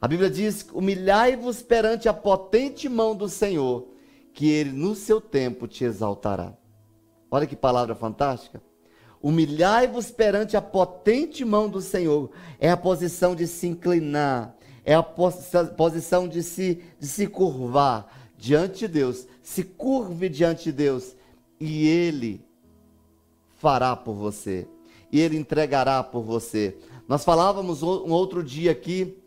A 0.00 0.08
Bíblia 0.08 0.30
diz: 0.30 0.66
humilhai-vos 0.72 1.60
perante 1.60 2.08
a 2.08 2.14
potente 2.14 2.88
mão 2.88 3.14
do 3.14 3.28
Senhor, 3.28 3.86
que 4.32 4.48
ele 4.48 4.72
no 4.72 4.94
seu 4.94 5.20
tempo 5.20 5.68
te 5.68 5.84
exaltará. 5.84 6.54
Olha 7.34 7.48
que 7.48 7.56
palavra 7.56 7.96
fantástica. 7.96 8.62
Humilhai-vos 9.20 10.08
perante 10.12 10.56
a 10.56 10.62
potente 10.62 11.44
mão 11.44 11.68
do 11.68 11.80
Senhor. 11.80 12.30
É 12.60 12.70
a 12.70 12.76
posição 12.76 13.34
de 13.34 13.48
se 13.48 13.66
inclinar, 13.66 14.54
é 14.84 14.94
a 14.94 15.02
posição 15.02 16.28
de 16.28 16.44
se, 16.44 16.80
de 16.96 17.08
se 17.08 17.26
curvar 17.26 18.06
diante 18.38 18.86
de 18.86 18.86
Deus. 18.86 19.26
Se 19.42 19.64
curve 19.64 20.28
diante 20.28 20.66
de 20.66 20.72
Deus 20.74 21.16
e 21.58 21.88
Ele 21.88 22.40
fará 23.56 23.96
por 23.96 24.14
você 24.14 24.68
e 25.10 25.18
Ele 25.20 25.36
entregará 25.36 26.04
por 26.04 26.22
você. 26.22 26.78
Nós 27.08 27.24
falávamos 27.24 27.82
um 27.82 28.12
outro 28.12 28.44
dia 28.44 28.70
aqui 28.70 29.18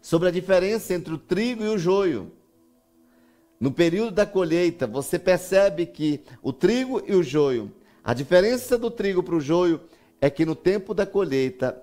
sobre 0.00 0.26
a 0.26 0.32
diferença 0.32 0.92
entre 0.92 1.14
o 1.14 1.18
trigo 1.18 1.62
e 1.62 1.68
o 1.68 1.78
joio. 1.78 2.32
No 3.62 3.70
período 3.70 4.10
da 4.10 4.26
colheita, 4.26 4.88
você 4.88 5.20
percebe 5.20 5.86
que 5.86 6.20
o 6.42 6.52
trigo 6.52 7.00
e 7.06 7.14
o 7.14 7.22
joio, 7.22 7.70
a 8.02 8.12
diferença 8.12 8.76
do 8.76 8.90
trigo 8.90 9.22
para 9.22 9.36
o 9.36 9.40
joio 9.40 9.80
é 10.20 10.28
que 10.28 10.44
no 10.44 10.56
tempo 10.56 10.92
da 10.92 11.06
colheita 11.06 11.80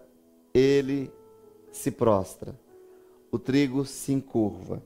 ele 0.53 1.09
se 1.71 1.89
prostra, 1.89 2.53
o 3.31 3.39
trigo 3.39 3.85
se 3.85 4.11
encurva. 4.11 4.83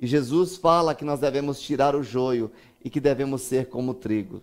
E 0.00 0.06
Jesus 0.06 0.56
fala 0.56 0.94
que 0.94 1.04
nós 1.04 1.20
devemos 1.20 1.60
tirar 1.60 1.94
o 1.94 2.02
joio 2.02 2.50
e 2.82 2.88
que 2.88 3.00
devemos 3.00 3.42
ser 3.42 3.66
como 3.66 3.90
o 3.90 3.94
trigo, 3.94 4.40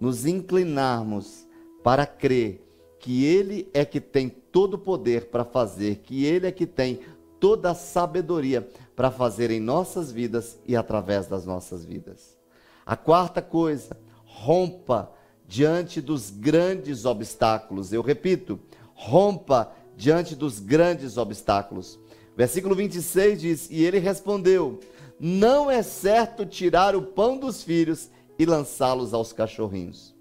nos 0.00 0.26
inclinarmos 0.26 1.46
para 1.84 2.04
crer 2.04 2.66
que 2.98 3.24
Ele 3.24 3.68
é 3.72 3.84
que 3.84 4.00
tem 4.00 4.28
todo 4.28 4.74
o 4.74 4.78
poder 4.78 5.26
para 5.26 5.44
fazer, 5.44 5.98
que 5.98 6.24
Ele 6.24 6.48
é 6.48 6.50
que 6.50 6.66
tem 6.66 6.98
toda 7.38 7.70
a 7.70 7.74
sabedoria 7.76 8.68
para 9.00 9.10
fazer 9.10 9.50
em 9.50 9.60
nossas 9.60 10.12
vidas 10.12 10.58
e 10.66 10.76
através 10.76 11.26
das 11.26 11.46
nossas 11.46 11.86
vidas. 11.86 12.36
A 12.84 12.94
quarta 12.94 13.40
coisa, 13.40 13.96
rompa 14.26 15.10
diante 15.48 16.02
dos 16.02 16.28
grandes 16.28 17.06
obstáculos. 17.06 17.94
Eu 17.94 18.02
repito, 18.02 18.60
rompa 18.92 19.72
diante 19.96 20.36
dos 20.36 20.60
grandes 20.60 21.16
obstáculos. 21.16 21.98
Versículo 22.36 22.74
26 22.74 23.40
diz: 23.40 23.70
E 23.70 23.82
ele 23.82 23.98
respondeu: 23.98 24.80
Não 25.18 25.70
é 25.70 25.82
certo 25.82 26.44
tirar 26.44 26.94
o 26.94 27.00
pão 27.00 27.38
dos 27.38 27.62
filhos 27.62 28.10
e 28.38 28.44
lançá-los 28.44 29.14
aos 29.14 29.32
cachorrinhos. 29.32 30.14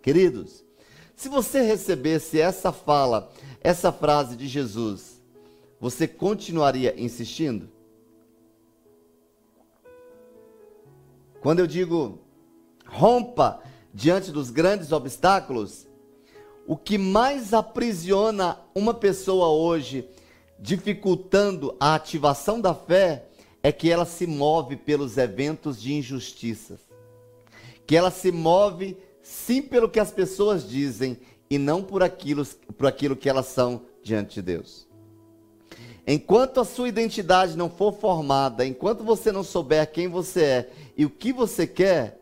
Queridos, 0.00 0.64
se 1.16 1.28
você 1.28 1.60
recebesse 1.60 2.40
essa 2.40 2.70
fala, 2.70 3.32
essa 3.60 3.90
frase 3.90 4.36
de 4.36 4.46
Jesus, 4.46 5.20
você 5.80 6.06
continuaria 6.06 6.94
insistindo? 6.96 7.74
Quando 11.46 11.60
eu 11.60 11.66
digo 11.68 12.18
rompa 12.88 13.62
diante 13.94 14.32
dos 14.32 14.50
grandes 14.50 14.90
obstáculos, 14.90 15.86
o 16.66 16.76
que 16.76 16.98
mais 16.98 17.54
aprisiona 17.54 18.58
uma 18.74 18.92
pessoa 18.92 19.46
hoje, 19.50 20.08
dificultando 20.58 21.76
a 21.78 21.94
ativação 21.94 22.60
da 22.60 22.74
fé, 22.74 23.28
é 23.62 23.70
que 23.70 23.88
ela 23.88 24.04
se 24.04 24.26
move 24.26 24.74
pelos 24.74 25.16
eventos 25.18 25.80
de 25.80 25.94
injustiças. 25.94 26.80
Que 27.86 27.94
ela 27.94 28.10
se 28.10 28.32
move 28.32 28.98
sim 29.22 29.62
pelo 29.62 29.88
que 29.88 30.00
as 30.00 30.10
pessoas 30.10 30.68
dizem 30.68 31.16
e 31.48 31.58
não 31.58 31.80
por 31.80 32.02
aquilo, 32.02 32.44
por 32.76 32.88
aquilo 32.88 33.14
que 33.14 33.28
elas 33.28 33.46
são 33.46 33.82
diante 34.02 34.34
de 34.34 34.42
Deus. 34.42 34.88
Enquanto 36.08 36.60
a 36.60 36.64
sua 36.64 36.88
identidade 36.88 37.56
não 37.56 37.68
for 37.68 37.92
formada, 37.92 38.64
enquanto 38.64 39.02
você 39.02 39.32
não 39.32 39.42
souber 39.42 39.90
quem 39.90 40.08
você 40.08 40.42
é 40.42 40.70
e 40.96 41.04
o 41.04 41.10
que 41.10 41.32
você 41.32 41.66
quer, 41.66 42.18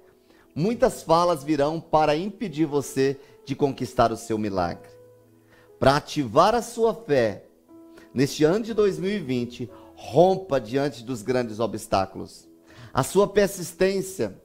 muitas 0.55 1.03
falas 1.03 1.45
virão 1.45 1.81
para 1.81 2.17
impedir 2.17 2.67
você 2.67 3.19
de 3.45 3.55
conquistar 3.55 4.11
o 4.11 4.17
seu 4.17 4.37
milagre. 4.37 4.89
Para 5.79 5.97
ativar 5.97 6.55
a 6.55 6.63
sua 6.63 6.95
fé, 6.95 7.45
neste 8.13 8.43
ano 8.43 8.65
de 8.65 8.75
2020, 8.75 9.71
rompa 9.95 10.61
diante 10.61 11.05
dos 11.05 11.23
grandes 11.23 11.61
obstáculos. 11.61 12.49
A 12.93 13.03
sua 13.03 13.29
persistência, 13.29 14.39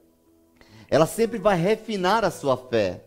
ela 0.88 1.06
sempre 1.06 1.38
vai 1.38 1.56
refinar 1.56 2.24
a 2.24 2.30
sua 2.30 2.56
fé 2.56 3.04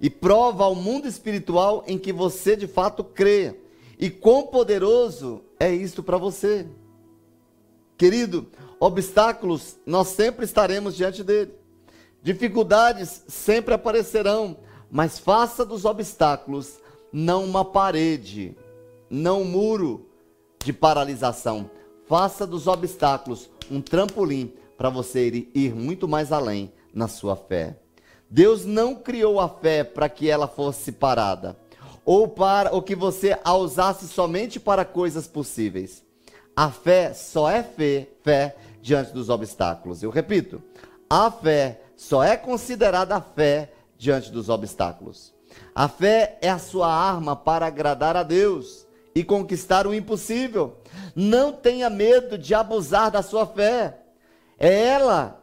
e 0.00 0.10
prova 0.10 0.64
ao 0.64 0.74
mundo 0.74 1.06
espiritual 1.06 1.84
em 1.86 1.96
que 1.96 2.12
você 2.12 2.56
de 2.56 2.66
fato 2.66 3.04
crê. 3.04 3.56
E 3.98 4.10
quão 4.10 4.48
poderoso 4.48 5.42
é 5.60 5.72
isto 5.72 6.02
para 6.02 6.18
você. 6.18 6.66
Querido, 7.96 8.48
obstáculos 8.82 9.76
nós 9.86 10.08
sempre 10.08 10.44
estaremos 10.44 10.96
diante 10.96 11.22
dele. 11.22 11.52
Dificuldades 12.20 13.22
sempre 13.28 13.72
aparecerão, 13.72 14.56
mas 14.90 15.20
faça 15.20 15.64
dos 15.64 15.84
obstáculos 15.84 16.80
não 17.12 17.44
uma 17.44 17.64
parede, 17.64 18.56
não 19.08 19.42
um 19.42 19.44
muro 19.44 20.08
de 20.64 20.72
paralisação. 20.72 21.70
Faça 22.08 22.44
dos 22.44 22.66
obstáculos 22.66 23.48
um 23.70 23.80
trampolim 23.80 24.52
para 24.76 24.90
você 24.90 25.28
ir, 25.28 25.50
ir 25.54 25.74
muito 25.76 26.08
mais 26.08 26.32
além 26.32 26.72
na 26.92 27.06
sua 27.06 27.36
fé. 27.36 27.78
Deus 28.28 28.64
não 28.64 28.96
criou 28.96 29.38
a 29.38 29.48
fé 29.48 29.84
para 29.84 30.08
que 30.08 30.28
ela 30.28 30.48
fosse 30.48 30.90
parada, 30.90 31.56
ou 32.04 32.26
para 32.26 32.72
ou 32.72 32.82
que 32.82 32.96
você 32.96 33.38
a 33.44 33.54
usasse 33.54 34.08
somente 34.08 34.58
para 34.58 34.84
coisas 34.84 35.28
possíveis. 35.28 36.02
A 36.54 36.70
fé 36.70 37.14
só 37.14 37.48
é 37.48 37.62
fé, 37.62 38.08
fé 38.22 38.56
diante 38.82 39.12
dos 39.12 39.30
obstáculos. 39.30 40.02
Eu 40.02 40.10
repito, 40.10 40.62
a 41.08 41.30
fé 41.30 41.80
só 41.96 42.22
é 42.22 42.36
considerada 42.36 43.20
fé 43.20 43.72
diante 43.96 44.30
dos 44.30 44.48
obstáculos. 44.48 45.32
A 45.74 45.88
fé 45.88 46.36
é 46.42 46.50
a 46.50 46.58
sua 46.58 46.92
arma 46.92 47.36
para 47.36 47.66
agradar 47.66 48.16
a 48.16 48.22
Deus 48.22 48.86
e 49.14 49.22
conquistar 49.22 49.86
o 49.86 49.94
impossível. 49.94 50.78
Não 51.14 51.52
tenha 51.52 51.88
medo 51.88 52.36
de 52.36 52.54
abusar 52.54 53.10
da 53.10 53.22
sua 53.22 53.46
fé. 53.46 53.98
É 54.58 54.86
ela 54.86 55.42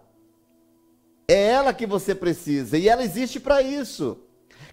é 1.29 1.47
ela 1.49 1.73
que 1.73 1.85
você 1.85 2.15
precisa 2.15 2.75
e 2.75 2.89
ela 2.89 3.03
existe 3.03 3.39
para 3.39 3.61
isso. 3.61 4.17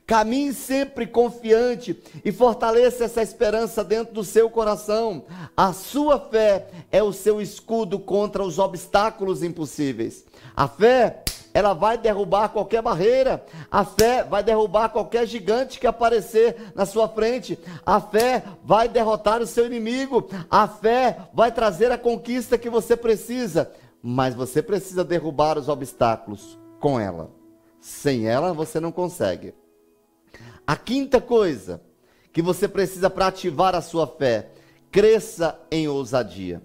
Caminhe 0.07 0.53
sempre 0.53 1.05
confiante 1.05 2.01
e 2.25 2.31
fortaleça 2.31 3.05
essa 3.05 3.21
esperança 3.21 3.83
dentro 3.83 4.15
do 4.15 4.23
seu 4.23 4.49
coração. 4.49 5.25
A 5.57 5.73
sua 5.73 6.21
fé 6.21 6.69
é 6.93 7.03
o 7.03 7.13
seu 7.13 7.41
escudo 7.41 7.99
contra 7.99 8.45
os 8.45 8.61
obstáculos 8.61 9.43
impossíveis. 9.43 10.25
A 10.57 10.69
fé 10.69 11.25
ela 11.53 11.73
vai 11.73 11.99
derrubar 11.99 12.51
qualquer 12.51 12.83
barreira. 12.83 13.45
A 13.69 13.85
fé 13.85 14.23
vai 14.23 14.45
derrubar 14.45 14.91
qualquer 14.91 15.27
gigante 15.27 15.81
que 15.81 15.87
aparecer 15.89 16.71
na 16.75 16.87
sua 16.87 17.09
frente. 17.09 17.59
A 17.85 17.99
fé 17.99 18.45
vai 18.63 18.89
derrotar 18.89 19.41
o 19.43 19.47
seu 19.47 19.67
inimigo. 19.67 20.29
A 20.49 20.69
fé 20.69 21.17
vai 21.35 21.51
trazer 21.51 21.91
a 21.91 21.99
conquista 21.99 22.57
que 22.57 22.71
você 22.71 22.97
precisa. 22.97 23.73
Mas 24.01 24.35
você 24.35 24.63
precisa 24.63 25.03
derrubar 25.03 25.59
os 25.59 25.69
obstáculos 25.69 26.57
com 26.79 27.01
ela. 27.01 27.31
Sem 27.81 28.29
ela, 28.29 28.53
você 28.53 28.79
não 28.79 28.93
consegue. 28.93 29.55
A 30.67 30.77
quinta 30.77 31.21
coisa 31.21 31.81
que 32.33 32.43
você 32.43 32.67
precisa 32.67 33.09
para 33.09 33.29
ativar 33.29 33.75
a 33.75 33.81
sua 33.81 34.07
fé, 34.07 34.51
cresça 34.91 35.59
em 35.71 35.87
ousadia. 35.87 36.61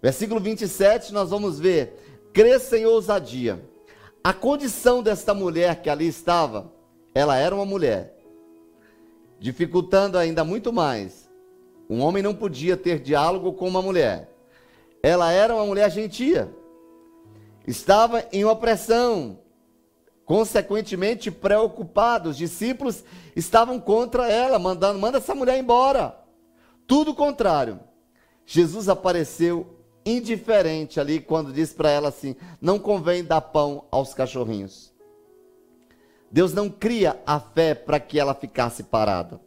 Versículo 0.00 0.40
27, 0.40 1.12
nós 1.12 1.30
vamos 1.30 1.58
ver: 1.58 2.28
cresça 2.32 2.78
em 2.78 2.86
ousadia. 2.86 3.60
A 4.22 4.32
condição 4.32 5.02
desta 5.02 5.34
mulher 5.34 5.82
que 5.82 5.90
ali 5.90 6.06
estava, 6.06 6.72
ela 7.14 7.36
era 7.36 7.54
uma 7.54 7.64
mulher, 7.64 8.16
dificultando 9.38 10.16
ainda 10.16 10.44
muito 10.44 10.72
mais. 10.72 11.28
Um 11.88 12.00
homem 12.02 12.22
não 12.22 12.34
podia 12.34 12.76
ter 12.76 13.00
diálogo 13.00 13.52
com 13.54 13.66
uma 13.66 13.82
mulher. 13.82 14.30
Ela 15.02 15.32
era 15.32 15.54
uma 15.54 15.66
mulher 15.66 15.90
gentia, 15.90 16.54
estava 17.66 18.24
em 18.30 18.44
opressão, 18.44 19.38
consequentemente 20.30 21.28
preocupada. 21.28 22.28
Os 22.28 22.36
discípulos 22.36 23.02
estavam 23.34 23.80
contra 23.80 24.30
ela, 24.30 24.60
mandando, 24.60 24.96
manda 24.96 25.18
essa 25.18 25.34
mulher 25.34 25.58
embora. 25.58 26.16
Tudo 26.86 27.12
contrário. 27.12 27.80
Jesus 28.46 28.88
apareceu 28.88 29.76
indiferente 30.06 31.00
ali 31.00 31.18
quando 31.18 31.52
diz 31.52 31.72
para 31.72 31.90
ela 31.90 32.10
assim: 32.10 32.36
não 32.60 32.78
convém 32.78 33.24
dar 33.24 33.40
pão 33.40 33.86
aos 33.90 34.14
cachorrinhos. 34.14 34.92
Deus 36.30 36.54
não 36.54 36.70
cria 36.70 37.20
a 37.26 37.40
fé 37.40 37.74
para 37.74 37.98
que 37.98 38.16
ela 38.16 38.32
ficasse 38.32 38.84
parada, 38.84 39.40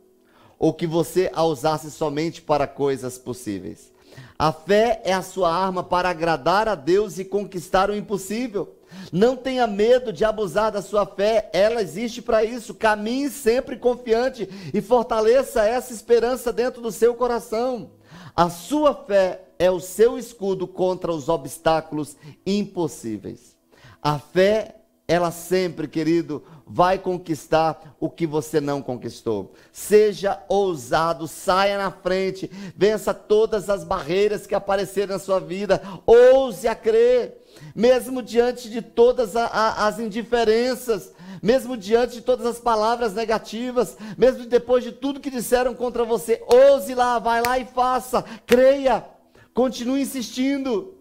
ou 0.59 0.73
que 0.73 0.85
você 0.85 1.31
a 1.33 1.45
usasse 1.45 1.89
somente 1.91 2.41
para 2.41 2.67
coisas 2.67 3.17
possíveis. 3.17 3.89
A 4.37 4.51
fé 4.51 5.01
é 5.05 5.13
a 5.13 5.21
sua 5.21 5.49
arma 5.49 5.81
para 5.81 6.09
agradar 6.09 6.67
a 6.67 6.75
Deus 6.75 7.19
e 7.19 7.23
conquistar 7.23 7.89
o 7.89 7.95
impossível. 7.95 8.75
Não 9.13 9.35
tenha 9.35 9.67
medo 9.67 10.11
de 10.11 10.25
abusar 10.25 10.71
da 10.71 10.81
sua 10.81 11.05
fé, 11.05 11.47
ela 11.53 11.83
existe 11.83 12.19
para 12.19 12.43
isso. 12.43 12.73
Caminhe 12.73 13.29
sempre 13.29 13.77
confiante 13.77 14.49
e 14.73 14.81
fortaleça 14.81 15.63
essa 15.63 15.93
esperança 15.93 16.51
dentro 16.51 16.81
do 16.81 16.91
seu 16.91 17.13
coração. 17.13 17.91
A 18.35 18.49
sua 18.49 18.95
fé 18.95 19.41
é 19.59 19.69
o 19.69 19.79
seu 19.79 20.17
escudo 20.17 20.67
contra 20.67 21.13
os 21.13 21.29
obstáculos 21.29 22.17
impossíveis. 22.43 23.55
A 24.01 24.17
fé, 24.17 24.77
ela 25.07 25.31
sempre, 25.31 25.87
querido, 25.87 26.43
vai 26.65 26.97
conquistar 26.97 27.95
o 27.99 28.09
que 28.09 28.25
você 28.25 28.61
não 28.61 28.81
conquistou. 28.81 29.53
Seja 29.71 30.41
ousado, 30.47 31.27
saia 31.27 31.77
na 31.77 31.91
frente, 31.91 32.49
vença 32.75 33.13
todas 33.13 33.69
as 33.69 33.83
barreiras 33.83 34.47
que 34.47 34.55
apareceram 34.55 35.13
na 35.13 35.19
sua 35.19 35.39
vida, 35.39 35.81
ouse 36.05 36.67
a 36.67 36.75
crer, 36.75 37.43
mesmo 37.75 38.21
diante 38.21 38.69
de 38.69 38.81
todas 38.81 39.35
a, 39.35 39.45
a, 39.45 39.87
as 39.87 39.99
indiferenças, 39.99 41.13
mesmo 41.41 41.75
diante 41.75 42.15
de 42.15 42.21
todas 42.21 42.45
as 42.45 42.59
palavras 42.59 43.13
negativas, 43.13 43.97
mesmo 44.17 44.45
depois 44.45 44.83
de 44.83 44.93
tudo 44.93 45.19
que 45.19 45.29
disseram 45.29 45.75
contra 45.75 46.05
você, 46.05 46.41
ouse 46.47 46.95
lá, 46.95 47.19
vai 47.19 47.41
lá 47.41 47.59
e 47.59 47.65
faça, 47.65 48.23
creia. 48.45 49.05
Continue 49.53 50.01
insistindo. 50.01 50.95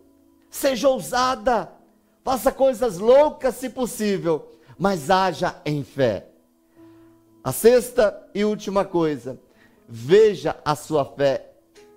Seja 0.50 0.88
ousada. 0.88 1.72
Faça 2.24 2.52
coisas 2.52 2.98
loucas 2.98 3.56
se 3.56 3.68
possível, 3.68 4.48
mas 4.78 5.10
haja 5.10 5.60
em 5.64 5.82
fé. 5.82 6.26
A 7.42 7.50
sexta 7.50 8.16
e 8.32 8.44
última 8.44 8.84
coisa, 8.84 9.40
veja 9.88 10.56
a 10.64 10.76
sua 10.76 11.04
fé 11.04 11.50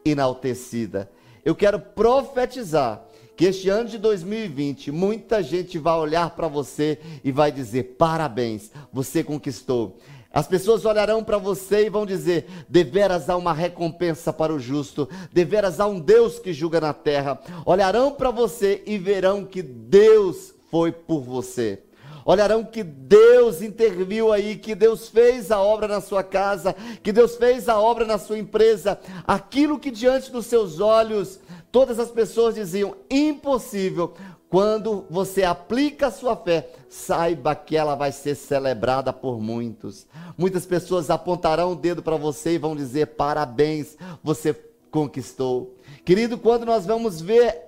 enaltecida. 0.03 1.11
Eu 1.43 1.53
quero 1.55 1.79
profetizar 1.79 3.05
que 3.35 3.45
este 3.45 3.69
ano 3.69 3.89
de 3.89 3.97
2020, 3.97 4.91
muita 4.91 5.43
gente 5.43 5.77
vai 5.77 5.95
olhar 5.95 6.31
para 6.31 6.47
você 6.47 6.99
e 7.23 7.31
vai 7.31 7.51
dizer: 7.51 7.95
parabéns, 7.97 8.71
você 8.91 9.23
conquistou. 9.23 9.97
As 10.35 10.45
pessoas 10.45 10.83
olharão 10.83 11.23
para 11.23 11.37
você 11.37 11.85
e 11.85 11.89
vão 11.89 12.05
dizer: 12.05 12.45
deveras 12.67 13.29
há 13.29 13.37
uma 13.37 13.53
recompensa 13.53 14.33
para 14.33 14.53
o 14.53 14.59
justo, 14.59 15.07
deveras 15.31 15.79
há 15.79 15.87
um 15.87 15.97
Deus 15.97 16.39
que 16.39 16.51
julga 16.51 16.81
na 16.81 16.91
terra. 16.93 17.39
Olharão 17.65 18.11
para 18.11 18.31
você 18.31 18.83
e 18.85 18.97
verão 18.97 19.45
que 19.45 19.61
Deus 19.61 20.53
foi 20.69 20.91
por 20.91 21.21
você. 21.21 21.81
Olharão 22.25 22.65
que 22.65 22.83
Deus 22.83 23.61
interviu 23.61 24.33
aí, 24.33 24.57
que 24.57 24.75
Deus 24.75 25.07
fez 25.07 25.51
a 25.51 25.61
obra 25.61 25.87
na 25.87 26.01
sua 26.01 26.23
casa, 26.23 26.75
que 27.01 27.13
Deus 27.13 27.37
fez 27.37 27.69
a 27.69 27.79
obra 27.79 28.03
na 28.03 28.17
sua 28.17 28.37
empresa. 28.37 28.99
Aquilo 29.25 29.79
que 29.79 29.91
diante 29.91 30.31
dos 30.31 30.47
seus 30.47 30.81
olhos 30.81 31.39
todas 31.71 31.97
as 31.97 32.09
pessoas 32.09 32.55
diziam 32.55 32.95
impossível, 33.09 34.13
quando 34.49 35.05
você 35.09 35.43
aplica 35.43 36.07
a 36.07 36.11
sua 36.11 36.35
fé, 36.35 36.69
saiba 36.95 37.53
que 37.53 37.75
ela 37.75 37.93
vai 37.93 38.11
ser 38.11 38.35
celebrada 38.35 39.11
por 39.11 39.39
muitos. 39.39 40.07
Muitas 40.37 40.65
pessoas 40.65 41.09
apontarão 41.09 41.73
o 41.73 41.75
dedo 41.75 42.01
para 42.01 42.15
você 42.15 42.53
e 42.53 42.57
vão 42.57 42.75
dizer: 42.75 43.07
parabéns, 43.07 43.97
você 44.23 44.53
conquistou. 44.89 45.75
Querido, 46.05 46.37
quando 46.37 46.65
nós 46.65 46.85
vamos 46.85 47.19
ver, 47.19 47.63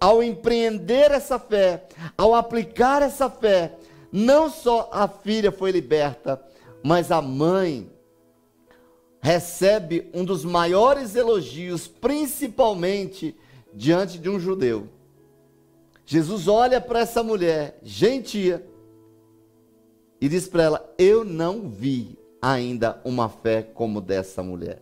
ao 0.00 0.20
empreender 0.20 1.12
essa 1.12 1.38
fé, 1.38 1.86
ao 2.18 2.34
aplicar 2.34 3.02
essa 3.02 3.30
fé, 3.30 3.76
não 4.10 4.50
só 4.50 4.90
a 4.92 5.06
filha 5.06 5.52
foi 5.52 5.70
liberta, 5.70 6.42
mas 6.82 7.12
a 7.12 7.22
mãe 7.22 7.88
recebe 9.20 10.10
um 10.12 10.24
dos 10.24 10.44
maiores 10.44 11.14
elogios, 11.14 11.86
principalmente 11.86 13.36
diante 13.72 14.18
de 14.18 14.28
um 14.28 14.40
judeu. 14.40 14.88
Jesus 16.04 16.48
olha 16.48 16.80
para 16.80 16.98
essa 16.98 17.22
mulher 17.22 17.78
gentia 17.80 18.71
e 20.22 20.28
diz 20.28 20.46
para 20.46 20.62
ela: 20.62 20.94
Eu 20.96 21.24
não 21.24 21.68
vi 21.68 22.16
ainda 22.40 23.00
uma 23.04 23.28
fé 23.28 23.60
como 23.60 24.00
dessa 24.00 24.40
mulher. 24.40 24.80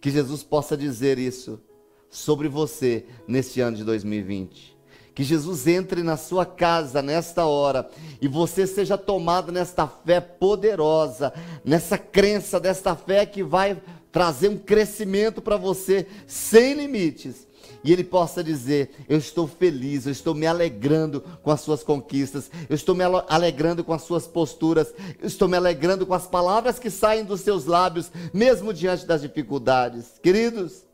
Que 0.00 0.10
Jesus 0.10 0.44
possa 0.44 0.76
dizer 0.76 1.18
isso 1.18 1.60
sobre 2.08 2.46
você 2.46 3.04
neste 3.26 3.60
ano 3.60 3.76
de 3.76 3.82
2020. 3.82 4.78
Que 5.12 5.24
Jesus 5.24 5.66
entre 5.66 6.04
na 6.04 6.16
sua 6.16 6.46
casa 6.46 7.02
nesta 7.02 7.46
hora 7.46 7.88
e 8.20 8.28
você 8.28 8.64
seja 8.64 8.96
tomado 8.96 9.50
nesta 9.50 9.88
fé 9.88 10.20
poderosa, 10.20 11.32
nessa 11.64 11.98
crença 11.98 12.60
desta 12.60 12.94
fé 12.94 13.26
que 13.26 13.42
vai 13.42 13.82
trazer 14.12 14.48
um 14.48 14.58
crescimento 14.58 15.42
para 15.42 15.56
você 15.56 16.06
sem 16.28 16.74
limites 16.74 17.48
e 17.82 17.92
ele 17.92 18.04
possa 18.04 18.42
dizer: 18.42 18.90
Eu 19.08 19.18
estou 19.18 19.46
feliz, 19.46 20.06
eu 20.06 20.12
estou 20.12 20.34
me 20.34 20.46
alegrando 20.46 21.20
com 21.42 21.50
as 21.50 21.60
suas 21.60 21.82
conquistas, 21.82 22.50
eu 22.68 22.74
estou 22.74 22.94
me 22.94 23.04
alegrando 23.04 23.84
com 23.84 23.92
as 23.92 24.02
suas 24.02 24.26
posturas, 24.26 24.94
eu 25.20 25.26
estou 25.26 25.48
me 25.48 25.56
alegrando 25.56 26.06
com 26.06 26.14
as 26.14 26.26
palavras 26.26 26.78
que 26.78 26.90
saem 26.90 27.24
dos 27.24 27.40
seus 27.40 27.66
lábios, 27.66 28.10
mesmo 28.32 28.72
diante 28.72 29.06
das 29.06 29.22
dificuldades. 29.22 30.18
Queridos, 30.22 30.84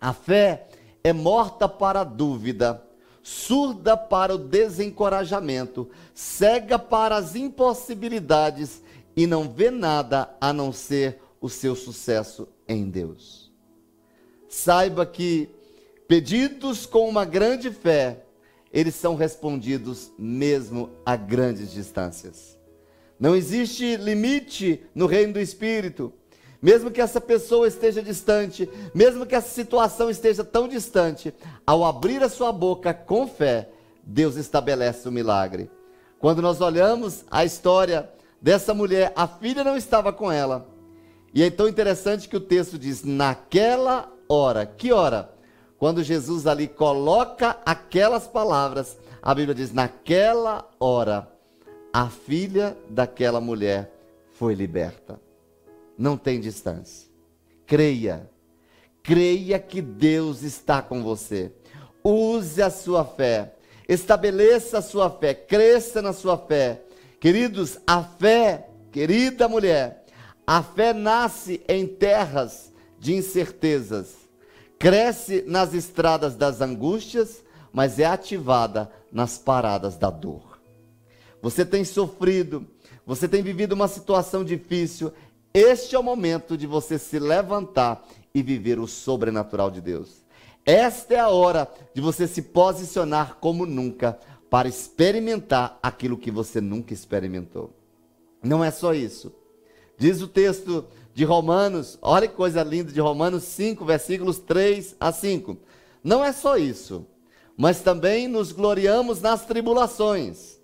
a 0.00 0.12
fé 0.12 0.68
é 1.04 1.12
morta 1.12 1.68
para 1.68 2.00
a 2.00 2.04
dúvida, 2.04 2.82
surda 3.22 3.96
para 3.96 4.34
o 4.34 4.38
desencorajamento, 4.38 5.88
cega 6.14 6.78
para 6.78 7.16
as 7.16 7.36
impossibilidades 7.36 8.82
e 9.16 9.26
não 9.26 9.48
vê 9.48 9.70
nada 9.70 10.34
a 10.40 10.52
não 10.52 10.72
ser 10.72 11.18
o 11.40 11.48
seu 11.48 11.74
sucesso 11.74 12.48
em 12.68 12.88
Deus. 12.88 13.50
Saiba 14.48 15.04
que 15.04 15.48
Pedidos 16.08 16.86
com 16.86 17.08
uma 17.08 17.24
grande 17.24 17.70
fé, 17.70 18.24
eles 18.72 18.94
são 18.94 19.14
respondidos 19.14 20.12
mesmo 20.18 20.90
a 21.04 21.14
grandes 21.16 21.70
distâncias. 21.70 22.58
Não 23.18 23.36
existe 23.36 23.96
limite 23.96 24.82
no 24.94 25.06
reino 25.06 25.34
do 25.34 25.40
Espírito. 25.40 26.12
Mesmo 26.60 26.90
que 26.90 27.00
essa 27.00 27.20
pessoa 27.20 27.66
esteja 27.66 28.02
distante, 28.02 28.68
mesmo 28.94 29.26
que 29.26 29.34
essa 29.34 29.48
situação 29.48 30.08
esteja 30.08 30.44
tão 30.44 30.68
distante, 30.68 31.34
ao 31.66 31.84
abrir 31.84 32.22
a 32.22 32.28
sua 32.28 32.52
boca 32.52 32.94
com 32.94 33.26
fé, 33.26 33.68
Deus 34.02 34.36
estabelece 34.36 35.06
o 35.06 35.10
um 35.10 35.14
milagre. 35.14 35.70
Quando 36.18 36.40
nós 36.40 36.60
olhamos 36.60 37.24
a 37.30 37.44
história 37.44 38.08
dessa 38.40 38.72
mulher, 38.72 39.12
a 39.16 39.26
filha 39.26 39.64
não 39.64 39.76
estava 39.76 40.12
com 40.12 40.30
ela. 40.30 40.68
E 41.34 41.42
é 41.42 41.50
tão 41.50 41.68
interessante 41.68 42.28
que 42.28 42.36
o 42.36 42.40
texto 42.40 42.78
diz: 42.78 43.02
naquela 43.02 44.12
hora. 44.28 44.64
Que 44.64 44.92
hora? 44.92 45.32
Quando 45.82 46.04
Jesus 46.04 46.46
ali 46.46 46.68
coloca 46.68 47.58
aquelas 47.66 48.28
palavras, 48.28 48.96
a 49.20 49.34
Bíblia 49.34 49.52
diz: 49.52 49.72
naquela 49.72 50.70
hora, 50.78 51.28
a 51.92 52.08
filha 52.08 52.76
daquela 52.88 53.40
mulher 53.40 53.92
foi 54.34 54.54
liberta. 54.54 55.20
Não 55.98 56.16
tem 56.16 56.38
distância. 56.38 57.08
Creia. 57.66 58.30
Creia 59.02 59.58
que 59.58 59.82
Deus 59.82 60.44
está 60.44 60.80
com 60.80 61.02
você. 61.02 61.50
Use 62.04 62.62
a 62.62 62.70
sua 62.70 63.04
fé. 63.04 63.52
Estabeleça 63.88 64.78
a 64.78 64.82
sua 64.82 65.10
fé. 65.10 65.34
Cresça 65.34 66.00
na 66.00 66.12
sua 66.12 66.38
fé. 66.38 66.80
Queridos, 67.18 67.76
a 67.84 68.04
fé, 68.04 68.68
querida 68.92 69.48
mulher, 69.48 70.04
a 70.46 70.62
fé 70.62 70.92
nasce 70.92 71.60
em 71.66 71.88
terras 71.88 72.72
de 73.00 73.16
incertezas. 73.16 74.21
Cresce 74.82 75.44
nas 75.46 75.74
estradas 75.74 76.34
das 76.34 76.60
angústias, 76.60 77.44
mas 77.72 78.00
é 78.00 78.04
ativada 78.04 78.90
nas 79.12 79.38
paradas 79.38 79.96
da 79.96 80.10
dor. 80.10 80.60
Você 81.40 81.64
tem 81.64 81.84
sofrido, 81.84 82.66
você 83.06 83.28
tem 83.28 83.44
vivido 83.44 83.74
uma 83.74 83.86
situação 83.86 84.42
difícil, 84.42 85.12
este 85.54 85.94
é 85.94 85.98
o 86.00 86.02
momento 86.02 86.58
de 86.58 86.66
você 86.66 86.98
se 86.98 87.20
levantar 87.20 88.04
e 88.34 88.42
viver 88.42 88.80
o 88.80 88.88
sobrenatural 88.88 89.70
de 89.70 89.80
Deus. 89.80 90.24
Esta 90.66 91.14
é 91.14 91.20
a 91.20 91.28
hora 91.28 91.70
de 91.94 92.00
você 92.00 92.26
se 92.26 92.42
posicionar 92.42 93.36
como 93.40 93.64
nunca 93.64 94.18
para 94.50 94.66
experimentar 94.66 95.78
aquilo 95.80 96.18
que 96.18 96.32
você 96.32 96.60
nunca 96.60 96.92
experimentou. 96.92 97.72
Não 98.42 98.64
é 98.64 98.72
só 98.72 98.92
isso. 98.92 99.32
Diz 99.96 100.20
o 100.20 100.26
texto 100.26 100.84
de 101.14 101.24
Romanos, 101.24 101.98
olha 102.00 102.26
que 102.26 102.34
coisa 102.34 102.62
linda 102.62 102.90
de 102.90 103.00
Romanos 103.00 103.44
5, 103.44 103.84
versículos 103.84 104.38
3 104.38 104.96
a 104.98 105.12
5. 105.12 105.58
Não 106.02 106.24
é 106.24 106.32
só 106.32 106.56
isso, 106.56 107.06
mas 107.56 107.80
também 107.80 108.26
nos 108.26 108.52
gloriamos 108.52 109.20
nas 109.20 109.44
tribulações, 109.44 110.58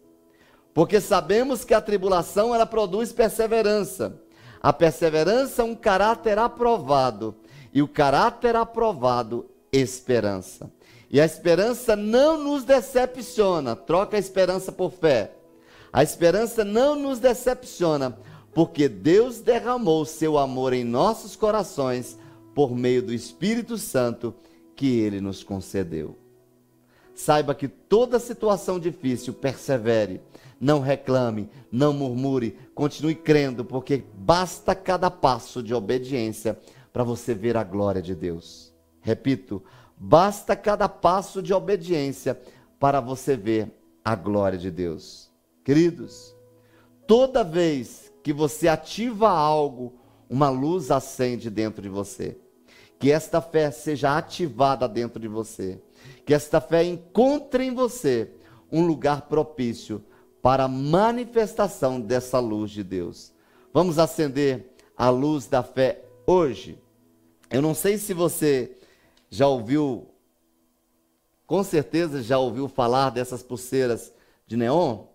porque 0.72 1.00
sabemos 1.00 1.64
que 1.64 1.74
a 1.74 1.80
tribulação 1.80 2.54
ela 2.54 2.66
produz 2.66 3.12
perseverança. 3.12 4.20
A 4.60 4.72
perseverança 4.72 5.62
um 5.62 5.74
caráter 5.74 6.38
aprovado, 6.38 7.36
e 7.72 7.82
o 7.82 7.88
caráter 7.88 8.56
aprovado 8.56 9.48
esperança. 9.72 10.70
E 11.10 11.20
a 11.20 11.24
esperança 11.24 11.94
não 11.94 12.42
nos 12.42 12.64
decepciona, 12.64 13.76
troca 13.76 14.16
a 14.16 14.20
esperança 14.20 14.72
por 14.72 14.90
fé. 14.90 15.32
A 15.92 16.02
esperança 16.02 16.64
não 16.64 16.94
nos 16.94 17.18
decepciona, 17.18 18.18
porque 18.58 18.88
Deus 18.88 19.40
derramou 19.40 20.04
seu 20.04 20.36
amor 20.36 20.72
em 20.72 20.82
nossos 20.82 21.36
corações 21.36 22.18
por 22.56 22.74
meio 22.74 23.00
do 23.00 23.14
Espírito 23.14 23.78
Santo 23.78 24.34
que 24.74 24.98
ele 24.98 25.20
nos 25.20 25.44
concedeu. 25.44 26.18
Saiba 27.14 27.54
que 27.54 27.68
toda 27.68 28.18
situação 28.18 28.80
difícil 28.80 29.32
persevere, 29.32 30.20
não 30.60 30.80
reclame, 30.80 31.48
não 31.70 31.92
murmure, 31.92 32.58
continue 32.74 33.14
crendo, 33.14 33.64
porque 33.64 34.02
basta 34.12 34.74
cada 34.74 35.08
passo 35.08 35.62
de 35.62 35.72
obediência 35.72 36.58
para 36.92 37.04
você 37.04 37.34
ver 37.34 37.56
a 37.56 37.62
glória 37.62 38.02
de 38.02 38.12
Deus. 38.12 38.74
Repito, 39.00 39.62
basta 39.96 40.56
cada 40.56 40.88
passo 40.88 41.40
de 41.40 41.54
obediência 41.54 42.36
para 42.80 43.00
você 43.00 43.36
ver 43.36 43.70
a 44.04 44.16
glória 44.16 44.58
de 44.58 44.68
Deus. 44.68 45.30
Queridos, 45.62 46.34
toda 47.06 47.44
vez 47.44 48.07
que 48.28 48.32
você 48.34 48.68
ativa 48.68 49.30
algo, 49.30 49.94
uma 50.28 50.50
luz 50.50 50.90
acende 50.90 51.48
dentro 51.48 51.80
de 51.80 51.88
você. 51.88 52.36
Que 52.98 53.10
esta 53.10 53.40
fé 53.40 53.70
seja 53.70 54.18
ativada 54.18 54.86
dentro 54.86 55.18
de 55.18 55.26
você. 55.26 55.80
Que 56.26 56.34
esta 56.34 56.60
fé 56.60 56.84
encontre 56.84 57.64
em 57.64 57.74
você 57.74 58.30
um 58.70 58.86
lugar 58.86 59.22
propício 59.22 60.04
para 60.42 60.64
a 60.64 60.68
manifestação 60.68 61.98
dessa 61.98 62.38
luz 62.38 62.70
de 62.70 62.84
Deus. 62.84 63.32
Vamos 63.72 63.98
acender 63.98 64.74
a 64.94 65.08
luz 65.08 65.46
da 65.46 65.62
fé 65.62 66.04
hoje. 66.26 66.78
Eu 67.48 67.62
não 67.62 67.72
sei 67.72 67.96
se 67.96 68.12
você 68.12 68.76
já 69.30 69.48
ouviu, 69.48 70.06
com 71.46 71.64
certeza 71.64 72.22
já 72.22 72.38
ouviu 72.38 72.68
falar 72.68 73.08
dessas 73.08 73.42
pulseiras 73.42 74.12
de 74.46 74.54
neon, 74.54 75.06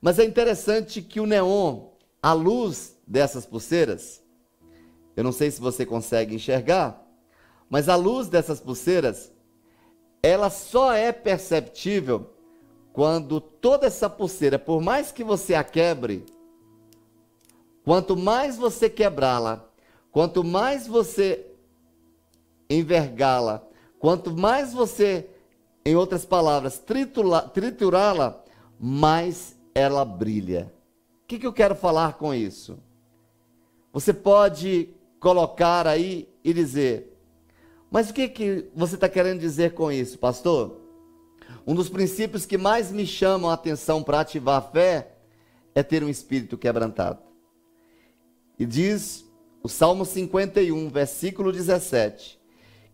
mas 0.00 0.20
é 0.20 0.24
interessante 0.24 1.02
que 1.02 1.18
o 1.18 1.26
neon, 1.26 1.90
a 2.22 2.32
luz 2.32 2.96
dessas 3.06 3.44
pulseiras, 3.44 4.22
eu 5.16 5.24
não 5.24 5.32
sei 5.32 5.50
se 5.50 5.60
você 5.60 5.84
consegue 5.84 6.36
enxergar, 6.36 7.04
mas 7.68 7.88
a 7.88 7.96
luz 7.96 8.28
dessas 8.28 8.60
pulseiras, 8.60 9.32
ela 10.22 10.48
só 10.48 10.92
é 10.92 11.10
perceptível 11.10 12.30
quando 12.92 13.40
toda 13.40 13.86
essa 13.86 14.08
pulseira, 14.08 14.58
por 14.58 14.80
mais 14.80 15.10
que 15.10 15.24
você 15.24 15.54
a 15.54 15.64
quebre, 15.64 16.24
quanto 17.84 18.16
mais 18.16 18.56
você 18.56 18.88
quebrá-la, 18.88 19.68
quanto 20.12 20.44
mais 20.44 20.86
você 20.86 21.46
envergá-la, 22.70 23.66
quanto 23.98 24.30
mais 24.36 24.72
você, 24.72 25.28
em 25.84 25.96
outras 25.96 26.24
palavras, 26.24 26.80
triturá-la, 27.52 28.44
mais 28.78 29.56
ela 29.74 30.04
brilha. 30.04 30.72
O 31.22 31.26
que, 31.26 31.38
que 31.38 31.46
eu 31.46 31.52
quero 31.52 31.74
falar 31.74 32.14
com 32.14 32.34
isso? 32.34 32.78
Você 33.92 34.12
pode 34.12 34.90
colocar 35.20 35.86
aí 35.86 36.28
e 36.42 36.52
dizer, 36.52 37.16
mas 37.90 38.10
o 38.10 38.14
que, 38.14 38.28
que 38.28 38.70
você 38.74 38.94
está 38.94 39.08
querendo 39.08 39.40
dizer 39.40 39.74
com 39.74 39.92
isso, 39.92 40.18
pastor? 40.18 40.80
Um 41.66 41.74
dos 41.74 41.88
princípios 41.88 42.44
que 42.44 42.58
mais 42.58 42.90
me 42.90 43.06
chamam 43.06 43.50
a 43.50 43.54
atenção 43.54 44.02
para 44.02 44.20
ativar 44.20 44.56
a 44.56 44.62
fé 44.62 45.14
é 45.74 45.82
ter 45.82 46.02
um 46.02 46.08
espírito 46.08 46.58
quebrantado. 46.58 47.22
E 48.58 48.66
diz 48.66 49.24
o 49.62 49.68
Salmo 49.68 50.04
51, 50.04 50.88
versículo 50.88 51.52
17: 51.52 52.40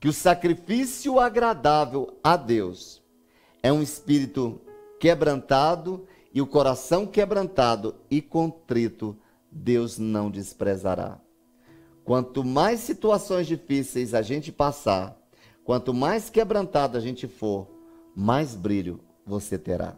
que 0.00 0.08
o 0.08 0.12
sacrifício 0.12 1.18
agradável 1.18 2.18
a 2.22 2.36
Deus 2.36 3.02
é 3.62 3.72
um 3.72 3.82
espírito 3.82 4.60
quebrantado 5.00 6.06
e 6.32 6.40
o 6.42 6.46
coração 6.46 7.06
quebrantado 7.06 7.94
e 8.10 8.20
contrito 8.20 9.16
Deus 9.50 9.98
não 9.98 10.30
desprezará. 10.30 11.18
Quanto 12.04 12.44
mais 12.44 12.80
situações 12.80 13.46
difíceis 13.46 14.14
a 14.14 14.22
gente 14.22 14.50
passar, 14.52 15.16
quanto 15.64 15.92
mais 15.92 16.30
quebrantado 16.30 16.96
a 16.96 17.00
gente 17.00 17.26
for, 17.26 17.68
mais 18.14 18.54
brilho 18.54 19.00
você 19.26 19.58
terá, 19.58 19.96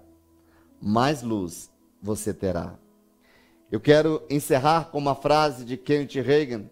mais 0.80 1.22
luz 1.22 1.70
você 2.02 2.34
terá. 2.34 2.78
Eu 3.70 3.80
quero 3.80 4.22
encerrar 4.28 4.90
com 4.90 4.98
uma 4.98 5.14
frase 5.14 5.64
de 5.64 5.76
Kenneth 5.76 6.20
Reagan, 6.22 6.64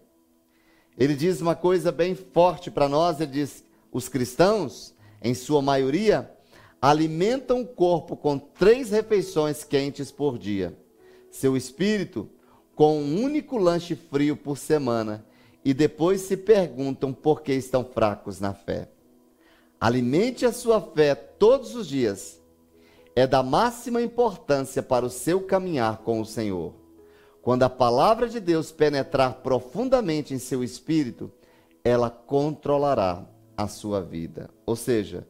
ele 0.97 1.15
diz 1.15 1.39
uma 1.39 1.55
coisa 1.55 1.93
bem 1.93 2.13
forte 2.13 2.69
para 2.69 2.89
nós: 2.89 3.21
ele 3.21 3.31
diz, 3.31 3.63
os 3.89 4.09
cristãos, 4.09 4.93
em 5.21 5.33
sua 5.33 5.61
maioria, 5.61 6.29
alimentam 6.81 7.61
o 7.61 7.67
corpo 7.67 8.15
com 8.15 8.37
três 8.37 8.91
refeições 8.91 9.63
quentes 9.63 10.11
por 10.11 10.37
dia, 10.37 10.77
seu 11.29 11.57
espírito 11.57 12.29
com 12.75 12.97
um 12.97 13.21
único 13.23 13.57
lanche 13.57 13.95
frio 13.95 14.37
por 14.37 14.57
semana, 14.57 15.25
e 15.65 15.73
depois 15.73 16.21
se 16.21 16.37
perguntam 16.37 17.11
por 17.11 17.41
que 17.41 17.51
estão 17.51 17.83
fracos 17.83 18.39
na 18.39 18.53
fé. 18.53 18.89
Alimente 19.79 20.45
a 20.45 20.53
sua 20.53 20.79
fé 20.79 21.13
todos 21.13 21.75
os 21.75 21.87
dias. 21.87 22.39
É 23.15 23.27
da 23.27 23.43
máxima 23.43 24.01
importância 24.01 24.81
para 24.81 25.05
o 25.05 25.09
seu 25.09 25.41
caminhar 25.41 25.97
com 25.97 26.21
o 26.21 26.25
Senhor. 26.25 26.73
Quando 27.41 27.63
a 27.63 27.69
palavra 27.69 28.29
de 28.29 28.39
Deus 28.39 28.71
penetrar 28.71 29.35
profundamente 29.41 30.33
em 30.33 30.39
seu 30.39 30.63
espírito, 30.63 31.29
ela 31.83 32.09
controlará 32.09 33.25
a 33.57 33.67
sua 33.67 34.01
vida. 34.01 34.49
Ou 34.65 34.75
seja, 34.75 35.27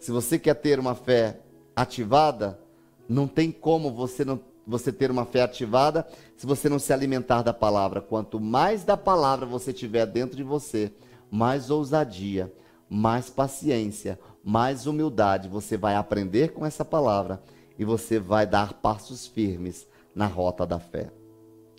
se 0.00 0.10
você 0.10 0.38
quer 0.38 0.54
ter 0.54 0.80
uma 0.80 0.94
fé 0.94 1.38
ativada, 1.76 2.58
não 3.06 3.28
tem 3.28 3.52
como 3.52 3.92
você 3.92 4.24
não 4.24 4.40
você 4.66 4.92
ter 4.92 5.10
uma 5.10 5.24
fé 5.24 5.42
ativada 5.42 6.06
se 6.36 6.46
você 6.46 6.68
não 6.68 6.78
se 6.78 6.92
alimentar 6.92 7.42
da 7.42 7.52
palavra. 7.52 8.00
Quanto 8.00 8.38
mais 8.40 8.84
da 8.84 8.96
palavra 8.96 9.44
você 9.44 9.72
tiver 9.72 10.06
dentro 10.06 10.36
de 10.36 10.42
você, 10.42 10.92
mais 11.30 11.70
ousadia, 11.70 12.52
mais 12.88 13.28
paciência, 13.28 14.18
mais 14.44 14.86
humildade 14.86 15.48
você 15.48 15.76
vai 15.76 15.96
aprender 15.96 16.52
com 16.52 16.64
essa 16.64 16.84
palavra 16.84 17.42
e 17.78 17.84
você 17.84 18.18
vai 18.18 18.46
dar 18.46 18.74
passos 18.74 19.26
firmes 19.26 19.86
na 20.14 20.26
rota 20.26 20.66
da 20.66 20.78
fé. 20.78 21.10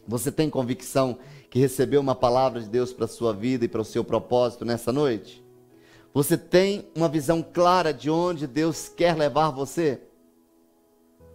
Você 0.08 0.32
tem 0.32 0.50
convicção 0.50 1.18
que 1.50 1.60
recebeu 1.60 2.02
uma 2.02 2.16
palavra 2.16 2.60
de 2.60 2.70
Deus 2.70 2.92
para 2.94 3.08
sua 3.08 3.34
vida 3.34 3.66
e 3.66 3.68
para 3.68 3.82
o 3.82 3.86
seu 3.86 4.04
propósito 4.04 4.66
nessa 4.66 4.92
noite? 4.92 5.44
Você 6.14 6.38
tem 6.38 6.90
uma 6.94 7.08
visão 7.08 7.42
clara 7.42 7.94
de 7.94 8.10
onde 8.10 8.46
Deus 8.46 8.90
quer 8.90 9.16
levar 9.16 9.50
você? 9.50 10.02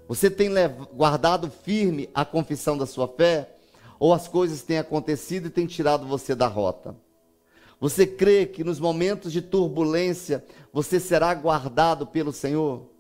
Você 0.07 0.31
tem 0.31 0.51
guardado 0.93 1.51
firme 1.51 2.11
a 2.15 2.25
confissão 2.25 2.77
da 2.77 2.85
sua 2.85 3.09
fé? 3.09 3.57
Ou 3.99 4.13
as 4.13 4.29
coisas 4.29 4.63
têm 4.63 4.79
acontecido 4.79 5.47
e 5.47 5.51
têm 5.51 5.67
tirado 5.67 6.07
você 6.07 6.35
da 6.35 6.47
rota? 6.47 6.95
Você 7.81 8.07
crê 8.07 8.45
que 8.45 8.63
nos 8.63 8.79
momentos 8.79 9.33
de 9.33 9.41
turbulência 9.41 10.45
você 10.73 11.01
será 11.01 11.33
guardado 11.35 12.07
pelo 12.07 12.33
Senhor? 12.33 12.91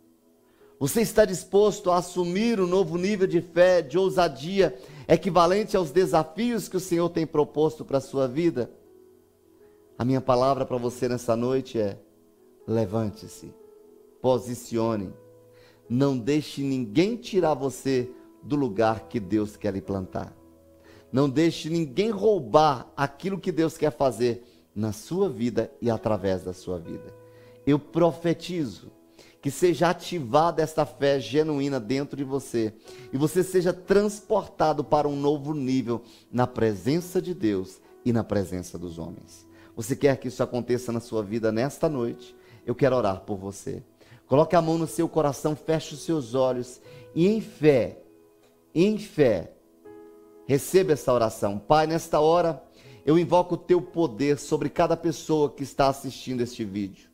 Você 0.79 1.03
está 1.03 1.24
disposto 1.24 1.91
a 1.91 1.97
assumir 1.97 2.61
um 2.61 2.66
novo 2.66 2.97
nível 2.97 3.27
de 3.27 3.41
fé, 3.41 3.81
de 3.83 3.99
ousadia 3.99 4.77
equivalente 5.07 5.77
aos 5.77 5.91
desafios 5.91 6.68
que 6.68 6.77
o 6.77 6.81
Senhor 6.81 7.09
tem 7.11 7.27
proposto 7.27 7.85
para 7.85 7.99
a 7.99 8.03
sua 8.03 8.27
vida? 8.27 8.70
A 9.99 10.05
minha 10.05 10.21
palavra 10.21 10.67
para 10.67 10.77
você 10.77 11.09
nessa 11.09 11.35
noite 11.35 11.79
é: 11.79 11.99
levante-se, 12.67 13.55
posicione, 14.21 15.13
não 15.89 16.19
deixe 16.19 16.63
ninguém 16.63 17.17
tirar 17.17 17.55
você 17.55 18.11
do 18.43 18.57
lugar 18.57 19.09
que 19.09 19.19
Deus 19.19 19.57
quer 19.57 19.73
lhe 19.73 19.81
plantar. 19.81 20.37
Não 21.11 21.29
deixe 21.31 21.71
ninguém 21.71 22.11
roubar 22.11 22.93
aquilo 22.97 23.39
que 23.39 23.51
Deus 23.51 23.79
quer 23.79 23.91
fazer 23.91 24.45
na 24.75 24.93
sua 24.93 25.29
vida 25.29 25.73
e 25.81 25.91
através 25.91 26.43
da 26.43 26.53
sua 26.53 26.79
vida. 26.79 27.15
Eu 27.67 27.79
profetizo 27.79 28.93
que 29.41 29.51
seja 29.51 29.89
ativada 29.89 30.61
esta 30.61 30.85
fé 30.85 31.19
genuína 31.19 31.81
dentro 31.81 32.17
de 32.17 32.25
você 32.25 32.75
e 33.13 33.17
você 33.17 33.43
seja 33.43 33.73
transportado 33.73 34.85
para 34.85 35.09
um 35.09 35.17
novo 35.17 35.55
nível 35.55 36.03
na 36.31 36.47
presença 36.47 37.23
de 37.23 37.33
Deus 37.33 37.81
e 38.05 38.13
na 38.13 38.25
presença 38.25 38.77
dos 38.77 38.99
homens. 38.99 39.46
Você 39.77 39.95
quer 39.95 40.16
que 40.16 40.29
isso 40.29 40.43
aconteça 40.43 40.91
na 40.91 41.01
sua 41.01 41.22
vida 41.22 41.53
nesta 41.53 41.87
noite? 41.87 42.35
Eu 42.64 42.74
quero 42.74 42.97
orar 42.97 43.20
por 43.20 43.37
você. 43.37 43.83
Coloque 44.27 44.57
a 44.57 44.62
mão 44.62 44.79
no 44.79 44.87
seu 44.87 45.07
coração, 45.07 45.55
feche 45.55 45.95
os 45.95 46.01
seus 46.03 46.35
olhos 46.35 46.81
e 47.14 47.29
em 47.29 47.41
fé, 47.43 47.99
em 48.74 48.99
fé, 48.99 49.53
receba 50.47 50.95
essa 50.95 51.12
oração. 51.12 51.59
Pai, 51.59 51.87
nesta 51.87 52.18
hora, 52.18 52.62
eu 53.05 53.18
invoco 53.18 53.55
o 53.55 53.59
teu 53.59 53.81
poder 53.81 54.39
sobre 54.39 54.70
cada 54.70 54.97
pessoa 54.97 55.51
que 55.51 55.62
está 55.62 55.89
assistindo 55.89 56.41
este 56.41 56.64
vídeo. 56.64 57.09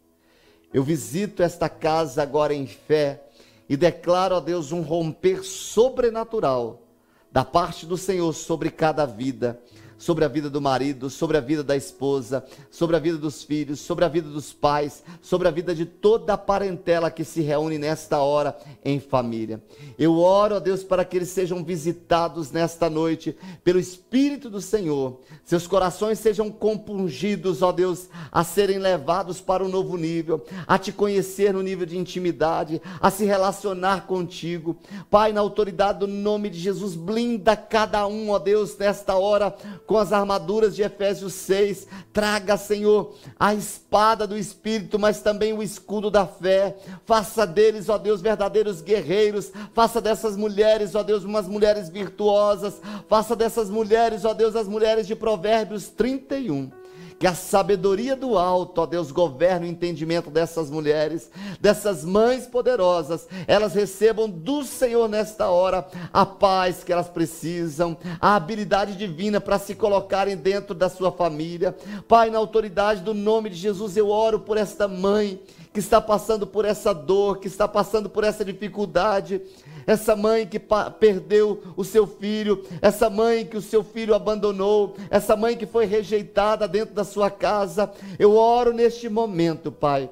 Eu 0.73 0.83
visito 0.83 1.43
esta 1.43 1.69
casa 1.69 2.23
agora 2.23 2.55
em 2.55 2.67
fé 2.67 3.25
e 3.69 3.77
declaro 3.77 4.37
a 4.37 4.41
Deus 4.41 4.73
um 4.73 4.81
romper 4.83 5.45
sobrenatural 5.45 6.83
da 7.31 7.45
parte 7.45 7.85
do 7.87 7.97
Senhor 7.99 8.33
sobre 8.33 8.71
cada 8.71 9.05
vida 9.05 9.61
sobre 10.03 10.25
a 10.25 10.29
vida 10.29 10.51
do 10.51 10.61
marido, 10.61 11.09
sobre 11.09 11.37
a 11.37 11.41
vida 11.41 11.63
da 11.63 11.77
esposa, 11.77 12.45
sobre 12.73 12.97
a 12.97 12.99
vida 12.99 13.17
dos 13.17 13.45
filhos, 13.45 13.79
sobre 13.79 14.05
a 14.05 14.09
vida 14.09 14.29
dos 14.29 14.53
pais, 14.53 15.05
sobre 15.21 15.47
a 15.47 15.51
vida 15.53 15.73
de 15.73 15.87
toda 15.87 16.33
a 16.33 16.37
parentela 16.37 17.09
que 17.09 17.23
se 17.23 17.41
reúne 17.41 17.79
nesta 17.79 18.19
hora 18.19 18.59
em 18.85 18.99
família. 18.99 19.63
Eu 19.97 20.19
oro 20.19 20.57
a 20.57 20.59
Deus 20.59 20.83
para 20.83 21.05
que 21.05 21.17
eles 21.17 21.29
sejam 21.29 21.63
visitados 21.63 22.51
nesta 22.51 22.91
noite 22.91 23.37
pelo 23.63 23.79
Espírito 23.79 24.51
do 24.51 24.61
Senhor, 24.61 25.21
seus 25.45 25.69
corações 25.69 26.19
sejam 26.19 26.51
compungidos, 26.51 27.63
ó 27.63 27.71
Deus, 27.71 28.09
a 28.33 28.43
serem 28.43 28.79
levados 28.79 29.41
para 29.41 29.65
um 29.65 29.69
novo 29.69 29.97
nível, 29.97 30.45
a 30.67 30.79
te 30.79 30.91
conhecer 30.91 31.55
no 31.55 31.63
nível 31.63 31.87
de 31.87 31.97
intimidade, 31.97 32.83
a 33.01 33.09
se 33.09 33.25
relacionar 33.25 34.09
contigo. 34.09 34.77
Pai, 35.09 35.33
na 35.33 35.41
autoridade 35.41 36.01
do 36.01 36.09
nome 36.09 36.51
de 36.51 36.59
Jesus, 36.59 36.97
blinda 36.97 37.55
cada 37.55 38.05
um, 38.09 38.31
ó 38.31 38.41
Deus, 38.41 38.77
nesta 38.77 39.15
hora 39.15 39.55
com 39.93 39.99
as 39.99 40.11
armaduras 40.11 40.75
de 40.75 40.81
Efésios 40.81 41.35
6. 41.35 41.87
Traga, 42.15 42.57
Senhor, 42.57 43.15
a 43.39 43.53
espada 43.53 44.27
do 44.27 44.39
Espírito, 44.39 44.99
mas 44.99 45.21
também 45.21 45.53
o 45.53 45.63
escudo 45.63 46.11
da 46.11 46.27
fé. 46.27 46.75
Faça 47.05 47.47
deles, 47.47 47.91
ó 47.91 47.99
Deus, 47.99 48.23
verdadeiros 48.23 48.81
guerreiros. 48.81 49.53
Faça 49.75 50.01
dessas 50.01 50.35
mulheres, 50.35 50.95
ó 50.95 51.03
Deus, 51.03 51.25
umas 51.25 51.47
mulheres 51.47 51.91
virtuosas. 51.91 52.81
Faça 53.07 53.37
dessas 53.37 53.69
mulheres, 53.69 54.25
ó 54.25 54.33
Deus, 54.33 54.57
as 54.57 54.67
mulheres 54.67 55.07
de 55.07 55.15
Provérbios 55.15 55.89
31 55.89 56.82
que 57.23 57.27
a 57.29 57.37
sabedoria 57.37 58.17
do 58.17 58.37
alto, 58.37 58.81
ó 58.81 58.85
Deus, 58.85 59.13
governe 59.13 59.69
o 59.69 59.71
entendimento 59.71 60.29
dessas 60.29 60.69
mulheres, 60.69 61.31
dessas 61.61 62.05
mães 62.05 62.49
poderosas, 62.49 63.29
elas 63.47 63.75
recebam 63.75 64.29
do 64.29 64.65
Senhor 64.65 65.09
nesta 65.09 65.49
hora 65.49 65.87
a 66.13 66.27
paz 66.27 66.83
que 66.83 66.93
elas 66.93 67.09
precisam, 67.09 67.97
a 68.21 68.35
habilidade 68.35 68.97
divina 68.97 69.41
para 69.41 69.57
se 69.57 69.77
colocarem 69.77 70.37
dentro 70.37 70.75
da 70.75 70.89
sua 70.89 71.13
família. 71.13 71.77
Pai, 72.09 72.29
na 72.29 72.39
autoridade 72.39 73.03
do 73.03 73.15
nome 73.15 73.51
de 73.51 73.57
Jesus, 73.57 73.97
eu 73.97 74.09
oro 74.09 74.41
por 74.41 74.57
esta 74.57 74.89
mãe 74.89 75.41
que 75.73 75.79
está 75.79 76.01
passando 76.01 76.45
por 76.45 76.65
essa 76.65 76.93
dor, 76.93 77.39
que 77.39 77.47
está 77.47 77.69
passando 77.69 78.11
por 78.11 78.25
essa 78.25 78.45
dificuldade 78.45 79.41
essa 79.87 80.17
mãe 80.17 80.47
que 80.47 80.61
perdeu 80.99 81.63
o 81.77 81.85
seu 81.85 82.07
filho, 82.07 82.65
essa 82.81 83.09
mãe 83.11 83.45
que 83.45 83.57
o 83.57 83.63
seu 83.63 83.83
filho 83.83 84.15
abandonou, 84.15 84.97
essa 85.11 85.37
mãe 85.37 85.57
que 85.57 85.67
foi 85.67 85.87
rejeitada 85.87 86.67
dentro 86.67 86.95
da 86.95 87.05
sua 87.05 87.31
casa. 87.31 87.91
Eu 88.19 88.35
oro 88.37 88.73
neste 88.73 89.09
momento, 89.09 89.71
Pai 89.71 90.11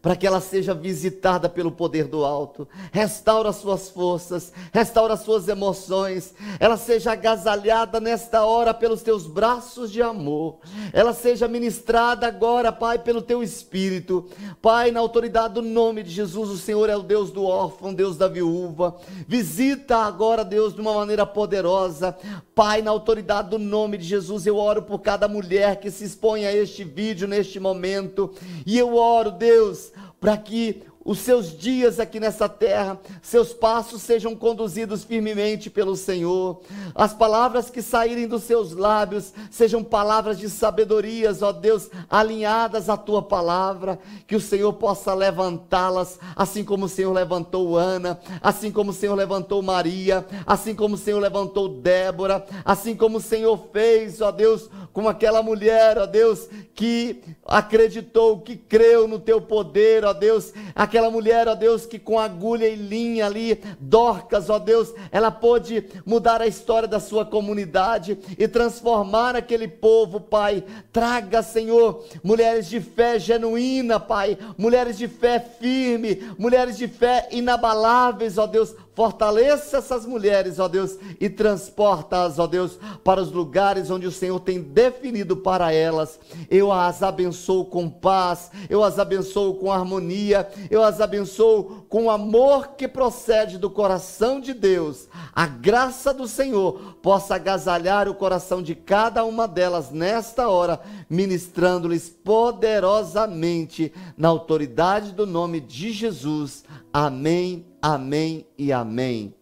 para 0.00 0.14
que 0.14 0.26
ela 0.26 0.40
seja 0.40 0.74
visitada 0.74 1.48
pelo 1.48 1.72
poder 1.72 2.04
do 2.04 2.24
alto, 2.24 2.68
restaura 2.92 3.52
suas 3.52 3.88
forças, 3.88 4.52
restaura 4.72 5.16
suas 5.16 5.48
emoções, 5.48 6.34
ela 6.60 6.76
seja 6.76 7.12
agasalhada 7.12 8.00
nesta 8.00 8.44
hora 8.44 8.72
pelos 8.72 9.02
teus 9.02 9.26
braços 9.26 9.90
de 9.90 10.00
amor, 10.00 10.58
ela 10.92 11.12
seja 11.12 11.48
ministrada 11.48 12.26
agora, 12.26 12.70
Pai, 12.70 12.98
pelo 12.98 13.20
teu 13.20 13.42
espírito, 13.42 14.26
Pai, 14.62 14.90
na 14.90 15.00
autoridade 15.00 15.54
do 15.54 15.62
nome 15.62 16.02
de 16.02 16.10
Jesus, 16.10 16.50
o 16.50 16.58
Senhor 16.58 16.88
é 16.88 16.96
o 16.96 17.02
Deus 17.02 17.30
do 17.30 17.44
órfão, 17.44 17.92
Deus 17.92 18.16
da 18.16 18.28
viúva, 18.28 18.96
visita 19.26 19.96
agora, 19.96 20.44
Deus, 20.44 20.74
de 20.74 20.80
uma 20.80 20.94
maneira 20.94 21.26
poderosa, 21.26 22.16
Pai, 22.54 22.82
na 22.82 22.90
autoridade 22.90 23.50
do 23.50 23.58
nome 23.58 23.98
de 23.98 24.04
Jesus, 24.04 24.46
eu 24.46 24.56
oro 24.56 24.82
por 24.82 25.00
cada 25.00 25.28
mulher 25.28 25.80
que 25.80 25.90
se 25.90 26.04
expõe 26.04 26.46
a 26.46 26.54
este 26.54 26.84
vídeo 26.84 27.26
neste 27.26 27.58
momento, 27.58 28.32
e 28.64 28.78
eu 28.78 28.96
oro, 28.96 29.30
Deus, 29.30 29.87
para 30.20 30.42
que 30.42 30.82
os 31.08 31.20
seus 31.20 31.56
dias 31.56 31.98
aqui 31.98 32.20
nessa 32.20 32.50
terra, 32.50 33.00
seus 33.22 33.54
passos 33.54 34.02
sejam 34.02 34.36
conduzidos 34.36 35.04
firmemente 35.04 35.70
pelo 35.70 35.96
Senhor. 35.96 36.60
As 36.94 37.14
palavras 37.14 37.70
que 37.70 37.80
saírem 37.80 38.28
dos 38.28 38.42
seus 38.42 38.72
lábios 38.72 39.32
sejam 39.50 39.82
palavras 39.82 40.38
de 40.38 40.50
sabedorias, 40.50 41.40
ó 41.40 41.50
Deus, 41.50 41.88
alinhadas 42.10 42.90
à 42.90 42.96
tua 42.98 43.22
palavra, 43.22 43.98
que 44.26 44.36
o 44.36 44.40
Senhor 44.40 44.74
possa 44.74 45.14
levantá-las, 45.14 46.18
assim 46.36 46.62
como 46.62 46.84
o 46.84 46.88
Senhor 46.90 47.14
levantou 47.14 47.78
Ana, 47.78 48.20
assim 48.42 48.70
como 48.70 48.90
o 48.90 48.94
Senhor 48.94 49.14
levantou 49.14 49.62
Maria, 49.62 50.26
assim 50.46 50.74
como 50.74 50.94
o 50.94 50.98
Senhor 50.98 51.20
levantou 51.20 51.70
Débora, 51.70 52.44
assim 52.66 52.94
como 52.94 53.16
o 53.16 53.22
Senhor 53.22 53.58
fez, 53.72 54.20
ó 54.20 54.30
Deus, 54.30 54.68
com 54.92 55.08
aquela 55.08 55.42
mulher, 55.42 55.96
ó 55.96 56.04
Deus, 56.04 56.50
que 56.74 57.22
acreditou, 57.46 58.40
que 58.40 58.56
creu 58.56 59.08
no 59.08 59.18
teu 59.18 59.40
poder, 59.40 60.04
ó 60.04 60.12
Deus, 60.12 60.52
aquela 60.74 60.97
aquela 60.98 61.10
mulher, 61.10 61.46
ó 61.46 61.54
Deus, 61.54 61.86
que 61.86 61.96
com 61.96 62.18
agulha 62.18 62.66
e 62.66 62.74
linha 62.74 63.26
ali, 63.26 63.60
Dorcas, 63.78 64.50
ó 64.50 64.58
Deus, 64.58 64.92
ela 65.12 65.30
pôde 65.30 65.84
mudar 66.04 66.42
a 66.42 66.46
história 66.46 66.88
da 66.88 66.98
sua 66.98 67.24
comunidade 67.24 68.18
e 68.36 68.48
transformar 68.48 69.36
aquele 69.36 69.68
povo, 69.68 70.20
Pai. 70.20 70.64
Traga, 70.92 71.40
Senhor, 71.40 72.04
mulheres 72.22 72.68
de 72.68 72.80
fé 72.80 73.16
genuína, 73.16 74.00
Pai, 74.00 74.36
mulheres 74.58 74.98
de 74.98 75.06
fé 75.06 75.38
firme, 75.38 76.34
mulheres 76.36 76.76
de 76.76 76.88
fé 76.88 77.28
inabaláveis, 77.30 78.36
ó 78.36 78.46
Deus, 78.46 78.74
Fortaleça 78.98 79.76
essas 79.76 80.04
mulheres, 80.04 80.58
ó 80.58 80.66
Deus, 80.66 80.98
e 81.20 81.30
transporta-as, 81.30 82.36
ó 82.40 82.48
Deus, 82.48 82.80
para 83.04 83.22
os 83.22 83.30
lugares 83.30 83.92
onde 83.92 84.08
o 84.08 84.10
Senhor 84.10 84.40
tem 84.40 84.60
definido 84.60 85.36
para 85.36 85.72
elas. 85.72 86.18
Eu 86.50 86.72
as 86.72 87.00
abençoo 87.00 87.66
com 87.66 87.88
paz, 87.88 88.50
eu 88.68 88.82
as 88.82 88.98
abençoo 88.98 89.54
com 89.54 89.70
harmonia, 89.70 90.48
eu 90.68 90.82
as 90.82 91.00
abençoo 91.00 91.86
com 91.88 92.10
amor 92.10 92.70
que 92.76 92.88
procede 92.88 93.56
do 93.56 93.70
coração 93.70 94.40
de 94.40 94.52
Deus. 94.52 95.06
A 95.32 95.46
graça 95.46 96.12
do 96.12 96.26
Senhor 96.26 96.96
possa 97.00 97.36
agasalhar 97.36 98.08
o 98.08 98.16
coração 98.16 98.60
de 98.60 98.74
cada 98.74 99.24
uma 99.24 99.46
delas 99.46 99.92
nesta 99.92 100.48
hora, 100.48 100.80
ministrando-lhes 101.08 102.08
poderosamente 102.08 103.92
na 104.16 104.26
autoridade 104.26 105.12
do 105.12 105.24
nome 105.24 105.60
de 105.60 105.92
Jesus. 105.92 106.64
Amém 106.92 107.67
Amém 107.80 108.46
e 108.56 108.72
amém. 108.72 109.34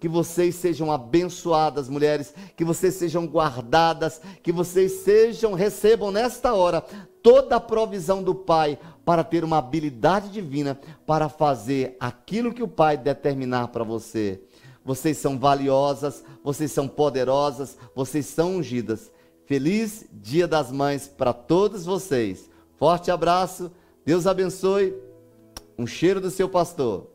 Que 0.00 0.08
vocês 0.08 0.56
sejam 0.56 0.90
abençoadas, 0.90 1.88
mulheres, 1.88 2.34
que 2.56 2.64
vocês 2.64 2.94
sejam 2.94 3.26
guardadas, 3.26 4.20
que 4.42 4.50
vocês 4.50 4.92
sejam, 5.04 5.54
recebam 5.54 6.10
nesta 6.10 6.54
hora 6.54 6.84
toda 7.22 7.56
a 7.56 7.60
provisão 7.60 8.22
do 8.22 8.34
Pai 8.34 8.78
para 9.04 9.22
ter 9.22 9.44
uma 9.44 9.58
habilidade 9.58 10.28
divina 10.30 10.80
para 11.06 11.28
fazer 11.28 11.96
aquilo 12.00 12.52
que 12.52 12.62
o 12.62 12.68
Pai 12.68 12.96
determinar 12.96 13.68
para 13.68 13.84
você. 13.84 14.42
Vocês 14.84 15.18
são 15.18 15.38
valiosas, 15.38 16.24
vocês 16.42 16.72
são 16.72 16.88
poderosas, 16.88 17.78
vocês 17.94 18.26
são 18.26 18.56
ungidas. 18.56 19.12
Feliz 19.46 20.04
Dia 20.10 20.48
das 20.48 20.72
Mães 20.72 21.06
para 21.06 21.32
todos 21.32 21.84
vocês. 21.84 22.50
Forte 22.76 23.10
abraço, 23.10 23.70
Deus 24.04 24.26
abençoe. 24.26 24.94
Um 25.78 25.86
cheiro 25.86 26.20
do 26.20 26.30
seu 26.30 26.48
pastor. 26.48 27.11